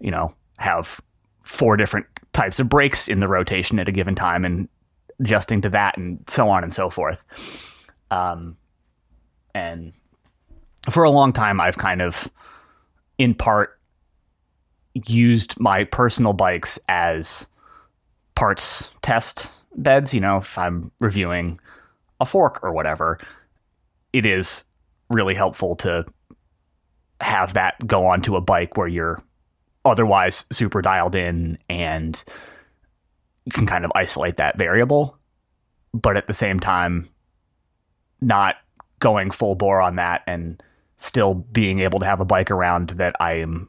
you 0.00 0.10
know 0.10 0.34
have 0.58 1.00
four 1.42 1.76
different 1.76 2.06
types 2.32 2.60
of 2.60 2.68
brakes 2.68 3.08
in 3.08 3.20
the 3.20 3.28
rotation 3.28 3.78
at 3.78 3.88
a 3.88 3.92
given 3.92 4.14
time 4.14 4.44
and 4.44 4.68
adjusting 5.20 5.60
to 5.60 5.70
that 5.70 5.96
and 5.96 6.22
so 6.28 6.48
on 6.48 6.62
and 6.62 6.74
so 6.74 6.88
forth 6.88 7.22
um, 8.10 8.56
and 9.54 9.92
for 10.90 11.04
a 11.04 11.10
long 11.10 11.32
time 11.32 11.60
i've 11.60 11.78
kind 11.78 12.02
of 12.02 12.28
in 13.18 13.34
part 13.34 13.76
used 15.04 15.58
my 15.60 15.84
personal 15.84 16.32
bikes 16.32 16.78
as 16.88 17.46
parts 18.34 18.90
test 19.02 19.50
beds. 19.74 20.14
You 20.14 20.20
know, 20.20 20.38
if 20.38 20.56
I'm 20.56 20.90
reviewing 20.98 21.60
a 22.20 22.26
fork 22.26 22.60
or 22.62 22.72
whatever, 22.72 23.18
it 24.12 24.24
is 24.24 24.64
really 25.10 25.34
helpful 25.34 25.76
to 25.76 26.06
have 27.20 27.54
that 27.54 27.86
go 27.86 28.06
onto 28.06 28.36
a 28.36 28.40
bike 28.40 28.76
where 28.76 28.88
you're 28.88 29.22
otherwise 29.84 30.44
super 30.50 30.82
dialed 30.82 31.14
in 31.14 31.58
and 31.68 32.22
can 33.52 33.66
kind 33.66 33.84
of 33.84 33.92
isolate 33.94 34.36
that 34.36 34.58
variable, 34.58 35.18
but 35.92 36.16
at 36.16 36.26
the 36.26 36.32
same 36.32 36.60
time, 36.60 37.08
not 38.20 38.56
going 38.98 39.30
full 39.30 39.54
bore 39.54 39.80
on 39.80 39.96
that 39.96 40.22
and 40.26 40.62
still 40.96 41.34
being 41.34 41.80
able 41.80 42.00
to 42.00 42.06
have 42.06 42.20
a 42.20 42.24
bike 42.24 42.50
around 42.50 42.90
that 42.90 43.14
I 43.20 43.34
am 43.34 43.68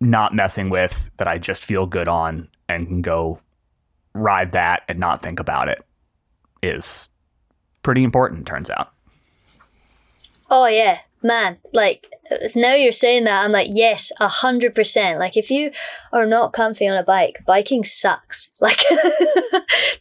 not 0.00 0.34
messing 0.34 0.70
with, 0.70 1.10
that 1.18 1.28
I 1.28 1.38
just 1.38 1.64
feel 1.64 1.86
good 1.86 2.08
on 2.08 2.48
and 2.68 2.86
can 2.86 3.02
go 3.02 3.38
ride 4.12 4.52
that 4.52 4.82
and 4.88 4.98
not 4.98 5.22
think 5.22 5.38
about 5.38 5.68
it 5.68 5.84
is 6.62 7.08
pretty 7.82 8.02
important, 8.02 8.46
turns 8.46 8.70
out. 8.70 8.92
Oh, 10.50 10.66
yeah, 10.66 10.98
man. 11.22 11.58
Like, 11.72 12.09
now 12.54 12.74
you're 12.74 12.92
saying 12.92 13.24
that, 13.24 13.44
I'm 13.44 13.52
like, 13.52 13.68
yes, 13.70 14.12
a 14.20 14.28
hundred 14.28 14.74
percent. 14.74 15.18
Like, 15.18 15.36
if 15.36 15.50
you 15.50 15.72
are 16.12 16.26
not 16.26 16.52
comfy 16.52 16.86
on 16.86 16.96
a 16.96 17.02
bike, 17.02 17.38
biking 17.46 17.84
sucks. 17.84 18.50
Like, 18.60 18.82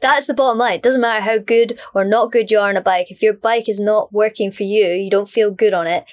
that's 0.02 0.28
the 0.28 0.34
bottom 0.34 0.58
line. 0.58 0.76
It 0.76 0.82
doesn't 0.82 1.02
matter 1.02 1.22
how 1.22 1.38
good 1.38 1.80
or 1.94 2.06
not 2.06 2.32
good 2.32 2.52
you 2.52 2.60
are 2.60 2.70
on 2.70 2.78
a 2.78 2.82
bike. 2.82 3.10
If 3.10 3.22
your 3.22 3.34
bike 3.34 3.68
is 3.68 3.80
not 3.80 4.14
working 4.14 4.52
for 4.52 4.64
you, 4.64 4.88
you 4.88 5.10
don't 5.10 5.30
feel 5.30 5.52
good 5.52 5.74
on 5.74 5.88
it, 5.88 6.06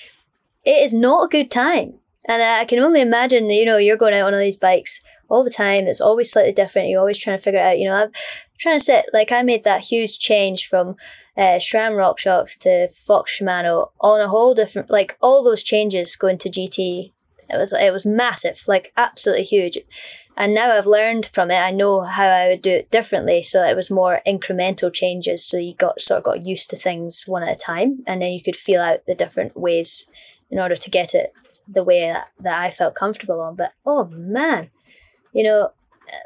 it 0.65 0.83
is 0.83 0.93
not 0.93 1.25
a 1.25 1.29
good 1.29 1.51
time. 1.51 1.95
And 2.29 2.43
I 2.43 2.65
can 2.65 2.81
only 2.81 3.01
imagine, 3.01 3.49
you 3.51 3.65
know, 3.65 3.77
you're 3.77 3.97
going 3.97 4.15
out 4.15 4.27
on 4.27 4.35
all 4.35 4.41
these 4.41 4.57
bikes 4.57 5.01
all 5.29 5.45
the 5.45 5.51
time. 5.51 5.87
It's 5.87 6.01
always 6.01 6.31
slightly 6.31 6.53
different. 6.53 6.89
You're 6.89 7.01
always 7.01 7.19
trying 7.19 7.39
to 7.39 7.43
figure 7.43 7.61
it 7.61 7.67
out. 7.67 7.79
You 7.79 7.89
know, 7.89 7.95
I'm 7.95 8.11
trying 8.59 8.79
to 8.79 8.85
say, 8.85 9.05
like, 9.13 9.33
I 9.33 9.43
made 9.43 9.65
that 9.65 9.83
huge 9.83 10.19
change 10.19 10.67
from 10.67 10.97
uh, 11.37 11.59
SRAM 11.59 11.93
RockShox 11.93 12.59
to 12.61 12.89
Fox 12.89 13.39
Shimano 13.39 13.91
on 14.01 14.21
a 14.21 14.29
whole 14.29 14.55
different, 14.55 14.91
like, 14.91 15.17
all 15.21 15.45
those 15.45 15.63
changes 15.63 16.17
going 16.17 16.39
to 16.39 16.51
GT. 16.51 17.13
It 17.49 17.57
was, 17.57 17.73
it 17.73 17.93
was 17.93 18.05
massive, 18.05 18.63
like, 18.67 18.93
absolutely 18.97 19.45
huge. 19.45 19.79
And 20.37 20.53
now 20.53 20.73
I've 20.73 20.87
learned 20.87 21.27
from 21.27 21.51
it. 21.51 21.57
I 21.57 21.71
know 21.71 22.03
how 22.03 22.27
I 22.27 22.49
would 22.49 22.63
do 22.63 22.73
it 22.73 22.91
differently. 22.91 23.43
So 23.43 23.67
it 23.67 23.75
was 23.75 23.91
more 23.91 24.21
incremental 24.27 24.93
changes. 24.93 25.45
So 25.45 25.57
you 25.57 25.75
got 25.75 26.01
sort 26.01 26.19
of 26.19 26.25
got 26.25 26.45
used 26.45 26.69
to 26.71 26.77
things 26.77 27.25
one 27.27 27.43
at 27.43 27.57
a 27.57 27.59
time. 27.59 28.03
And 28.07 28.21
then 28.21 28.33
you 28.33 28.43
could 28.43 28.57
feel 28.57 28.83
out 28.83 29.07
the 29.07 29.15
different 29.15 29.57
ways 29.57 30.07
in 30.51 30.59
order 30.59 30.77
to 30.77 30.91
get 30.91 31.15
it 31.15 31.33
the 31.67 31.85
way 31.85 32.01
that, 32.01 32.29
that 32.39 32.61
I 32.61 32.71
felt 32.71 32.95
comfortable 32.95 33.41
on. 33.41 33.57
But 33.57 33.73
oh 33.85 34.07
man, 34.07 34.71
you 35.33 35.43
know, 35.43 35.71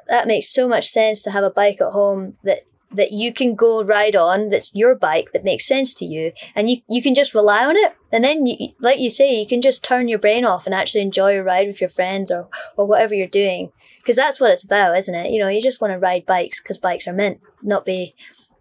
that 0.09 0.26
makes 0.26 0.53
so 0.53 0.68
much 0.68 0.89
sense 0.89 1.22
to 1.22 1.31
have 1.31 1.45
a 1.45 1.51
bike 1.51 1.81
at 1.81 1.93
home 1.93 2.37
that 2.45 2.64
that 2.93 3.12
you 3.12 3.33
can 3.33 3.55
go 3.55 3.85
ride 3.85 4.16
on 4.16 4.49
that's 4.49 4.74
your 4.74 4.97
bike 4.97 5.28
that 5.33 5.45
makes 5.45 5.64
sense 5.64 5.95
to 5.95 6.05
you 6.05 6.33
and 6.57 6.68
you, 6.68 6.78
you 6.89 7.01
can 7.01 7.14
just 7.14 7.35
rely 7.35 7.64
on 7.64 7.76
it. 7.76 7.95
And 8.11 8.24
then 8.24 8.47
you, 8.47 8.70
like 8.81 8.99
you 8.99 9.11
say 9.11 9.39
you 9.39 9.47
can 9.47 9.61
just 9.61 9.85
turn 9.85 10.09
your 10.09 10.18
brain 10.18 10.45
off 10.45 10.66
and 10.66 10.74
actually 10.74 11.03
enjoy 11.03 11.39
a 11.39 11.43
ride 11.43 11.68
with 11.68 11.81
your 11.81 11.89
friends 11.89 12.33
or, 12.33 12.49
or 12.76 12.87
whatever 12.87 13.14
you're 13.14 13.28
doing 13.28 13.70
because 13.99 14.16
that's 14.16 14.41
what 14.41 14.51
it's 14.51 14.64
about 14.64 14.97
isn't 14.99 15.14
it? 15.14 15.31
You 15.31 15.39
know 15.39 15.49
you 15.49 15.62
just 15.62 15.81
want 15.81 15.93
to 15.93 15.99
ride 15.99 16.26
bikes 16.26 16.61
because 16.61 16.78
bikes 16.78 17.07
are 17.07 17.12
meant 17.12 17.41
not 17.62 17.85
be 17.85 18.14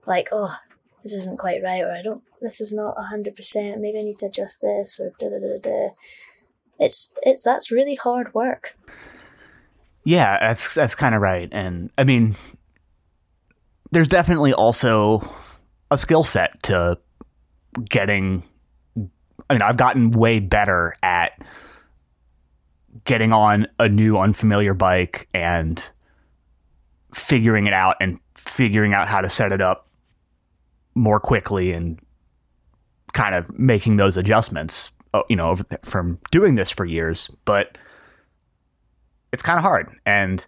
like 0.05 0.30
oh 0.32 0.55
this 1.03 1.13
isn't 1.13 1.39
quite 1.39 1.63
right 1.63 1.84
or 1.84 1.91
i 1.91 2.01
don't 2.01 2.24
this 2.41 2.59
is 2.59 2.74
not 2.74 2.95
100% 2.97 3.80
maybe 3.80 3.99
i 3.99 4.01
need 4.01 4.17
to 4.17 4.26
adjust 4.26 4.61
this 4.61 4.99
or 4.99 5.11
da 5.20 5.30
da 5.30 5.39
da 5.39 5.59
da. 5.61 5.89
It's 6.78 7.13
it's 7.24 7.43
that's 7.43 7.72
really 7.72 7.95
hard 7.95 8.34
work 8.34 8.78
yeah 10.03 10.37
that's 10.39 10.73
that's 10.73 10.95
kind 10.95 11.13
of 11.13 11.21
right 11.21 11.49
and 11.51 11.91
i 11.97 12.03
mean 12.03 12.35
there's 13.91 14.07
definitely 14.07 14.53
also 14.53 15.27
a 15.91 15.97
skill 15.97 16.23
set 16.23 16.61
to 16.63 16.97
getting 17.89 18.43
I 19.49 19.53
mean 19.53 19.61
I've 19.61 19.77
gotten 19.77 20.11
way 20.11 20.39
better 20.39 20.95
at 21.01 21.41
getting 23.05 23.33
on 23.33 23.67
a 23.79 23.87
new 23.87 24.17
unfamiliar 24.17 24.73
bike 24.73 25.27
and 25.33 25.89
figuring 27.13 27.67
it 27.67 27.73
out 27.73 27.95
and 27.99 28.19
figuring 28.35 28.93
out 28.93 29.07
how 29.07 29.21
to 29.21 29.29
set 29.29 29.51
it 29.51 29.61
up 29.61 29.87
more 30.95 31.19
quickly 31.19 31.71
and 31.71 31.99
kind 33.13 33.33
of 33.33 33.57
making 33.57 33.97
those 33.97 34.17
adjustments 34.17 34.91
uh, 35.13 35.21
you 35.29 35.35
know 35.35 35.55
from 35.83 36.19
doing 36.29 36.55
this 36.55 36.69
for 36.69 36.85
years 36.85 37.31
but 37.45 37.77
it's 39.32 39.43
kind 39.43 39.57
of 39.57 39.63
hard 39.63 39.89
and 40.05 40.45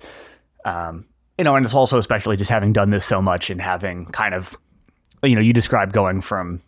um, 0.65 1.05
you 1.41 1.43
know, 1.43 1.55
and 1.55 1.65
it's 1.65 1.73
also 1.73 1.97
especially 1.97 2.37
just 2.37 2.51
having 2.51 2.71
done 2.71 2.91
this 2.91 3.03
so 3.03 3.19
much 3.19 3.49
and 3.49 3.59
having 3.59 4.05
kind 4.05 4.35
of, 4.35 4.55
you 5.23 5.33
know, 5.33 5.41
you 5.41 5.53
described 5.53 5.91
going 5.91 6.21
from 6.21 6.61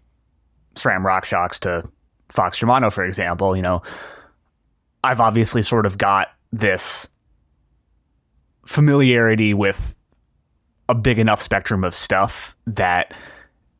SRAM 0.73 1.03
RockShox 1.05 1.59
to 1.59 1.87
Fox 2.29 2.59
Shimano, 2.59 2.91
for 2.91 3.03
example. 3.03 3.55
You 3.55 3.61
know, 3.61 3.83
I've 5.03 5.19
obviously 5.21 5.61
sort 5.61 5.85
of 5.85 5.99
got 5.99 6.29
this 6.51 7.07
familiarity 8.65 9.53
with 9.53 9.95
a 10.89 10.95
big 10.95 11.19
enough 11.19 11.39
spectrum 11.39 11.83
of 11.83 11.93
stuff 11.93 12.55
that 12.65 13.15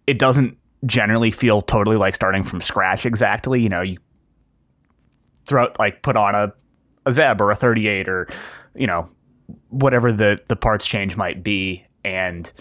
it 0.06 0.20
doesn't 0.20 0.58
generally 0.86 1.32
feel 1.32 1.62
totally 1.62 1.98
like 1.98 2.14
starting 2.14 2.44
from 2.44 2.62
scratch 2.62 3.06
exactly. 3.06 3.62
You 3.62 3.70
know, 3.70 3.82
you 3.82 3.98
throw 5.46 5.72
like 5.80 6.04
put 6.04 6.16
on 6.18 6.36
a 6.36 6.54
a 7.06 7.12
Zeb 7.12 7.42
or 7.42 7.52
a 7.52 7.56
38 7.56 8.08
or 8.08 8.28
you 8.76 8.88
know 8.88 9.10
whatever 9.70 10.12
the 10.12 10.40
the 10.48 10.56
parts 10.56 10.86
change 10.86 11.16
might 11.18 11.44
be 11.44 11.86
and 12.04 12.52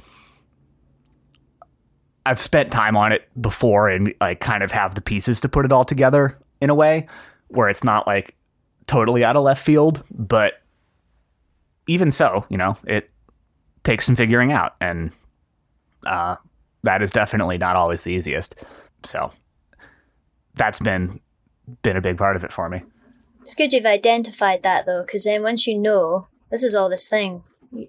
I've 2.24 2.40
spent 2.40 2.70
time 2.70 2.96
on 2.96 3.12
it 3.12 3.28
before 3.40 3.88
and 3.88 4.14
I 4.20 4.34
kind 4.34 4.62
of 4.62 4.70
have 4.72 4.94
the 4.94 5.00
pieces 5.00 5.40
to 5.40 5.48
put 5.48 5.64
it 5.64 5.72
all 5.72 5.84
together 5.84 6.38
in 6.60 6.70
a 6.70 6.74
way 6.74 7.08
where 7.48 7.68
it's 7.68 7.82
not 7.82 8.06
like 8.06 8.36
totally 8.86 9.24
out 9.24 9.36
of 9.36 9.42
left 9.42 9.64
field, 9.64 10.04
but 10.10 10.62
even 11.88 12.12
so, 12.12 12.46
you 12.48 12.56
know, 12.56 12.76
it 12.86 13.10
takes 13.82 14.06
some 14.06 14.14
figuring 14.14 14.52
out 14.52 14.76
and 14.80 15.10
uh, 16.06 16.36
that 16.82 17.02
is 17.02 17.10
definitely 17.10 17.58
not 17.58 17.74
always 17.74 18.02
the 18.02 18.10
easiest. 18.10 18.54
So 19.04 19.32
that's 20.54 20.78
been 20.78 21.20
been 21.82 21.96
a 21.96 22.00
big 22.00 22.18
part 22.18 22.36
of 22.36 22.44
it 22.44 22.52
for 22.52 22.68
me. 22.68 22.82
It's 23.42 23.54
good 23.54 23.72
you've 23.72 23.84
identified 23.84 24.62
that 24.62 24.86
though, 24.86 25.02
because 25.02 25.24
then 25.24 25.42
once 25.42 25.66
you 25.66 25.78
know 25.78 26.28
this 26.50 26.62
is 26.62 26.74
all 26.74 26.88
this 26.88 27.08
thing 27.08 27.44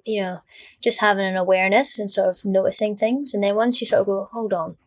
you 0.06 0.22
know 0.22 0.40
just 0.82 1.02
having 1.02 1.26
an 1.26 1.36
awareness 1.36 2.00
and 2.00 2.10
sort 2.10 2.30
of 2.30 2.46
noticing 2.46 2.96
things. 2.96 3.34
And 3.34 3.44
then 3.44 3.56
once 3.56 3.82
you 3.82 3.88
sort 3.88 4.02
of 4.02 4.08
go 4.08 4.30
hold 4.32 4.54
on 4.54 4.78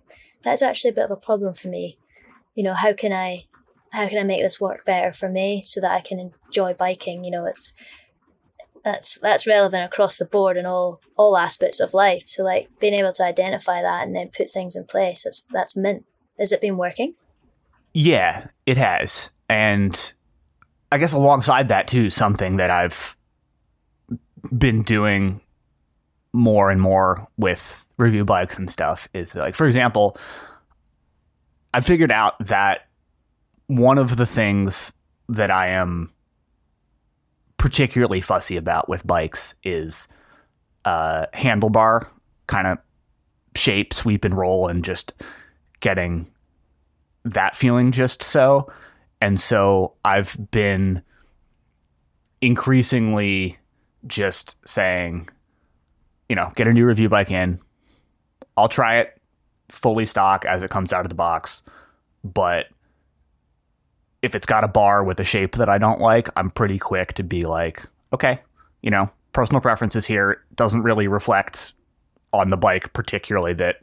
that's 0.44 0.62
actually 0.62 0.90
a 0.90 0.94
bit 0.94 1.04
of 1.04 1.10
a 1.10 1.16
problem 1.16 1.54
for 1.54 1.68
me. 1.68 1.98
You 2.54 2.64
know 2.64 2.74
how 2.74 2.92
can 2.92 3.12
i 3.12 3.46
how 3.92 4.08
can 4.08 4.18
i 4.18 4.22
make 4.22 4.42
this 4.42 4.60
work 4.60 4.84
better 4.84 5.12
for 5.12 5.28
me 5.28 5.62
so 5.62 5.80
that 5.80 5.92
i 5.92 6.00
can 6.00 6.18
enjoy 6.18 6.74
biking? 6.74 7.24
You 7.24 7.30
know 7.30 7.46
it's 7.46 7.72
that's 8.84 9.18
that's 9.18 9.46
relevant 9.46 9.84
across 9.84 10.16
the 10.16 10.24
board 10.24 10.56
in 10.56 10.64
all 10.64 11.00
all 11.16 11.36
aspects 11.36 11.80
of 11.80 11.94
life. 11.94 12.22
So 12.26 12.44
like 12.44 12.68
being 12.78 12.94
able 12.94 13.12
to 13.12 13.24
identify 13.24 13.82
that 13.82 14.06
and 14.06 14.14
then 14.14 14.30
put 14.30 14.50
things 14.50 14.76
in 14.76 14.84
place 14.84 15.24
that's 15.24 15.44
that's 15.52 15.76
mint 15.76 16.04
has 16.38 16.52
it 16.52 16.60
been 16.60 16.76
working? 16.76 17.14
Yeah 17.92 18.48
it 18.64 18.76
has. 18.76 19.30
And 19.48 20.12
i 20.93 20.99
guess 20.99 21.12
alongside 21.12 21.68
that 21.68 21.89
too 21.89 22.11
something 22.11 22.57
that 22.57 22.70
i've 22.70 23.16
been 24.57 24.82
doing 24.82 25.41
more 26.32 26.70
and 26.70 26.80
more 26.80 27.26
with 27.37 27.87
review 27.99 28.24
bikes 28.24 28.59
and 28.59 28.70
stuff 28.70 29.09
is 29.14 29.30
that, 29.30 29.41
like, 29.41 29.55
for 29.55 29.66
example, 29.66 30.16
I 31.72 31.80
figured 31.80 32.12
out 32.12 32.34
that 32.47 32.87
one 33.66 33.99
of 33.99 34.16
the 34.16 34.26
things 34.26 34.93
that 35.28 35.51
I 35.51 35.68
am 35.68 36.12
particularly 37.57 38.20
fussy 38.20 38.57
about 38.57 38.89
with 38.89 39.07
bikes 39.07 39.55
is 39.64 40.09
uh, 40.84 41.26
handlebar 41.34 42.07
kind 42.47 42.66
of 42.66 42.78
shape, 43.57 43.93
sweep, 43.93 44.24
and 44.24 44.37
roll, 44.37 44.68
and 44.68 44.84
just 44.84 45.14
getting 45.80 46.30
that 47.24 47.57
feeling 47.57 47.91
just 47.91 48.22
so. 48.22 48.70
And 49.20 49.40
so 49.40 49.94
I've 50.04 50.36
been 50.50 51.02
increasingly 52.40 53.58
just 54.06 54.56
saying, 54.66 55.28
you 56.28 56.36
know, 56.36 56.52
get 56.54 56.66
a 56.66 56.72
new 56.72 56.86
review 56.86 57.08
bike 57.08 57.30
in. 57.30 57.58
I'll 58.56 58.68
try 58.68 58.98
it 58.98 59.20
fully 59.68 60.06
stock 60.06 60.44
as 60.44 60.62
it 60.62 60.70
comes 60.70 60.92
out 60.92 61.04
of 61.04 61.08
the 61.08 61.14
box, 61.14 61.62
but 62.24 62.66
if 64.22 64.34
it's 64.34 64.46
got 64.46 64.64
a 64.64 64.68
bar 64.68 65.04
with 65.04 65.20
a 65.20 65.24
shape 65.24 65.56
that 65.56 65.68
I 65.68 65.78
don't 65.78 66.00
like, 66.00 66.28
I'm 66.36 66.50
pretty 66.50 66.78
quick 66.78 67.14
to 67.14 67.22
be 67.22 67.42
like, 67.42 67.82
okay, 68.12 68.40
you 68.82 68.90
know, 68.90 69.10
personal 69.32 69.60
preferences 69.60 70.06
here 70.06 70.42
doesn't 70.54 70.82
really 70.82 71.08
reflect 71.08 71.74
on 72.32 72.50
the 72.50 72.56
bike 72.56 72.92
particularly 72.92 73.52
that 73.54 73.76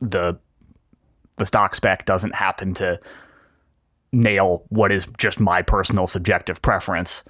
the 0.00 0.38
the 1.36 1.46
stock 1.46 1.74
spec 1.74 2.04
doesn't 2.04 2.34
happen 2.34 2.74
to 2.74 2.98
nail 4.12 4.64
what 4.68 4.92
is 4.92 5.06
just 5.18 5.40
my 5.40 5.62
personal 5.62 6.06
subjective 6.06 6.62
preference. 6.62 7.24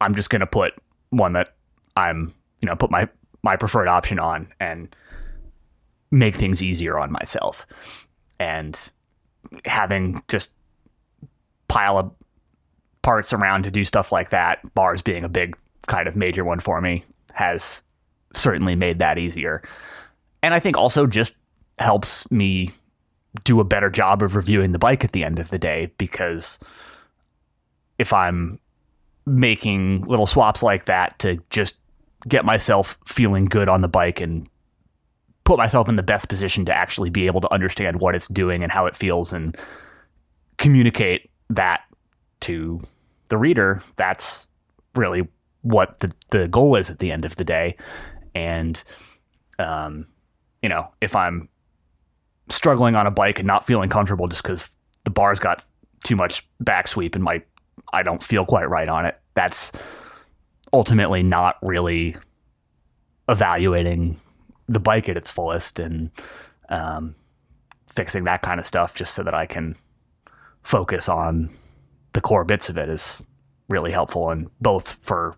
I'm 0.00 0.14
just 0.14 0.30
going 0.30 0.40
to 0.40 0.46
put 0.46 0.74
one 1.10 1.32
that 1.32 1.54
I'm, 1.96 2.34
you 2.60 2.68
know, 2.68 2.76
put 2.76 2.90
my 2.90 3.08
my 3.42 3.56
preferred 3.56 3.88
option 3.88 4.18
on 4.18 4.52
and 4.60 4.94
make 6.10 6.34
things 6.34 6.62
easier 6.62 6.98
on 6.98 7.12
myself. 7.12 7.66
And 8.40 8.78
having 9.64 10.22
just 10.28 10.52
pile 11.68 11.98
of 11.98 12.12
parts 13.02 13.32
around 13.32 13.62
to 13.64 13.70
do 13.70 13.84
stuff 13.84 14.12
like 14.12 14.30
that, 14.30 14.74
bars 14.74 15.02
being 15.02 15.24
a 15.24 15.28
big 15.28 15.56
kind 15.86 16.08
of 16.08 16.16
major 16.16 16.44
one 16.44 16.60
for 16.60 16.80
me, 16.80 17.04
has 17.32 17.82
certainly 18.34 18.76
made 18.76 18.98
that 18.98 19.18
easier. 19.18 19.62
And 20.42 20.54
I 20.54 20.60
think 20.60 20.76
also 20.76 21.06
just 21.06 21.36
helps 21.78 22.30
me 22.30 22.72
do 23.44 23.60
a 23.60 23.64
better 23.64 23.90
job 23.90 24.22
of 24.22 24.36
reviewing 24.36 24.72
the 24.72 24.78
bike 24.78 25.04
at 25.04 25.12
the 25.12 25.24
end 25.24 25.38
of 25.38 25.50
the 25.50 25.58
day 25.58 25.92
because 25.98 26.58
if 27.98 28.12
I'm 28.12 28.58
making 29.26 30.02
little 30.02 30.26
swaps 30.26 30.62
like 30.62 30.86
that 30.86 31.18
to 31.20 31.38
just 31.50 31.76
get 32.26 32.44
myself 32.44 32.98
feeling 33.06 33.44
good 33.44 33.68
on 33.68 33.80
the 33.82 33.88
bike 33.88 34.20
and 34.20 34.48
put 35.44 35.58
myself 35.58 35.88
in 35.88 35.96
the 35.96 36.02
best 36.02 36.28
position 36.28 36.64
to 36.64 36.74
actually 36.74 37.10
be 37.10 37.26
able 37.26 37.40
to 37.40 37.52
understand 37.52 38.00
what 38.00 38.14
it's 38.14 38.28
doing 38.28 38.62
and 38.62 38.72
how 38.72 38.86
it 38.86 38.96
feels 38.96 39.32
and 39.32 39.56
communicate 40.56 41.30
that 41.48 41.82
to 42.40 42.82
the 43.28 43.36
reader, 43.36 43.82
that's 43.96 44.48
really 44.94 45.26
what 45.62 46.00
the, 46.00 46.12
the 46.30 46.48
goal 46.48 46.76
is 46.76 46.90
at 46.90 46.98
the 46.98 47.10
end 47.10 47.24
of 47.24 47.36
the 47.36 47.44
day. 47.44 47.76
And, 48.34 48.82
um, 49.58 50.06
you 50.62 50.68
know, 50.68 50.88
if 51.00 51.16
I'm 51.16 51.48
struggling 52.50 52.94
on 52.94 53.06
a 53.06 53.10
bike 53.10 53.38
and 53.38 53.46
not 53.46 53.66
feeling 53.66 53.88
comfortable 53.88 54.28
just 54.28 54.42
because 54.42 54.76
the 55.04 55.10
bar's 55.10 55.40
got 55.40 55.64
too 56.04 56.16
much 56.16 56.48
back 56.60 56.88
sweep 56.88 57.14
and 57.14 57.24
my 57.24 57.42
I 57.92 58.02
don't 58.02 58.22
feel 58.22 58.44
quite 58.44 58.68
right 58.68 58.88
on 58.88 59.06
it, 59.06 59.18
that's 59.34 59.72
ultimately 60.72 61.22
not 61.22 61.56
really 61.62 62.16
evaluating 63.28 64.20
the 64.68 64.80
bike 64.80 65.08
at 65.08 65.16
its 65.16 65.30
fullest 65.30 65.78
and 65.78 66.10
um, 66.68 67.14
fixing 67.88 68.24
that 68.24 68.42
kind 68.42 68.60
of 68.60 68.66
stuff 68.66 68.94
just 68.94 69.14
so 69.14 69.22
that 69.22 69.34
I 69.34 69.46
can 69.46 69.76
focus 70.62 71.08
on 71.08 71.50
the 72.12 72.20
core 72.20 72.44
bits 72.44 72.68
of 72.68 72.76
it 72.76 72.88
is 72.88 73.22
really 73.68 73.92
helpful 73.92 74.30
and 74.30 74.50
both 74.60 74.98
for 75.02 75.34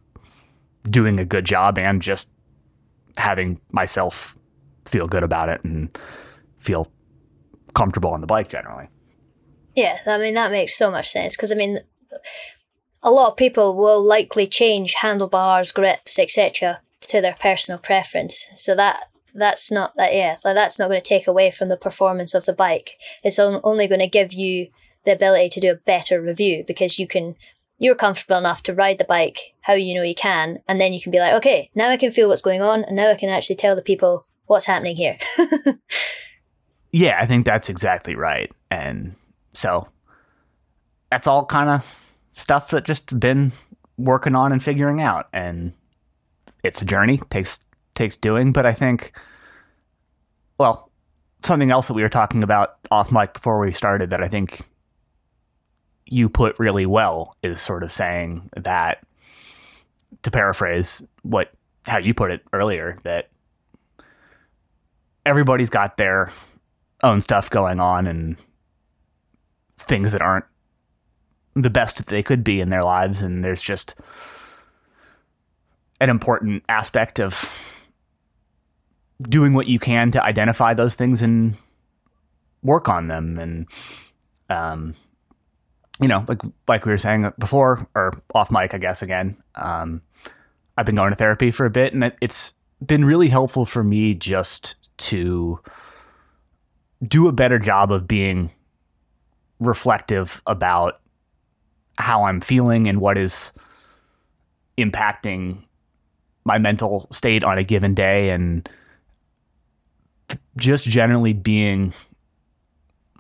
doing 0.85 1.19
a 1.19 1.25
good 1.25 1.45
job 1.45 1.79
and 1.79 2.01
just 2.03 2.29
having 3.17 3.61
myself 3.71 4.37
feel 4.87 5.07
good 5.07 5.23
about 5.23 5.49
it 5.49 5.63
and 5.63 5.97
feel 6.59 6.91
comfortable 7.75 8.11
on 8.11 8.21
the 8.21 8.27
bike 8.27 8.49
generally. 8.49 8.89
Yeah, 9.77 9.99
I 10.07 10.19
mean 10.19 10.35
that 10.35 10.51
makes 10.51 10.77
so 10.77 10.91
much 10.91 11.11
sense 11.11 11.37
because 11.37 11.53
I 11.53 11.55
mean 11.55 11.81
a 13.03 13.11
lot 13.11 13.31
of 13.31 13.37
people 13.37 13.77
will 13.77 14.03
likely 14.03 14.47
change 14.47 14.95
handlebars, 14.95 15.73
grips, 15.73 16.19
etc. 16.19 16.81
to 17.03 17.21
their 17.21 17.37
personal 17.41 17.79
preference. 17.79 18.47
So 18.57 18.75
that 18.75 19.05
that's 19.35 19.71
not 19.71 19.95
that 19.97 20.15
yeah, 20.15 20.37
that's 20.43 20.79
not 20.79 20.89
going 20.89 21.01
to 21.01 21.09
take 21.09 21.27
away 21.27 21.51
from 21.51 21.69
the 21.69 21.77
performance 21.77 22.35
of 22.35 22.45
the 22.45 22.53
bike. 22.53 22.99
It's 23.23 23.39
only 23.39 23.87
going 23.87 24.01
to 24.01 24.09
give 24.09 24.33
you 24.33 24.69
the 25.05 25.13
ability 25.13 25.49
to 25.51 25.61
do 25.61 25.71
a 25.71 25.77
better 25.77 26.21
review 26.21 26.65
because 26.67 26.99
you 26.99 27.07
can 27.07 27.37
you're 27.79 27.95
comfortable 27.95 28.37
enough 28.37 28.63
to 28.63 28.75
ride 28.75 28.99
the 28.99 29.05
bike 29.05 29.55
how 29.63 29.73
you 29.73 29.95
know 29.95 30.03
you 30.03 30.15
can 30.15 30.59
and 30.69 30.81
then 30.81 30.93
you 30.93 31.01
can 31.01 31.11
be 31.11 31.19
like 31.19 31.33
okay 31.33 31.71
now 31.75 31.89
i 31.89 31.97
can 31.97 32.11
feel 32.11 32.29
what's 32.29 32.43
going 32.43 32.61
on 32.61 32.85
and 32.85 32.97
now 32.97 33.11
i 33.11 33.15
can 33.15 33.31
actually 33.31 33.57
tell 33.57 33.75
the 33.75 33.83
people 33.83 34.27
what's 34.47 34.67
happening 34.67 34.97
here 34.97 35.17
yeah 36.93 37.19
i 37.21 37.27
think 37.27 37.45
that's 37.45 37.69
exactly 37.69 38.15
right. 38.15 38.51
And 38.71 39.17
so 39.53 39.89
that's 41.11 41.27
all 41.27 41.45
kind 41.45 41.69
of 41.69 42.05
stuff 42.33 42.71
that 42.71 42.85
just 42.85 43.19
been 43.19 43.53
working 43.99 44.37
on 44.37 44.53
and 44.53 44.63
figuring 44.63 45.01
out. 45.01 45.29
And 45.33 45.73
it's 46.63 46.81
a 46.81 46.85
journey 46.85 47.19
takes 47.31 47.61
takes 47.95 48.17
doing. 48.17 48.53
But 48.53 48.67
i 48.67 48.73
think 48.73 49.13
well 50.59 50.91
something 51.43 51.71
else 51.71 51.89
that 51.89 51.95
we 51.95 52.03
were 52.03 52.09
talking 52.09 52.43
about 52.43 52.77
off 52.91 53.11
mic 53.11 53.33
before 53.33 53.59
we 53.59 53.73
started 53.73 54.11
that 54.11 54.23
i 54.23 54.29
think 54.29 54.61
you 56.07 56.29
put 56.29 56.59
really 56.59 56.85
well 56.85 57.35
is 57.43 57.61
sort 57.61 57.83
of 57.83 57.91
saying 57.91 58.51
that 58.57 58.99
to 60.23 60.31
paraphrase 60.31 61.03
what 61.23 61.51
how 61.87 61.97
you 61.97 62.13
put 62.13 62.31
it 62.31 62.43
earlier 62.53 62.99
that 63.05 63.31
everybody's 65.25 65.71
got 65.71 65.97
their 65.97 66.31
own 67.03 67.21
stuff 67.21 67.51
going 67.51 67.81
on 67.81 68.07
and 68.07 68.37
things 69.79 70.13
that 70.13 70.23
aren't 70.23 70.45
the 71.55 71.71
best 71.71 71.97
that 71.97 72.07
they 72.07 72.23
could 72.23 72.45
be 72.45 72.61
in 72.61 72.71
their 72.71 72.83
lives 72.83 73.23
and 73.23 73.43
there's 73.43 73.63
just 73.63 74.01
an 76.01 76.09
important 76.11 76.63
aspect 76.69 77.19
of 77.19 77.51
doing 79.23 79.53
what 79.53 79.67
you 79.67 79.79
can 79.79 80.11
to 80.11 80.23
identify 80.23 80.73
those 80.75 80.95
things 80.95 81.23
and 81.23 81.57
work 82.63 82.89
on 82.89 83.09
them 83.09 83.39
and 83.39 83.67
um, 84.49 84.95
you 86.01 86.09
know, 86.09 86.25
like 86.27 86.41
like 86.67 86.87
we 86.87 86.93
were 86.93 86.99
saying 86.99 87.31
before, 87.39 87.87
or 87.95 88.21
off 88.35 88.51
mic, 88.51 88.75
I 88.75 88.79
guess 88.79 89.03
again. 89.03 89.37
Um, 89.55 90.03
I've 90.77 90.87
been 90.87 90.95
going 90.95 91.11
to 91.11 91.17
therapy 91.17 91.51
for 91.51 91.67
a 91.67 91.71
bit, 91.71 91.93
and 91.93 92.13
it's 92.21 92.55
been 92.85 93.05
really 93.05 93.29
helpful 93.29 93.67
for 93.67 93.85
me 93.85 94.15
just 94.15 94.77
to 94.99 95.61
do 97.07 97.29
a 97.29 97.33
better 97.33 97.59
job 97.59 97.91
of 97.93 98.07
being 98.07 98.51
reflective 99.59 100.43
about 100.47 101.01
how 101.99 102.25
I'm 102.25 102.41
feeling 102.41 102.87
and 102.87 103.01
what 103.01 103.19
is 103.19 103.53
impacting 104.79 105.63
my 106.45 106.59
mental 106.59 107.07
state 107.11 107.45
on 107.45 107.59
a 107.59 107.65
given 107.65 107.95
day, 107.95 108.31
and 108.31 108.69
just 110.57 110.85
generally 110.85 111.33
being 111.33 111.93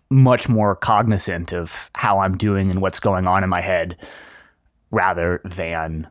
much 0.08 0.48
more 0.48 0.74
cognizant 0.74 1.52
of 1.52 1.90
how 1.94 2.20
I'm 2.20 2.36
doing 2.36 2.70
and 2.70 2.80
what's 2.80 3.00
going 3.00 3.26
on 3.26 3.44
in 3.44 3.50
my 3.50 3.60
head 3.60 3.96
rather 4.90 5.40
than 5.44 6.08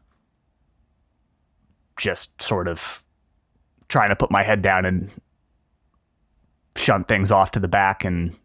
just 1.98 2.42
sort 2.42 2.68
of 2.68 3.04
trying 3.90 4.10
to 4.10 4.16
put 4.16 4.32
my 4.32 4.44
head 4.44 4.62
down 4.62 4.86
and 4.86 5.12
shunt 6.80 7.08
things 7.08 7.32
off 7.32 7.52
to 7.52 7.60
the 7.60 7.68
back 7.68 8.06
and 8.06 8.36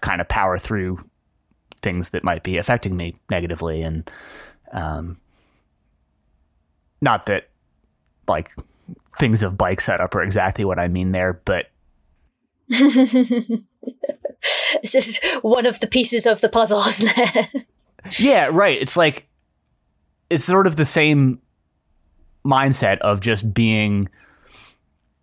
kind 0.00 0.20
of 0.20 0.28
power 0.28 0.58
through 0.58 0.98
things 1.82 2.10
that 2.10 2.24
might 2.24 2.42
be 2.42 2.56
affecting 2.56 2.96
me 2.96 3.16
negatively 3.30 3.82
and 3.82 4.10
um, 4.72 5.18
not 7.00 7.26
that 7.26 7.48
like 8.28 8.52
things 9.18 9.42
of 9.42 9.56
bike 9.56 9.80
setup 9.80 10.14
are 10.14 10.22
exactly 10.22 10.64
what 10.64 10.78
I 10.78 10.88
mean 10.88 11.12
there, 11.12 11.40
but 11.44 11.70
it's 12.68 13.62
just 14.92 15.24
one 15.42 15.66
of 15.66 15.80
the 15.80 15.86
pieces 15.86 16.26
of 16.26 16.40
the 16.40 16.48
puzzle, 16.48 16.80
isn't 16.80 17.12
it? 17.16 17.66
yeah, 18.18 18.48
right. 18.52 18.80
It's 18.80 18.96
like 18.96 19.26
it's 20.28 20.44
sort 20.44 20.66
of 20.66 20.76
the 20.76 20.86
same 20.86 21.40
mindset 22.44 22.98
of 22.98 23.20
just 23.20 23.52
being 23.52 24.08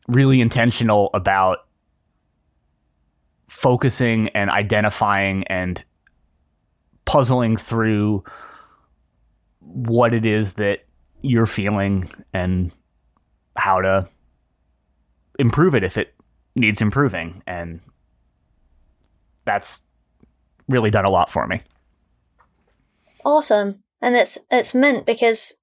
really 0.07 0.41
intentional 0.41 1.09
about 1.13 1.66
focusing 3.47 4.29
and 4.29 4.49
identifying 4.49 5.43
and 5.47 5.83
puzzling 7.05 7.57
through 7.57 8.23
what 9.59 10.13
it 10.13 10.25
is 10.25 10.53
that 10.53 10.85
you're 11.21 11.45
feeling 11.45 12.09
and 12.33 12.71
how 13.55 13.81
to 13.81 14.07
improve 15.39 15.75
it 15.75 15.83
if 15.83 15.97
it 15.97 16.13
needs 16.55 16.81
improving 16.81 17.41
and 17.47 17.79
that's 19.45 19.81
really 20.67 20.91
done 20.91 21.05
a 21.05 21.11
lot 21.11 21.29
for 21.29 21.47
me. 21.47 21.61
Awesome. 23.23 23.83
And 24.01 24.15
it's 24.15 24.37
it's 24.51 24.73
meant 24.73 25.05
because 25.05 25.55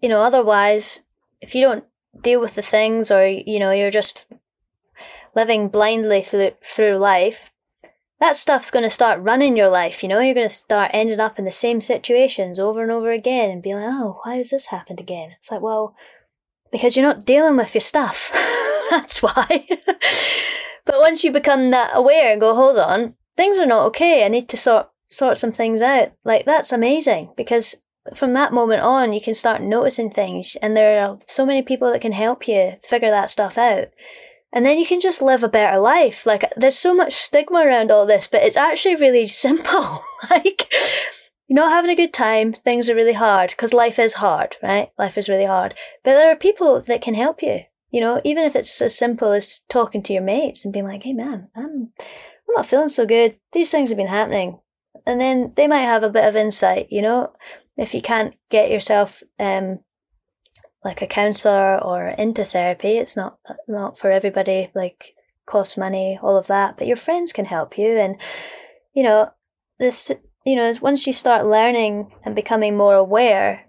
you 0.00 0.08
know, 0.08 0.22
otherwise 0.22 1.00
if 1.40 1.54
you 1.54 1.62
don't 1.62 1.84
deal 2.20 2.40
with 2.40 2.54
the 2.54 2.62
things 2.62 3.10
or 3.10 3.26
you 3.26 3.58
know, 3.58 3.70
you're 3.70 3.90
just 3.90 4.26
living 5.34 5.68
blindly 5.68 6.22
through 6.22 6.52
through 6.62 6.96
life, 6.96 7.52
that 8.20 8.36
stuff's 8.36 8.70
going 8.70 8.84
to 8.84 8.90
start 8.90 9.20
running 9.20 9.56
your 9.56 9.68
life, 9.68 10.02
you 10.02 10.08
know? 10.08 10.20
You're 10.20 10.34
going 10.34 10.48
to 10.48 10.54
start 10.54 10.90
ending 10.94 11.20
up 11.20 11.38
in 11.38 11.44
the 11.44 11.50
same 11.50 11.80
situations 11.80 12.60
over 12.60 12.82
and 12.82 12.92
over 12.92 13.10
again 13.10 13.50
and 13.50 13.62
be 13.62 13.74
like, 13.74 13.84
"Oh, 13.86 14.20
why 14.24 14.36
has 14.36 14.50
this 14.50 14.66
happened 14.66 15.00
again?" 15.00 15.30
It's 15.38 15.50
like, 15.50 15.62
"Well, 15.62 15.94
because 16.72 16.96
you're 16.96 17.06
not 17.06 17.26
dealing 17.26 17.56
with 17.56 17.74
your 17.74 17.80
stuff." 17.80 18.30
That's 18.90 19.22
why. 19.22 19.66
But 20.84 21.00
once 21.00 21.24
you 21.24 21.32
become 21.32 21.70
that 21.70 21.92
aware 21.94 22.32
and 22.32 22.40
go, 22.40 22.54
hold 22.54 22.78
on, 22.78 23.14
things 23.36 23.58
are 23.58 23.66
not 23.66 23.86
okay. 23.86 24.24
I 24.24 24.28
need 24.28 24.48
to 24.50 24.56
sort 24.56 24.90
sort 25.08 25.38
some 25.38 25.52
things 25.52 25.80
out. 25.80 26.12
Like 26.24 26.44
that's 26.44 26.72
amazing 26.72 27.30
because 27.36 27.82
from 28.14 28.34
that 28.34 28.52
moment 28.52 28.82
on, 28.82 29.12
you 29.12 29.20
can 29.20 29.34
start 29.34 29.62
noticing 29.62 30.10
things, 30.10 30.56
and 30.60 30.76
there 30.76 31.00
are 31.04 31.18
so 31.26 31.46
many 31.46 31.62
people 31.62 31.90
that 31.90 32.02
can 32.02 32.12
help 32.12 32.46
you 32.46 32.74
figure 32.82 33.10
that 33.10 33.30
stuff 33.30 33.56
out. 33.56 33.88
And 34.54 34.64
then 34.64 34.78
you 34.78 34.86
can 34.86 35.00
just 35.00 35.20
live 35.20 35.42
a 35.42 35.48
better 35.48 35.80
life. 35.80 36.24
Like 36.24 36.50
there's 36.56 36.78
so 36.78 36.94
much 36.94 37.14
stigma 37.14 37.58
around 37.58 37.90
all 37.90 38.06
this, 38.06 38.28
but 38.28 38.42
it's 38.42 38.56
actually 38.56 38.94
really 38.94 39.26
simple. 39.46 40.04
like 40.30 40.72
you're 41.48 41.56
not 41.56 41.72
having 41.72 41.90
a 41.90 41.96
good 41.96 42.14
time, 42.14 42.52
things 42.52 42.88
are 42.88 42.94
really 42.94 43.12
hard 43.12 43.50
because 43.50 43.74
life 43.74 43.98
is 43.98 44.14
hard, 44.14 44.56
right? 44.62 44.90
Life 44.96 45.18
is 45.18 45.28
really 45.28 45.44
hard. 45.44 45.74
But 46.04 46.14
there 46.14 46.30
are 46.30 46.36
people 46.36 46.80
that 46.82 47.02
can 47.02 47.14
help 47.14 47.42
you. 47.42 47.62
You 47.90 48.00
know, 48.00 48.20
even 48.24 48.44
if 48.44 48.56
it's 48.56 48.80
as 48.80 48.96
simple 48.96 49.32
as 49.32 49.60
talking 49.68 50.02
to 50.04 50.12
your 50.12 50.22
mates 50.22 50.64
and 50.64 50.72
being 50.72 50.86
like, 50.86 51.02
"Hey, 51.02 51.12
man, 51.12 51.48
I'm 51.54 51.92
I'm 52.00 52.54
not 52.56 52.66
feeling 52.66 52.88
so 52.88 53.06
good. 53.06 53.36
These 53.52 53.70
things 53.70 53.90
have 53.90 53.96
been 53.96 54.08
happening," 54.08 54.58
and 55.06 55.20
then 55.20 55.52
they 55.56 55.68
might 55.68 55.82
have 55.82 56.02
a 56.02 56.10
bit 56.10 56.24
of 56.24 56.34
insight. 56.34 56.88
You 56.90 57.02
know, 57.02 57.32
if 57.76 57.94
you 57.94 58.02
can't 58.02 58.34
get 58.50 58.70
yourself 58.70 59.22
um, 59.38 59.80
like 60.84 61.00
a 61.02 61.06
counselor 61.06 61.78
or 61.82 62.08
into 62.08 62.44
therapy, 62.44 62.98
it's 62.98 63.16
not 63.16 63.38
not 63.66 63.98
for 63.98 64.10
everybody. 64.10 64.70
Like 64.74 65.14
costs 65.46 65.76
money, 65.76 66.18
all 66.22 66.36
of 66.36 66.46
that, 66.46 66.76
but 66.76 66.86
your 66.86 66.96
friends 66.96 67.32
can 67.32 67.46
help 67.46 67.78
you, 67.78 67.96
and 67.98 68.16
you 68.92 69.02
know 69.02 69.30
this 69.78 70.10
you 70.44 70.56
know, 70.56 70.72
once 70.82 71.06
you 71.06 71.12
start 71.12 71.46
learning 71.46 72.12
and 72.22 72.34
becoming 72.34 72.76
more 72.76 72.94
aware, 72.94 73.64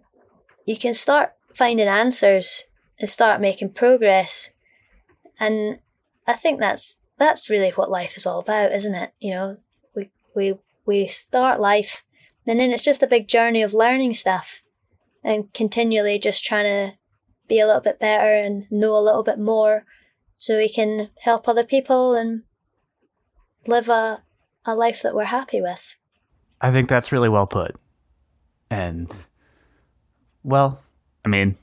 you 0.66 0.76
can 0.76 0.94
start 0.94 1.32
finding 1.54 1.88
answers 1.88 2.66
and 3.00 3.10
start 3.10 3.40
making 3.40 3.70
progress. 3.72 4.52
And 5.40 5.80
I 6.28 6.34
think 6.34 6.60
that's 6.60 7.02
that's 7.18 7.50
really 7.50 7.72
what 7.72 7.90
life 7.90 8.18
is 8.18 8.26
all 8.26 8.40
about, 8.40 8.74
isn't 8.74 8.94
it? 8.94 9.14
You 9.20 9.32
know, 9.32 9.58
we 9.96 10.12
we 10.36 10.56
we 10.86 11.08
start 11.08 11.62
life 11.62 12.04
and 12.46 12.60
then 12.60 12.72
it's 12.72 12.84
just 12.84 13.02
a 13.02 13.08
big 13.08 13.28
journey 13.28 13.62
of 13.62 13.74
learning 13.74 14.14
stuff 14.14 14.62
and 15.24 15.52
continually 15.54 16.20
just 16.20 16.44
trying 16.44 16.66
to 16.66 16.98
be 17.48 17.60
a 17.60 17.66
little 17.66 17.82
bit 17.82 18.00
better 18.00 18.34
and 18.34 18.66
know 18.72 18.98
a 18.98 19.04
little 19.04 19.24
bit 19.24 19.40
more 19.40 19.86
so 20.36 20.58
we 20.58 20.70
can 20.70 21.10
help 21.22 21.48
other 21.48 21.64
people 21.64 22.14
and 22.14 22.44
live 23.68 23.90
a, 23.90 24.22
a 24.66 24.76
life 24.76 25.02
that 25.02 25.16
we're 25.16 25.26
happy 25.26 25.62
with. 25.62 25.96
I 26.62 26.72
think 26.72 26.90
that's 26.90 27.12
really 27.12 27.30
well 27.30 27.48
put. 27.48 27.76
And, 28.70 29.14
well, 30.44 30.82
I 31.24 31.30
mean, 31.30 31.58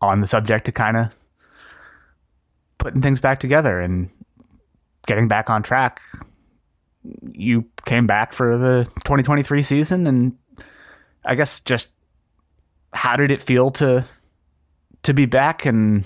on 0.00 0.20
the 0.20 0.26
subject 0.26 0.68
of 0.68 0.74
kind 0.74 0.96
of 0.96 1.08
putting 2.78 3.02
things 3.02 3.20
back 3.20 3.38
together 3.38 3.80
and 3.80 4.10
getting 5.06 5.28
back 5.28 5.50
on 5.50 5.62
track, 5.62 6.00
you 7.32 7.66
came 7.84 8.06
back 8.06 8.32
for 8.32 8.58
the 8.58 8.84
2023 9.04 9.62
season. 9.62 10.06
And 10.06 10.36
I 11.24 11.34
guess 11.34 11.60
just 11.60 11.88
how 12.92 13.16
did 13.16 13.30
it 13.30 13.40
feel 13.40 13.70
to 13.72 14.04
to 15.02 15.12
be 15.12 15.26
back 15.26 15.66
and 15.66 16.04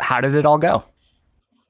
how 0.00 0.20
did 0.20 0.34
it 0.34 0.46
all 0.46 0.58
go? 0.58 0.84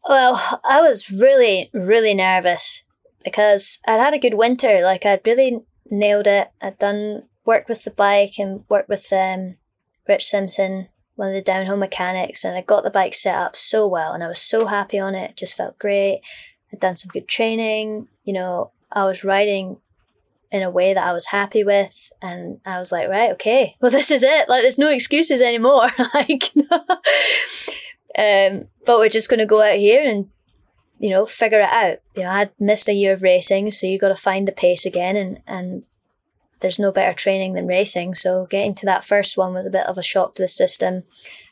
Well, 0.09 0.61
I 0.65 0.81
was 0.81 1.11
really, 1.11 1.71
really 1.73 2.15
nervous 2.15 2.85
because 3.25 3.79
I'd 3.87 4.01
had 4.01 4.15
a 4.15 4.19
good 4.19 4.35
winter. 4.35 4.83
Like 4.83 5.05
I'd 5.05 5.27
really 5.27 5.61
nailed 5.91 6.27
it. 6.27 6.51
I'd 6.61 6.79
done 6.79 7.25
work 7.45 7.69
with 7.69 7.85
the 7.85 7.91
bike 7.91 8.39
and 8.39 8.65
worked 8.69 8.89
with 8.89 9.13
um, 9.13 9.57
Rich 10.09 10.25
Simpson, 10.25 10.89
one 11.17 11.29
of 11.29 11.35
the 11.35 11.43
downhill 11.43 11.77
mechanics, 11.77 12.45
and 12.45 12.57
I 12.57 12.63
got 12.63 12.83
the 12.83 12.91
bike 12.91 13.15
set 13.15 13.37
up 13.37 13.57
so 13.57 13.87
well, 13.87 14.13
and 14.13 14.23
I 14.23 14.29
was 14.29 14.41
so 14.41 14.67
happy 14.67 14.99
on 14.99 15.15
it. 15.15 15.31
it 15.31 15.37
just 15.37 15.57
felt 15.57 15.79
great. 15.79 16.23
I'd 16.73 16.81
done 16.81 16.95
some 16.97 17.11
good 17.13 17.29
training. 17.29 18.09
You 18.25 18.33
know, 18.33 18.71
I 18.93 19.05
was 19.05 19.25
riding 19.25 19.79
in 20.51 20.63
a 20.63 20.71
way 20.71 20.95
that 20.95 21.07
I 21.07 21.13
was 21.13 21.27
happy 21.27 21.63
with, 21.65 22.11
and 22.21 22.61
I 22.65 22.79
was 22.79 22.93
like, 22.93 23.09
right, 23.09 23.33
okay, 23.33 23.77
well, 23.81 23.91
this 23.91 24.11
is 24.11 24.23
it. 24.23 24.49
Like, 24.49 24.63
there's 24.63 24.79
no 24.79 24.89
excuses 24.91 25.41
anymore. 25.43 25.89
like, 26.15 26.53
um, 28.19 28.69
but 28.85 28.99
we're 28.99 29.09
just 29.09 29.29
going 29.29 29.39
to 29.39 29.47
go 29.47 29.63
out 29.63 29.77
here 29.77 30.09
and 30.09 30.29
you 31.01 31.09
know, 31.09 31.25
figure 31.25 31.61
it 31.61 31.71
out. 31.71 31.99
You 32.15 32.25
know, 32.25 32.31
I 32.31 32.39
had 32.41 32.51
missed 32.61 32.87
a 32.87 32.93
year 32.93 33.15
of 33.15 33.23
racing, 33.23 33.71
so 33.71 33.87
you 33.87 33.99
got 33.99 34.09
to 34.09 34.15
find 34.15 34.47
the 34.47 34.53
pace 34.53 34.85
again, 34.85 35.17
and 35.17 35.41
and 35.47 35.83
there's 36.61 36.79
no 36.79 36.93
better 36.93 37.15
training 37.15 37.55
than 37.55 37.67
racing. 37.67 38.15
So 38.15 38.47
getting 38.51 38.75
to 38.77 38.87
that 38.87 39.05
first 39.05 39.37
one 39.37 39.55
was 39.55 39.67
a 39.67 39.71
bit 39.71 39.87
of 39.87 39.99
a 39.99 40.03
shock 40.03 40.35
to 40.35 40.43
the 40.43 40.49
system. 40.49 41.05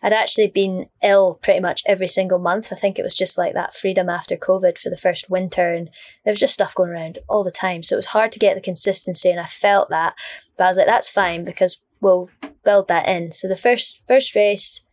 I'd 0.03 0.13
actually 0.13 0.49
been 0.49 0.89
ill 1.03 1.39
pretty 1.43 1.61
much 1.61 1.83
every 1.87 2.09
single 2.09 2.39
month. 2.39 2.73
I 2.73 2.77
think 2.77 2.99
it 2.99 3.03
was 3.03 3.15
just 3.15 3.39
like 3.39 3.55
that 3.55 3.75
freedom 3.75 4.09
after 4.09 4.37
COVID 4.37 4.79
for 4.79 4.91
the 4.91 4.97
first 4.97 5.31
winter, 5.31 5.73
and 5.73 5.91
there 6.25 6.33
was 6.33 6.41
just 6.41 6.55
stuff 6.55 6.75
going 6.75 6.91
around 6.91 7.19
all 7.29 7.43
the 7.43 7.51
time. 7.51 7.83
So 7.83 7.97
it 7.97 7.99
was 7.99 8.07
hard 8.07 8.33
to 8.33 8.39
get 8.39 8.55
the 8.55 8.61
consistency, 8.61 9.31
and 9.31 9.41
I 9.41 9.47
felt 9.47 9.89
that. 9.91 10.15
But 10.57 10.65
I 10.65 10.69
was 10.69 10.77
like, 10.77 10.87
that's 10.87 11.09
fine 11.09 11.45
because 11.45 11.81
we'll 12.01 12.31
build 12.65 12.89
that 12.89 13.09
in. 13.09 13.33
So 13.33 13.49
the 13.49 13.57
first 13.57 14.03
first 14.07 14.35
race, 14.35 14.85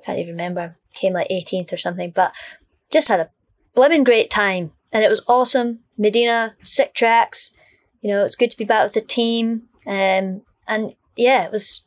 I 0.00 0.06
can't 0.06 0.18
even 0.18 0.32
remember, 0.32 0.76
came 0.94 1.12
like 1.12 1.28
18th 1.28 1.72
or 1.72 1.76
something, 1.76 2.12
but 2.14 2.32
just 2.90 3.08
had 3.08 3.20
a 3.20 3.30
blimmin' 3.76 4.04
great 4.04 4.30
time. 4.30 4.72
And 4.92 5.02
it 5.02 5.10
was 5.10 5.22
awesome. 5.26 5.80
Maydena, 5.98 6.54
sick 6.62 6.94
tracks. 6.94 7.50
You 8.04 8.10
know, 8.10 8.22
it's 8.22 8.36
good 8.36 8.50
to 8.50 8.58
be 8.58 8.66
back 8.66 8.84
with 8.84 8.92
the 8.92 9.00
team. 9.00 9.62
Um, 9.86 10.42
and 10.68 10.94
yeah, 11.16 11.44
it 11.44 11.50
was 11.50 11.84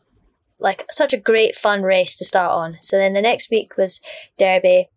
like 0.58 0.88
such 0.90 1.14
a 1.14 1.18
great 1.18 1.56
fun 1.56 1.84
race 1.84 2.16
to 2.18 2.26
start 2.26 2.52
on. 2.52 2.78
So 2.82 2.98
then 2.98 3.14
the 3.14 3.22
next 3.22 3.52
week 3.52 3.78
was 3.78 4.02
Derby. 4.36 4.90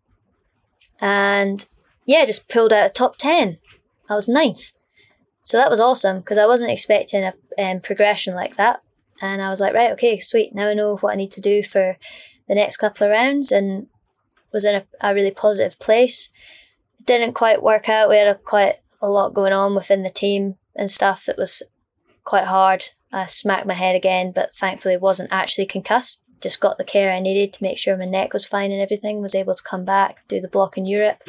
And 0.98 1.68
yeah, 2.06 2.24
just 2.24 2.48
pulled 2.48 2.72
out 2.72 2.86
a 2.86 2.88
top 2.88 3.18
10. 3.18 3.58
I 4.08 4.14
was 4.14 4.30
ninth. 4.30 4.72
So 5.44 5.58
that 5.58 5.68
was 5.68 5.78
awesome 5.78 6.20
because 6.20 6.38
I 6.38 6.46
wasn't 6.46 6.70
expecting 6.70 7.22
a 7.22 7.34
um, 7.58 7.80
progression 7.80 8.34
like 8.34 8.56
that. 8.56 8.82
And 9.20 9.42
I 9.42 9.50
was 9.50 9.60
like, 9.60 9.74
right, 9.74 9.92
okay, 9.92 10.18
sweet. 10.18 10.54
Now 10.54 10.68
I 10.68 10.74
know 10.74 10.96
what 10.96 11.12
I 11.12 11.16
need 11.16 11.32
to 11.32 11.42
do 11.42 11.62
for 11.62 11.98
the 12.48 12.54
next 12.54 12.78
couple 12.78 13.06
of 13.06 13.10
rounds 13.10 13.52
and 13.52 13.88
was 14.52 14.64
in 14.64 14.76
a, 14.76 14.84
a 15.02 15.14
really 15.14 15.30
positive 15.30 15.78
place 15.78 16.30
didn't 17.04 17.34
quite 17.34 17.62
work 17.62 17.88
out. 17.88 18.08
We 18.08 18.16
had 18.16 18.28
a, 18.28 18.34
quite 18.36 18.76
a 19.02 19.08
lot 19.08 19.34
going 19.34 19.52
on 19.52 19.74
within 19.74 20.02
the 20.02 20.10
team 20.10 20.56
and 20.76 20.90
stuff 20.90 21.24
that 21.26 21.38
was 21.38 21.62
quite 22.24 22.46
hard. 22.46 22.86
I 23.12 23.26
smacked 23.26 23.66
my 23.66 23.74
head 23.74 23.96
again, 23.96 24.32
but 24.34 24.54
thankfully 24.54 24.96
wasn't 24.96 25.32
actually 25.32 25.66
concussed. 25.66 26.20
Just 26.40 26.60
got 26.60 26.78
the 26.78 26.84
care 26.84 27.12
I 27.12 27.20
needed 27.20 27.52
to 27.52 27.62
make 27.62 27.76
sure 27.76 27.96
my 27.96 28.06
neck 28.06 28.32
was 28.32 28.44
fine 28.44 28.72
and 28.72 28.80
everything. 28.80 29.20
Was 29.20 29.34
able 29.34 29.54
to 29.54 29.62
come 29.62 29.84
back, 29.84 30.26
do 30.28 30.40
the 30.40 30.48
block 30.48 30.78
in 30.78 30.86
Europe. 30.86 31.22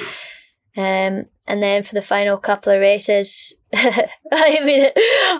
Um, 0.78 1.26
and 1.48 1.62
then 1.62 1.84
for 1.84 1.96
the 1.96 2.02
final 2.02 2.38
couple 2.38 2.72
of 2.72 2.80
races, 2.80 3.54
I 3.74 4.62
mean, 4.64 4.89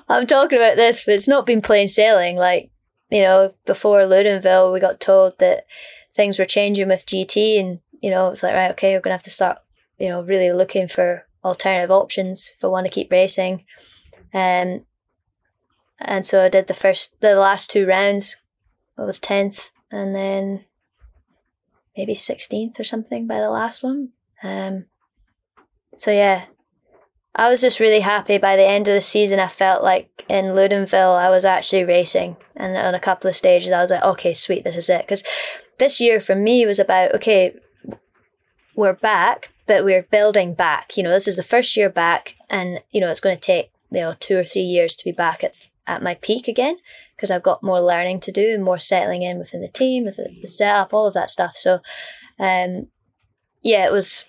I'm 0.10 0.28
talking 0.28 0.58
about 0.58 0.76
this, 0.76 1.06
but 1.06 1.14
it's 1.14 1.28
not 1.28 1.46
been 1.46 1.62
plain 1.62 1.88
sailing. 1.88 2.36
Like, 2.36 2.70
you 3.10 3.22
know, 3.22 3.54
before 3.66 4.00
Loudenvielle, 4.02 4.74
we 4.74 4.80
got 4.80 5.00
told 5.00 5.40
that 5.40 5.66
things 6.14 6.38
were 6.38 6.46
changing 6.46 6.90
with 6.90 7.06
GT, 7.06 7.60
and 7.60 7.80
you 8.02 8.10
know, 8.10 8.30
it's 8.30 8.44
like, 8.44 8.54
right, 8.54 8.72
okay, 8.72 8.94
we're 8.94 9.00
gonna 9.00 9.14
have 9.14 9.24
to 9.24 9.30
start 9.30 9.60
you 10.02 10.10
know, 10.10 10.24
really 10.24 10.52
looking 10.52 10.88
for 10.88 11.28
alternative 11.44 11.92
options 11.92 12.50
if 12.54 12.60
for 12.60 12.70
one 12.72 12.84
to 12.84 12.90
keep 12.90 13.12
racing. 13.12 13.64
Um, 14.34 14.86
and 16.00 16.26
so 16.26 16.44
I 16.44 16.50
did 16.50 16.68
the 16.68 16.74
first, 16.74 17.20
the 17.22 17.36
last 17.36 17.70
two 17.70 17.86
rounds. 17.86 18.38
I 18.98 19.04
was 19.04 19.20
tenth, 19.20 19.72
and 19.92 20.16
then 20.16 20.66
maybe 21.96 22.16
sixteenth 22.16 22.80
or 22.80 22.84
something 22.84 23.28
by 23.28 23.40
the 23.40 23.50
last 23.50 23.84
one. 23.84 24.10
Um, 24.44 24.86
so 25.94 26.12
yeah, 26.12 26.46
I 27.36 27.50
was 27.50 27.62
just 27.62 27.80
really 27.80 28.02
happy. 28.02 28.38
By 28.38 28.56
the 28.56 28.68
end 28.68 28.88
of 28.88 28.94
the 28.94 29.02
season, 29.02 29.40
I 29.40 29.48
felt 29.48 29.84
like 29.84 30.26
in 30.28 30.46
Loudenvielle, 30.46 31.18
I 31.18 31.30
was 31.30 31.46
actually 31.46 31.84
racing, 31.84 32.38
and 32.56 32.76
on 32.78 32.96
a 32.96 33.00
couple 33.00 33.30
of 33.30 33.36
stages, 33.36 33.72
I 33.72 33.82
was 33.82 33.92
like, 33.92 34.04
okay, 34.04 34.34
sweet, 34.34 34.64
this 34.64 34.76
is 34.76 34.90
it. 34.90 35.02
Because 35.02 35.24
this 35.80 36.00
year 36.00 36.20
for 36.20 36.36
me 36.36 36.66
was 36.66 36.80
about 36.80 37.16
okay, 37.16 37.56
we're 38.76 38.94
back, 38.94 39.52
but 39.68 39.86
we're 39.86 40.04
building 40.04 40.54
back. 40.54 40.98
You 40.98 41.04
know, 41.04 41.12
this 41.12 41.28
is 41.28 41.36
the 41.36 41.44
first 41.44 41.78
year 41.78 41.90
back, 41.90 42.36
and 42.50 42.82
you 42.92 43.00
know 43.00 43.10
it's 43.10 43.22
going 43.22 43.36
to 43.36 43.42
take 43.42 43.72
you 43.92 44.02
know 44.02 44.16
two 44.20 44.38
or 44.38 44.44
three 44.44 44.62
years 44.62 44.96
to 44.96 45.04
be 45.04 45.12
back 45.12 45.44
at 45.44 45.56
at 45.88 46.04
my 46.04 46.16
peak 46.16 46.48
again 46.48 46.78
because 47.16 47.32
I've 47.32 47.44
got 47.44 47.64
more 47.64 47.82
learning 47.82 48.20
to 48.22 48.32
do 48.32 48.54
and 48.54 48.64
more 48.64 48.80
settling 48.80 49.24
in 49.24 49.38
within 49.38 49.62
the 49.62 49.68
team, 49.68 50.06
with 50.06 50.18
the, 50.18 50.48
setup, 50.48 50.94
all 50.94 51.08
of 51.08 51.14
that 51.14 51.30
stuff. 51.30 51.56
So, 51.56 51.80
um, 52.40 52.88
yeah, 53.62 53.86
it 53.86 53.92
was 53.92 54.26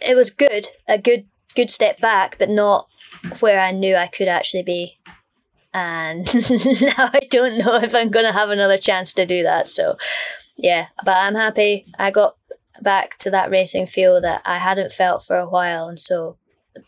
it 0.00 0.16
was 0.16 0.30
good, 0.30 0.68
a 0.88 0.98
good 0.98 1.26
good 1.54 1.70
step 1.70 2.00
back, 2.00 2.36
but 2.38 2.50
not 2.50 2.88
where 3.40 3.60
I 3.60 3.70
knew 3.70 3.96
I 3.96 4.08
could 4.08 4.28
actually 4.28 4.62
be. 4.62 4.98
And 5.72 6.26
now 6.80 7.10
I 7.12 7.20
don't 7.30 7.58
know 7.58 7.76
if 7.76 7.94
I'm 7.94 8.10
going 8.10 8.24
to 8.24 8.32
have 8.32 8.50
another 8.50 8.78
chance 8.78 9.12
to 9.14 9.26
do 9.26 9.42
that. 9.42 9.68
So, 9.68 9.96
yeah, 10.56 10.88
but 11.04 11.16
I'm 11.16 11.34
happy. 11.34 11.86
I 11.98 12.10
got 12.10 12.36
back 12.82 13.18
to 13.18 13.30
that 13.30 13.50
racing 13.50 13.86
feel 13.86 14.20
that 14.20 14.42
I 14.44 14.58
hadn't 14.58 14.92
felt 14.92 15.24
for 15.24 15.36
a 15.38 15.48
while, 15.48 15.88
and 15.88 16.00
so 16.00 16.36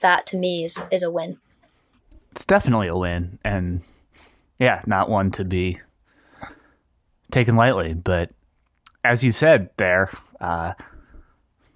that 0.00 0.26
to 0.26 0.36
me 0.36 0.64
is 0.64 0.82
is 0.90 1.02
a 1.02 1.10
win. 1.10 1.38
It's 2.32 2.46
definitely 2.46 2.88
a 2.88 2.96
win, 2.96 3.38
and 3.44 3.82
yeah, 4.58 4.82
not 4.86 5.08
one 5.08 5.30
to 5.32 5.44
be 5.44 5.80
taken 7.30 7.56
lightly. 7.56 7.94
But 7.94 8.30
as 9.04 9.24
you 9.24 9.32
said 9.32 9.70
there, 9.76 10.10
uh, 10.40 10.74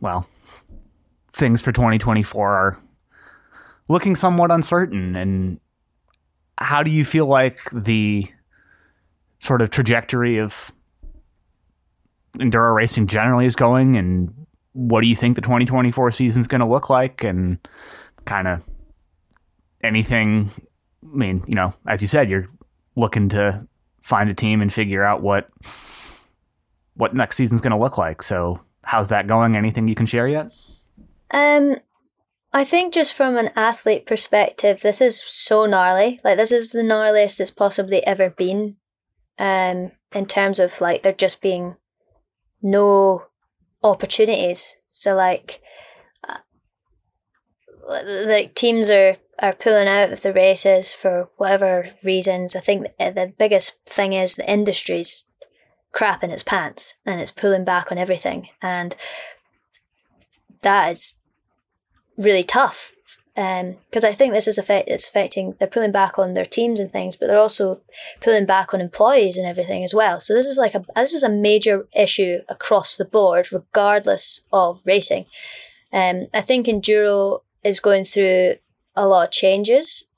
well, 0.00 0.28
things 1.32 1.62
for 1.62 1.72
2024 1.72 2.48
are 2.50 2.78
looking 3.88 4.16
somewhat 4.16 4.50
uncertain. 4.50 5.16
And 5.16 5.60
how 6.58 6.82
do 6.82 6.90
you 6.90 7.04
feel 7.04 7.26
like 7.26 7.58
the 7.72 8.28
sort 9.38 9.62
of 9.62 9.70
trajectory 9.70 10.38
of 10.38 10.72
enduro 12.38 12.74
racing 12.74 13.06
generally 13.06 13.46
is 13.46 13.56
going, 13.56 13.96
and 13.96 14.46
what 14.72 15.02
do 15.02 15.08
you 15.08 15.16
think 15.16 15.36
the 15.36 15.42
2024 15.42 16.10
season 16.10 16.40
is 16.40 16.48
going 16.48 16.60
to 16.60 16.66
look 16.66 16.88
like, 16.88 17.22
and 17.24 17.58
kind 18.24 18.48
of 18.48 18.62
anything. 19.82 20.50
I 21.02 21.16
mean, 21.16 21.44
you 21.46 21.54
know, 21.54 21.74
as 21.86 22.02
you 22.02 22.08
said, 22.08 22.30
you're 22.30 22.48
looking 22.96 23.28
to 23.30 23.66
find 24.00 24.30
a 24.30 24.34
team 24.34 24.60
and 24.60 24.72
figure 24.72 25.04
out 25.04 25.22
what 25.22 25.48
what 26.94 27.14
next 27.14 27.36
season's 27.36 27.60
going 27.60 27.72
to 27.72 27.80
look 27.80 27.98
like. 27.98 28.22
So, 28.22 28.60
how's 28.82 29.08
that 29.08 29.26
going? 29.26 29.56
Anything 29.56 29.88
you 29.88 29.94
can 29.94 30.06
share 30.06 30.28
yet? 30.28 30.52
Um, 31.30 31.76
I 32.52 32.64
think 32.64 32.92
just 32.92 33.14
from 33.14 33.36
an 33.36 33.50
athlete 33.56 34.06
perspective, 34.06 34.82
this 34.82 35.00
is 35.00 35.22
so 35.22 35.66
gnarly. 35.66 36.20
Like 36.22 36.36
this 36.36 36.52
is 36.52 36.72
the 36.72 36.82
gnarliest 36.82 37.40
it's 37.40 37.50
possibly 37.50 38.06
ever 38.06 38.30
been. 38.30 38.76
Um, 39.38 39.92
in 40.14 40.26
terms 40.26 40.58
of 40.58 40.80
like 40.80 41.02
there 41.02 41.12
just 41.12 41.40
being 41.40 41.76
no 42.60 43.24
opportunities. 43.82 44.76
So 44.88 45.14
like, 45.14 45.60
like 47.88 48.54
teams 48.54 48.90
are 48.90 49.16
are 49.38 49.52
pulling 49.52 49.88
out 49.88 50.12
of 50.12 50.22
the 50.22 50.32
races 50.32 50.94
for 50.94 51.28
whatever 51.36 51.90
reasons. 52.02 52.54
I 52.54 52.60
think 52.60 52.86
the 52.98 53.32
biggest 53.38 53.76
thing 53.86 54.12
is 54.12 54.36
the 54.36 54.50
industry's 54.50 55.24
crap 55.90 56.22
in 56.22 56.30
its 56.30 56.42
pants 56.42 56.94
and 57.04 57.20
it's 57.20 57.30
pulling 57.30 57.64
back 57.64 57.90
on 57.90 57.98
everything, 57.98 58.48
and 58.60 58.96
that 60.62 60.92
is 60.92 61.16
really 62.16 62.44
tough 62.44 62.92
because 63.34 64.04
um, 64.04 64.10
I 64.10 64.12
think 64.12 64.34
this 64.34 64.46
is 64.46 64.58
affect 64.58 64.88
it's 64.88 65.08
affecting 65.08 65.54
they're 65.58 65.66
pulling 65.66 65.92
back 65.92 66.18
on 66.18 66.34
their 66.34 66.44
teams 66.44 66.78
and 66.78 66.92
things, 66.92 67.16
but 67.16 67.26
they're 67.26 67.38
also 67.38 67.80
pulling 68.20 68.44
back 68.44 68.74
on 68.74 68.80
employees 68.80 69.38
and 69.38 69.46
everything 69.46 69.82
as 69.84 69.94
well. 69.94 70.20
So 70.20 70.34
this 70.34 70.46
is 70.46 70.58
like 70.58 70.74
a 70.74 70.84
this 70.94 71.14
is 71.14 71.22
a 71.22 71.30
major 71.30 71.88
issue 71.94 72.40
across 72.48 72.96
the 72.96 73.06
board, 73.06 73.50
regardless 73.50 74.42
of 74.52 74.82
racing. 74.84 75.26
Um, 75.92 76.26
I 76.34 76.42
think 76.42 76.66
enduro 76.66 77.40
is 77.64 77.80
going 77.80 78.04
through 78.04 78.56
a 78.94 79.06
lot 79.06 79.28
of 79.28 79.30
changes, 79.32 80.08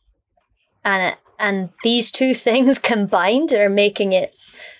and 0.84 1.12
it, 1.12 1.18
and 1.38 1.70
these 1.82 2.11
two 2.11 2.34
things 2.49 2.78
combined 2.78 3.53
are 3.53 3.68
making 3.68 4.12
it 4.12 4.34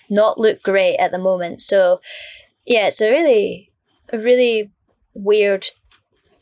not 0.09 0.39
look 0.39 0.61
great 0.61 0.97
at 0.97 1.11
the 1.11 1.17
moment. 1.17 1.61
So 1.61 2.01
yeah, 2.65 2.87
it's 2.87 3.01
a 3.01 3.09
really 3.09 3.71
really 4.11 4.71
weird 5.13 5.67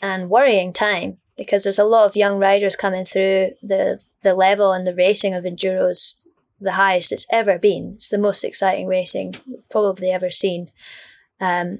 and 0.02 0.30
worrying 0.30 0.74
time 0.74 1.18
because 1.38 1.64
there's 1.64 1.80
a 1.80 1.86
lot 1.86 2.06
of 2.06 2.16
young 2.16 2.38
riders 2.38 2.76
coming 2.76 3.06
through 3.06 3.52
the 3.62 4.00
the 4.22 4.34
level 4.34 4.72
and 4.72 4.86
the 4.88 4.94
racing 4.94 5.34
of 5.34 5.44
enduros 5.44 6.24
the 6.60 6.74
highest 6.74 7.12
it's 7.12 7.28
ever 7.30 7.60
been. 7.60 7.94
It's 7.96 8.10
the 8.10 8.18
most 8.18 8.44
exciting 8.44 8.88
racing 8.88 9.36
probably 9.70 10.10
ever 10.12 10.32
seen. 10.32 10.72
Um, 11.42 11.80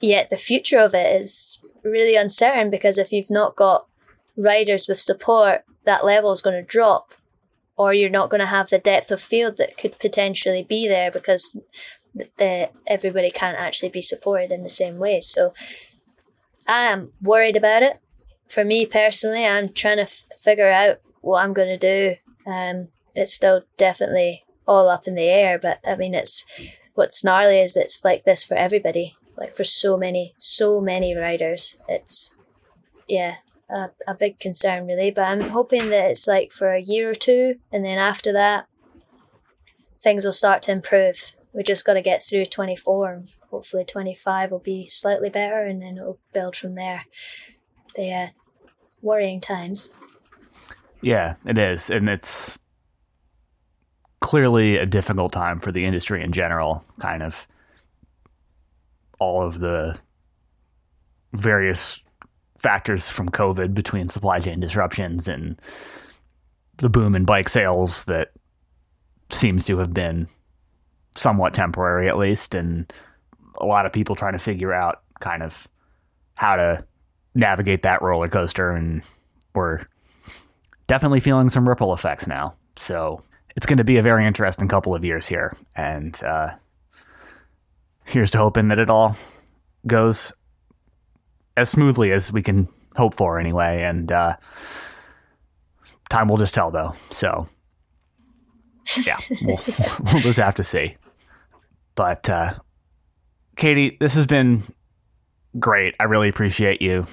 yet 0.00 0.28
the 0.28 0.36
future 0.36 0.78
of 0.78 0.94
it 0.94 1.20
is 1.20 1.58
really 1.90 2.16
uncertain 2.16 2.70
because 2.70 2.98
if 2.98 3.12
you've 3.12 3.30
not 3.30 3.56
got 3.56 3.86
riders 4.36 4.86
with 4.88 5.00
support, 5.00 5.64
that 5.84 6.04
level 6.04 6.32
is 6.32 6.42
going 6.42 6.56
to 6.56 6.66
drop, 6.66 7.14
or 7.76 7.94
you're 7.94 8.10
not 8.10 8.30
going 8.30 8.40
to 8.40 8.46
have 8.46 8.68
the 8.70 8.78
depth 8.78 9.10
of 9.10 9.20
field 9.20 9.56
that 9.56 9.78
could 9.78 9.98
potentially 9.98 10.62
be 10.62 10.88
there 10.88 11.10
because 11.10 11.58
the, 12.38 12.70
everybody 12.86 13.30
can't 13.30 13.58
actually 13.58 13.88
be 13.88 14.02
supported 14.02 14.50
in 14.50 14.62
the 14.62 14.70
same 14.70 14.98
way. 14.98 15.20
So 15.20 15.52
I 16.66 16.82
am 16.84 17.12
worried 17.20 17.56
about 17.56 17.82
it. 17.82 18.00
For 18.48 18.64
me 18.64 18.86
personally, 18.86 19.44
I'm 19.44 19.72
trying 19.72 19.96
to 19.96 20.02
f- 20.02 20.24
figure 20.38 20.70
out 20.70 21.00
what 21.20 21.42
I'm 21.42 21.52
going 21.52 21.78
to 21.78 21.78
do. 21.78 22.16
Um, 22.50 22.88
it's 23.14 23.32
still 23.32 23.62
definitely 23.76 24.44
all 24.66 24.88
up 24.88 25.06
in 25.06 25.14
the 25.14 25.28
air, 25.28 25.58
but 25.58 25.80
I 25.86 25.96
mean, 25.96 26.14
it's 26.14 26.44
what's 26.94 27.22
gnarly 27.24 27.60
is 27.60 27.76
it's 27.76 28.04
like 28.04 28.24
this 28.24 28.42
for 28.42 28.56
everybody. 28.56 29.16
Like 29.36 29.54
for 29.54 29.64
so 29.64 29.96
many, 29.96 30.34
so 30.38 30.80
many 30.80 31.14
riders, 31.14 31.76
it's 31.88 32.34
yeah, 33.08 33.36
a, 33.68 33.90
a 34.06 34.14
big 34.14 34.38
concern 34.38 34.86
really. 34.86 35.10
But 35.10 35.24
I'm 35.24 35.40
hoping 35.50 35.90
that 35.90 36.10
it's 36.10 36.26
like 36.26 36.52
for 36.52 36.72
a 36.72 36.80
year 36.80 37.10
or 37.10 37.14
two, 37.14 37.56
and 37.72 37.84
then 37.84 37.98
after 37.98 38.32
that, 38.32 38.66
things 40.02 40.24
will 40.24 40.32
start 40.32 40.62
to 40.62 40.72
improve. 40.72 41.32
We 41.52 41.62
just 41.62 41.84
got 41.84 41.94
to 41.94 42.02
get 42.02 42.22
through 42.22 42.46
24 42.46 43.12
and 43.12 43.28
hopefully 43.50 43.84
25 43.84 44.50
will 44.50 44.58
be 44.58 44.86
slightly 44.86 45.30
better 45.30 45.64
and 45.64 45.80
then 45.80 45.96
it'll 45.96 46.20
build 46.32 46.54
from 46.54 46.74
there. 46.74 47.06
The 47.94 48.30
worrying 49.00 49.40
times. 49.40 49.88
Yeah, 51.00 51.36
it 51.46 51.56
is. 51.56 51.88
And 51.88 52.08
it's 52.08 52.58
clearly 54.20 54.76
a 54.76 54.86
difficult 54.86 55.32
time 55.32 55.60
for 55.60 55.72
the 55.72 55.84
industry 55.84 56.22
in 56.22 56.32
general, 56.32 56.84
kind 57.00 57.22
of 57.22 57.46
all 59.18 59.42
of 59.42 59.60
the 59.60 59.98
various 61.32 62.02
factors 62.58 63.08
from 63.08 63.28
COVID 63.28 63.74
between 63.74 64.08
supply 64.08 64.40
chain 64.40 64.60
disruptions 64.60 65.28
and 65.28 65.60
the 66.78 66.88
boom 66.88 67.14
in 67.14 67.24
bike 67.24 67.48
sales 67.48 68.04
that 68.04 68.32
seems 69.30 69.64
to 69.66 69.78
have 69.78 69.92
been 69.92 70.28
somewhat 71.16 71.54
temporary 71.54 72.08
at 72.08 72.18
least 72.18 72.54
and 72.54 72.92
a 73.60 73.64
lot 73.64 73.86
of 73.86 73.92
people 73.92 74.14
trying 74.14 74.34
to 74.34 74.38
figure 74.38 74.72
out 74.72 75.02
kind 75.20 75.42
of 75.42 75.66
how 76.36 76.56
to 76.56 76.84
navigate 77.34 77.82
that 77.82 78.02
roller 78.02 78.28
coaster 78.28 78.70
and 78.70 79.02
we're 79.54 79.86
definitely 80.86 81.20
feeling 81.20 81.48
some 81.48 81.68
ripple 81.68 81.92
effects 81.92 82.26
now. 82.26 82.54
So 82.76 83.22
it's 83.56 83.66
going 83.66 83.78
to 83.78 83.84
be 83.84 83.96
a 83.96 84.02
very 84.02 84.26
interesting 84.26 84.68
couple 84.68 84.94
of 84.94 85.04
years 85.04 85.26
here. 85.26 85.56
And 85.74 86.22
uh, 86.22 86.50
here's 88.06 88.30
to 88.32 88.38
hoping 88.38 88.68
that 88.68 88.78
it 88.78 88.88
all 88.88 89.16
goes 89.86 90.32
as 91.56 91.70
smoothly 91.70 92.12
as 92.12 92.32
we 92.32 92.42
can 92.42 92.68
hope 92.96 93.14
for 93.14 93.38
anyway. 93.38 93.82
And 93.82 94.10
uh, 94.10 94.36
time 96.08 96.28
will 96.28 96.36
just 96.36 96.54
tell, 96.54 96.70
though. 96.70 96.94
So 97.10 97.48
yeah, 99.06 99.18
we'll, 99.42 99.60
we'll 100.00 100.22
just 100.22 100.38
have 100.38 100.54
to 100.56 100.64
see. 100.64 100.96
But 101.94 102.28
uh, 102.28 102.54
Katy, 103.56 103.96
this 104.00 104.14
has 104.14 104.26
been 104.26 104.62
great. 105.58 105.94
I 105.98 106.04
really 106.04 106.28
appreciate 106.28 106.82
you 106.82 107.06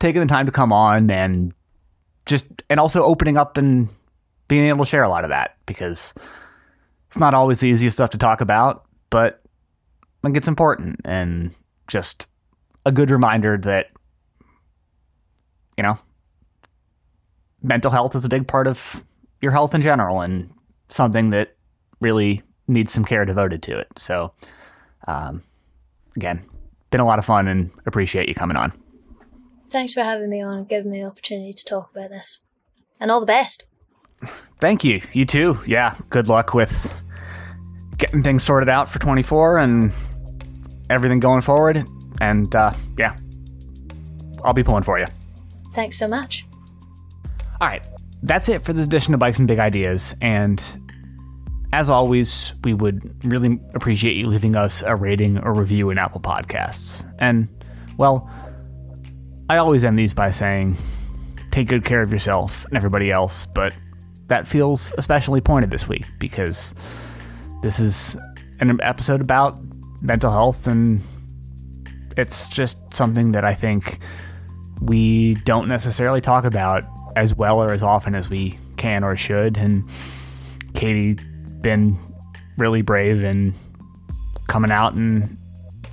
taking 0.00 0.20
the 0.20 0.28
time 0.28 0.46
to 0.46 0.52
come 0.52 0.72
on 0.72 1.10
and 1.10 1.52
just 2.26 2.44
and 2.68 2.80
also 2.80 3.02
opening 3.02 3.36
up 3.36 3.56
and 3.56 3.88
being 4.48 4.66
able 4.66 4.84
to 4.84 4.90
share 4.90 5.02
a 5.02 5.08
lot 5.08 5.24
of 5.24 5.30
that 5.30 5.56
because 5.66 6.14
it's 7.08 7.18
not 7.18 7.34
always 7.34 7.60
the 7.60 7.68
easiest 7.68 7.96
stuff 7.96 8.10
to 8.10 8.18
talk 8.18 8.40
about, 8.40 8.84
but 9.10 9.43
Think 10.24 10.38
it's 10.38 10.48
important 10.48 11.02
and 11.04 11.54
just 11.86 12.26
a 12.86 12.90
good 12.90 13.10
reminder 13.10 13.58
that 13.58 13.90
you 15.76 15.84
know 15.84 15.98
mental 17.62 17.90
health 17.90 18.14
is 18.14 18.24
a 18.24 18.30
big 18.30 18.48
part 18.48 18.66
of 18.66 19.04
your 19.42 19.52
health 19.52 19.74
in 19.74 19.82
general 19.82 20.22
and 20.22 20.50
something 20.88 21.28
that 21.28 21.54
really 22.00 22.42
needs 22.66 22.90
some 22.90 23.04
care 23.04 23.26
devoted 23.26 23.62
to 23.64 23.78
it. 23.78 23.88
So 23.98 24.32
um, 25.06 25.42
again, 26.16 26.42
been 26.90 27.00
a 27.00 27.04
lot 27.04 27.18
of 27.18 27.26
fun 27.26 27.46
and 27.46 27.70
appreciate 27.84 28.26
you 28.26 28.34
coming 28.34 28.56
on. 28.56 28.72
Thanks 29.68 29.92
for 29.92 30.04
having 30.04 30.30
me 30.30 30.42
on 30.42 30.56
and 30.56 30.68
giving 30.68 30.90
me 30.90 31.00
the 31.00 31.06
opportunity 31.06 31.52
to 31.52 31.64
talk 31.66 31.90
about 31.94 32.08
this. 32.08 32.40
And 32.98 33.10
all 33.10 33.20
the 33.20 33.26
best. 33.26 33.66
Thank 34.58 34.84
you. 34.84 35.02
You 35.12 35.26
too. 35.26 35.58
Yeah. 35.66 35.96
Good 36.08 36.28
luck 36.28 36.54
with 36.54 36.90
getting 37.98 38.22
things 38.22 38.42
sorted 38.42 38.70
out 38.70 38.88
for 38.88 38.98
24 38.98 39.58
and 39.58 39.92
everything 40.90 41.20
going 41.20 41.40
forward. 41.40 41.84
And 42.20 42.54
uh, 42.54 42.74
yeah, 42.98 43.16
I'll 44.44 44.52
be 44.52 44.62
pulling 44.62 44.82
for 44.82 44.98
you. 44.98 45.06
Thanks 45.74 45.98
so 45.98 46.06
much. 46.06 46.46
All 47.60 47.68
right. 47.68 47.84
That's 48.22 48.48
it 48.48 48.64
for 48.64 48.72
this 48.72 48.86
edition 48.86 49.12
of 49.12 49.20
Bikes 49.20 49.38
and 49.38 49.46
Big 49.46 49.58
Ideas. 49.58 50.14
And 50.20 50.62
as 51.72 51.90
always, 51.90 52.54
we 52.62 52.72
would 52.72 53.24
really 53.24 53.60
appreciate 53.74 54.16
you 54.16 54.26
leaving 54.26 54.56
us 54.56 54.82
a 54.82 54.94
rating 54.96 55.38
or 55.38 55.52
review 55.52 55.90
in 55.90 55.98
Apple 55.98 56.20
Podcasts. 56.20 57.04
And, 57.18 57.48
well, 57.98 58.30
I 59.50 59.58
always 59.58 59.84
end 59.84 59.98
these 59.98 60.14
by 60.14 60.30
saying, 60.30 60.76
take 61.50 61.68
good 61.68 61.84
care 61.84 62.00
of 62.02 62.12
yourself 62.12 62.64
and 62.66 62.76
everybody 62.76 63.10
else, 63.10 63.46
but 63.54 63.76
that 64.28 64.46
feels 64.46 64.92
especially 64.96 65.40
pointed 65.40 65.70
this 65.70 65.86
week 65.86 66.06
because 66.18 66.74
this 67.62 67.78
is 67.78 68.16
an 68.60 68.80
episode 68.82 69.20
about 69.20 69.58
mental 70.04 70.30
health 70.30 70.66
and 70.66 71.00
it's 72.16 72.48
just 72.48 72.78
something 72.92 73.32
that 73.32 73.44
I 73.44 73.54
think 73.54 73.98
we 74.80 75.34
don't 75.34 75.66
necessarily 75.66 76.20
talk 76.20 76.44
about 76.44 76.84
as 77.16 77.34
well 77.34 77.60
or 77.60 77.72
as 77.72 77.82
often 77.82 78.14
as 78.14 78.28
we 78.28 78.58
can 78.76 79.02
or 79.02 79.16
should. 79.16 79.56
And 79.56 79.88
Katy's 80.74 81.16
been 81.60 81.98
really 82.58 82.82
brave 82.82 83.24
in 83.24 83.54
coming 84.46 84.70
out 84.70 84.92
and 84.94 85.38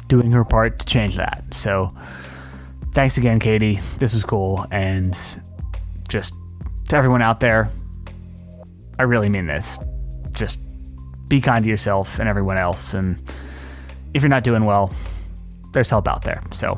doing 0.07 0.31
her 0.31 0.43
part 0.43 0.79
to 0.79 0.85
change 0.85 1.15
that. 1.15 1.43
So 1.53 1.89
thanks 2.93 3.17
again, 3.17 3.39
Katy. 3.39 3.79
This 3.97 4.13
was 4.13 4.23
cool. 4.23 4.67
And 4.71 5.17
just 6.09 6.33
to 6.89 6.95
everyone 6.95 7.21
out 7.21 7.39
there, 7.39 7.69
I 8.99 9.03
really 9.03 9.29
mean 9.29 9.47
this. 9.47 9.77
Just 10.31 10.59
be 11.29 11.39
kind 11.39 11.63
to 11.63 11.69
yourself 11.69 12.19
and 12.19 12.27
everyone 12.27 12.57
else. 12.57 12.93
And 12.93 13.17
if 14.13 14.21
you're 14.21 14.29
not 14.29 14.43
doing 14.43 14.65
well, 14.65 14.93
there's 15.73 15.89
help 15.89 16.07
out 16.07 16.23
there. 16.23 16.41
So, 16.51 16.77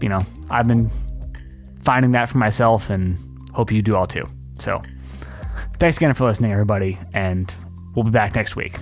you 0.00 0.08
know, 0.08 0.24
I've 0.50 0.66
been 0.66 0.90
finding 1.84 2.12
that 2.12 2.28
for 2.28 2.38
myself 2.38 2.90
and 2.90 3.18
hope 3.52 3.70
you 3.70 3.82
do 3.82 3.94
all 3.94 4.06
too. 4.06 4.24
So, 4.58 4.82
thanks 5.78 5.96
again 5.96 6.14
for 6.14 6.24
listening, 6.24 6.52
everybody, 6.52 6.98
and 7.12 7.52
we'll 7.94 8.04
be 8.04 8.10
back 8.10 8.34
next 8.34 8.56
week. 8.56 8.78